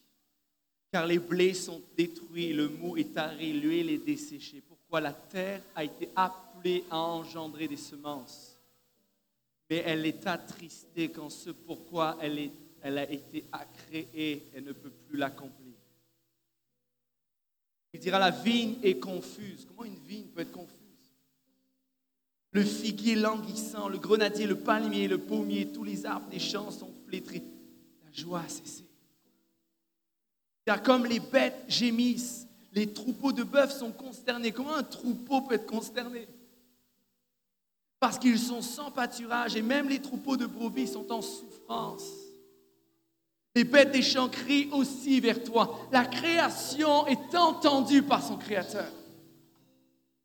[0.93, 4.60] Car les blés sont détruits, le mou est taré, l'huile est desséchée.
[4.60, 8.59] Pourquoi la terre a été appelée à engendrer des semences?
[9.70, 12.52] Mais elle est attristée quand ce pourquoi elle, est,
[12.82, 15.73] elle a été créée, elle ne peut plus l'accomplir.
[17.94, 19.66] Il dira la vigne est confuse.
[19.66, 20.78] Comment une vigne peut être confuse?
[22.51, 26.91] Le figuier languissant, le grenadier, le palmier, le pommier, tous les arbres des champs sont
[27.20, 28.84] La joie a cessé.
[30.64, 34.52] Car comme les bêtes gémissent, les troupeaux de bœufs sont consternés.
[34.52, 36.26] Comment un troupeau peut être consterné?
[38.01, 42.09] Parce qu'ils sont sans pâturage et même les troupeaux de brebis sont en souffrance.
[43.55, 45.86] Les bêtes des champs crient aussi vers toi.
[45.93, 48.90] La création est entendue par son Créateur.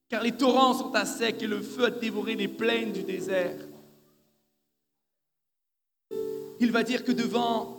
[0.07, 3.66] Car les torrents sont à sec et le feu a dévoré les plaines du désert.
[6.60, 7.78] Il va dire que devant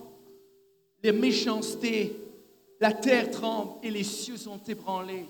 [1.02, 2.16] les méchancetés,
[2.80, 5.26] la terre tremble et les cieux sont ébranlés.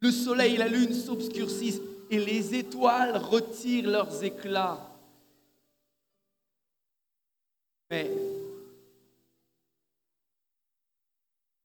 [0.00, 1.80] Le soleil et la lune s'obscurcissent
[2.10, 4.84] et les étoiles retirent leurs éclats.
[7.90, 8.42] Mais le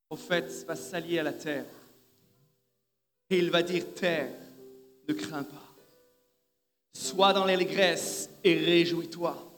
[0.08, 1.66] prophète va s'allier à la terre
[3.34, 4.32] et il va dire Terre,
[5.08, 5.74] ne crains pas.
[6.94, 9.53] Sois dans l'allégresse et réjouis-toi.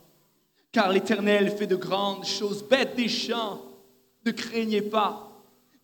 [0.76, 2.62] Car l'Éternel fait de grandes choses.
[2.62, 3.62] Bêtes des champs,
[4.26, 5.32] ne craignez pas.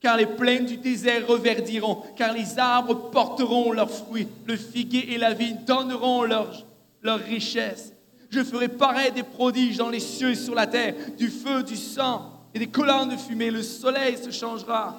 [0.01, 2.03] Car les plaines du désert reverdiront.
[2.15, 4.29] Car les arbres porteront leurs fruits.
[4.45, 6.67] Le figuier et la vigne donneront leur,
[7.01, 7.95] leur richesse.
[8.29, 11.79] Je ferai pareil des prodiges dans les cieux et sur la terre, du feu, du
[11.79, 13.51] sang et des colonnes de fumée.
[13.51, 14.99] Le soleil se changera.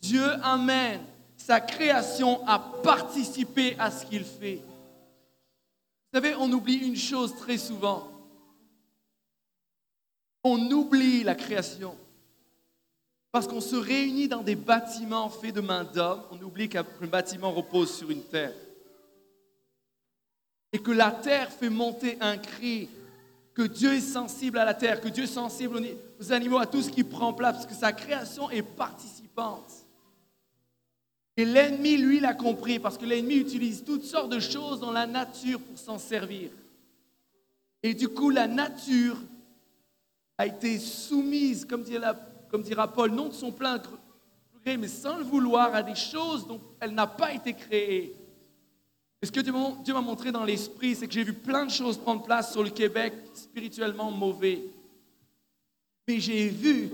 [0.00, 1.00] Dieu amène
[1.36, 4.62] sa création à participer à ce qu'il fait.
[6.12, 8.13] Vous savez, on oublie une chose très souvent.
[10.44, 11.96] On oublie la création.
[13.32, 17.50] Parce qu'on se réunit dans des bâtiments faits de main d'homme, on oublie qu'un bâtiment
[17.50, 18.54] repose sur une terre.
[20.72, 22.88] Et que la terre fait monter un cri,
[23.54, 25.80] que Dieu est sensible à la terre, que Dieu est sensible
[26.20, 29.84] aux animaux, à tout ce qui prend place, parce que sa création est participante.
[31.36, 35.06] Et l'ennemi, lui, l'a compris, parce que l'ennemi utilise toutes sortes de choses dans la
[35.06, 36.50] nature pour s'en servir.
[37.82, 39.16] Et du coup, la nature
[40.38, 43.80] a été soumise, comme dira, Paul, non de son plein
[44.64, 48.14] gré, mais sans le vouloir, à des choses dont elle n'a pas été créée.
[49.22, 51.96] Et ce que Dieu m'a montré dans l'esprit, c'est que j'ai vu plein de choses
[51.96, 54.62] prendre place sur le Québec spirituellement mauvais.
[56.06, 56.90] Mais j'ai vu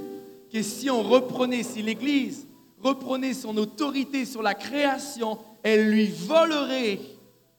[0.52, 2.46] que si on reprenait, si l'Église
[2.80, 7.00] reprenait son autorité sur la création, elle lui volerait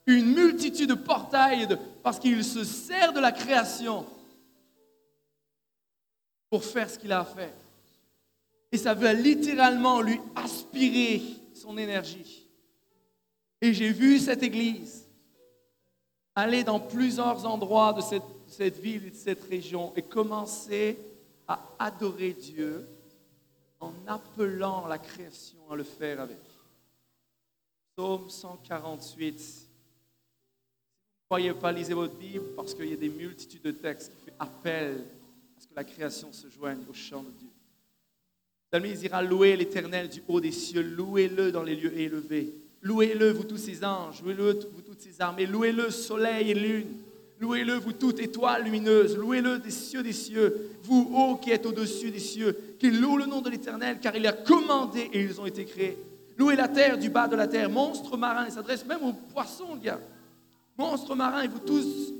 [0.06, 1.68] une multitude de portails
[2.02, 4.06] parce qu'il se sert de la création
[6.52, 7.54] pour faire ce qu'il a à faire.
[8.74, 11.22] Et ça veut littéralement lui aspirer
[11.54, 12.46] son énergie.
[13.62, 15.08] Et j'ai vu cette église
[16.36, 20.98] aller dans plusieurs endroits de cette, ville et de cette région et commencer
[21.48, 22.88] à adorer Dieu
[23.80, 26.38] en appelant la création à le faire avec.
[27.96, 29.40] Psaume 148.
[29.40, 29.68] Si vous
[31.24, 34.32] ne croyez pas, lisez votre Bible parce qu'il y a des multitudes de textes qui
[34.32, 35.04] font appel
[35.72, 37.50] que la création se joigne au chant de Dieu.
[38.70, 42.54] Psalmiste dira Louez l'Éternel du haut des cieux, louez-le dans les lieux élevés.
[42.82, 46.88] Louez-le, vous tous ses anges, louez-le, vous toutes ses armées, louez-le, soleil et lune,
[47.40, 52.10] louez-le, vous toutes étoiles lumineuses, louez-le des cieux des cieux, vous, ô qui êtes au-dessus
[52.10, 55.46] des cieux, qui louent le nom de l'Éternel, car il a commandé et ils ont
[55.46, 55.98] été créés.
[56.38, 59.76] Louez la terre du bas de la terre, monstres marins, il s'adresse même aux poissons,
[59.76, 60.02] gars.
[60.76, 62.14] Monstres marins, et vous tous,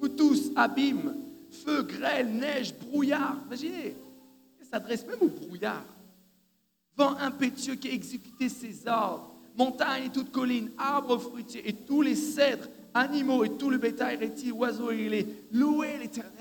[0.00, 3.96] vous tous, abîmes, feu, grêle, neige, brouillard, imaginez,
[4.60, 5.84] il s'adresse même aux brouillards.
[6.96, 12.02] Vent impétueux qui a exécuté ses ordres montagnes et toutes collines, arbres fruitiers et tous
[12.02, 16.32] les cèdres, animaux et tout le bétail réti, oiseaux et les louez l'Éternel.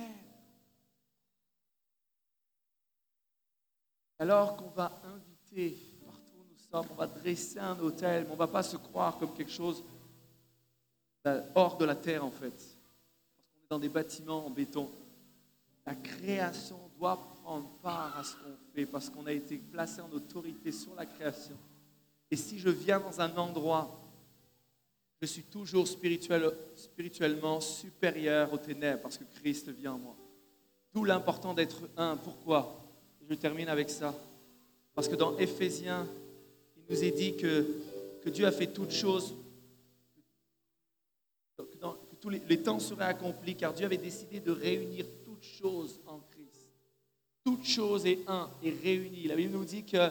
[4.20, 8.34] Alors qu'on va inviter partout où nous sommes, on va dresser un hôtel, mais on
[8.34, 9.84] ne va pas se croire comme quelque chose
[11.56, 12.75] hors de la terre en fait,
[13.70, 14.90] dans des bâtiments en béton.
[15.86, 20.12] La création doit prendre part à ce qu'on fait parce qu'on a été placé en
[20.12, 21.56] autorité sur la création.
[22.32, 24.02] Et si je viens dans un endroit,
[25.22, 30.16] je suis toujours spirituellement supérieur aux ténèbres parce que Christ vient en moi.
[30.94, 32.18] D'où l'important d'être un.
[32.18, 32.82] Pourquoi?
[33.30, 34.14] Je termine avec ça.
[34.94, 36.08] Parce que dans Éphésiens,
[36.78, 37.66] il nous est dit que,
[38.24, 39.36] que Dieu a fait toutes choses,
[42.30, 46.70] les, temps seraient accomplis, car Dieu avait décidé de réunir toutes choses en Christ.
[47.44, 49.28] Toutes choses et un est réuni.
[49.28, 50.10] La Bible nous dit que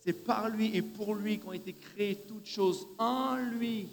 [0.00, 2.86] c'est par lui et pour lui qu'ont été créées toutes choses.
[2.98, 3.88] En lui.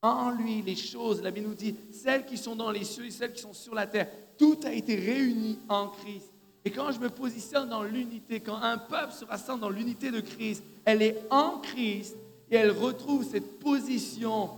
[0.00, 3.10] En lui, les choses, la Bible nous dit, celles qui sont dans les cieux et
[3.10, 6.32] celles qui sont sur la terre, tout a été réuni en Christ.
[6.64, 10.20] Et quand je me positionne dans l'unité, quand un peuple se rassemble dans l'unité de
[10.20, 12.16] Christ, elle est en Christ
[12.50, 14.50] et elle retrouve cette position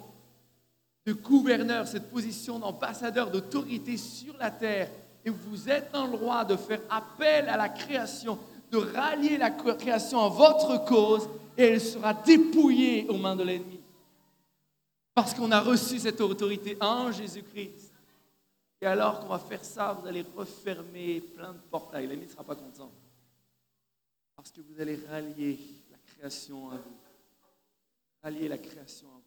[1.06, 4.90] de gouverneur, cette position d'ambassadeur, d'autorité sur la terre.
[5.24, 8.38] Et vous êtes dans le droit de faire appel à la création,
[8.70, 13.80] de rallier la création à votre cause et elle sera dépouillée aux mains de l'ennemi.
[15.14, 17.92] Parce qu'on a reçu cette autorité en Jésus-Christ.
[18.80, 22.06] Et alors qu'on va faire ça, vous allez refermer plein de portails.
[22.06, 22.90] L'ennemi ne sera pas content.
[24.34, 25.58] Parce que vous allez rallier
[25.90, 26.96] la création à vous.
[28.22, 29.23] Rallier la création à vous.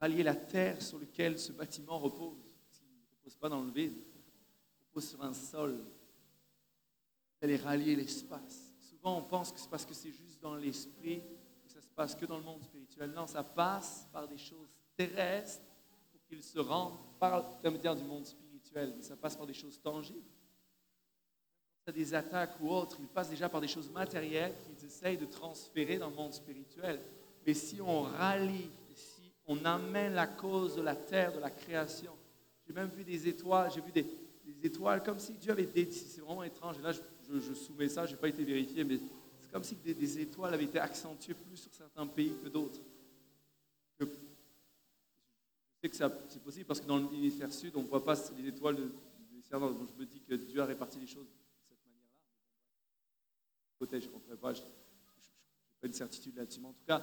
[0.00, 2.38] Rallier la terre sur laquelle ce bâtiment repose.
[2.80, 3.94] Il ne repose pas dans le vide.
[3.96, 5.72] Il repose sur un sol.
[5.74, 8.74] Vous allez rallier l'espace.
[8.80, 11.22] Souvent, on pense que c'est parce que c'est juste dans l'esprit
[11.64, 13.10] que ça se passe que dans le monde spirituel.
[13.10, 15.64] Non, ça passe par des choses terrestres
[16.12, 18.94] pour qu'ils se rendent par l'intermédiaire du monde spirituel.
[18.96, 20.26] Mais ça passe par des choses tangibles.
[21.84, 25.26] Quand des attaques ou autres, ils passent déjà par des choses matérielles qu'ils essayent de
[25.26, 27.00] transférer dans le monde spirituel.
[27.46, 28.70] Mais si on rallie,
[29.48, 32.14] on amène la cause de la terre, de la création,
[32.66, 34.06] j'ai même vu des étoiles, j'ai vu des,
[34.44, 38.06] des étoiles comme si Dieu avait dédié, c'est vraiment étrange, et là je, soumets ça,
[38.06, 39.00] je n'ai pas été vérifié, mais
[39.40, 42.80] c'est comme si des, des étoiles avaient été accentuées plus sur certains pays que d'autres.
[43.98, 44.06] Je
[45.82, 45.96] sais que
[46.28, 49.58] c'est possible parce que dans l'hémisphère sud, on ne voit pas les étoiles de, de
[49.58, 51.30] donc je me dis que Dieu a réparti les choses de
[51.68, 51.78] cette
[53.80, 53.98] manière-là.
[53.98, 54.66] Je ne rentrerai pas, je n'ai
[55.80, 57.02] pas une certitude là-dessus, en tout cas,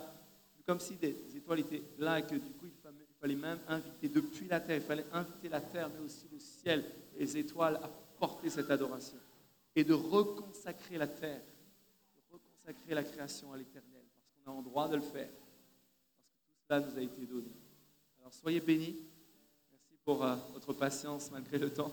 [0.65, 2.73] comme si des étoiles étaient là et que du coup, il
[3.21, 6.85] fallait, même inviter depuis la terre, il fallait inviter la terre, mais aussi le ciel
[7.15, 7.89] et les étoiles à
[8.19, 9.17] porter cette adoration
[9.75, 11.41] et de reconsacrer la terre,
[12.15, 16.29] de reconsacrer la création à l'éternel, parce qu'on a en droit de le faire, parce
[16.29, 17.51] que tout cela nous a été donné.
[18.19, 18.95] Alors soyez bénis.
[19.71, 21.91] Merci pour euh, votre patience malgré le temps.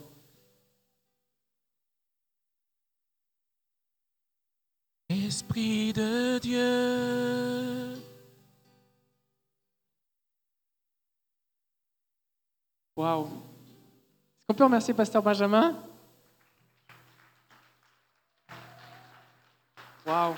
[5.08, 7.91] Esprit de Dieu.
[12.94, 13.24] Waouh.
[13.24, 15.74] Est-ce qu'on peut remercier Pasteur Benjamin?
[20.06, 20.35] Waouh.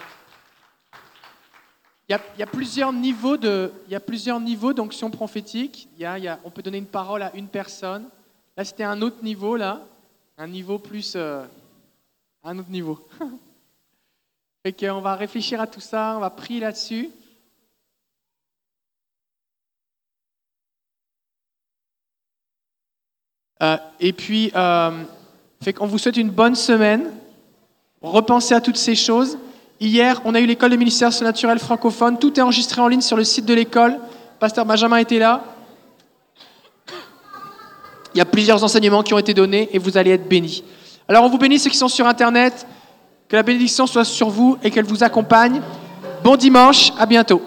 [2.08, 5.88] Il y, a, plusieurs niveaux de, il d'onction prophétique.
[6.44, 8.04] On peut donner une parole à une personne.
[8.56, 9.80] Là, c'était un autre niveau là,
[10.36, 11.44] un niveau plus, euh,
[12.44, 13.08] un autre niveau.
[14.64, 17.10] Et qu'on va réfléchir à tout ça, on va prier là-dessus.
[23.64, 24.90] Euh, et puis, euh,
[25.74, 27.10] qu'on vous souhaite une bonne semaine.
[28.02, 29.38] Repensez à toutes ces choses.
[29.80, 32.18] Hier, on a eu l'école de ministère surnaturel francophone.
[32.18, 33.98] Tout est enregistré en ligne sur le site de l'école.
[34.38, 35.42] Pasteur Benjamin était là.
[38.14, 40.62] Il y a plusieurs enseignements qui ont été donnés et vous allez être bénis.
[41.08, 42.66] Alors, on vous bénit ceux qui sont sur Internet.
[43.28, 45.62] Que la bénédiction soit sur vous et qu'elle vous accompagne.
[46.22, 47.40] Bon dimanche, à bientôt.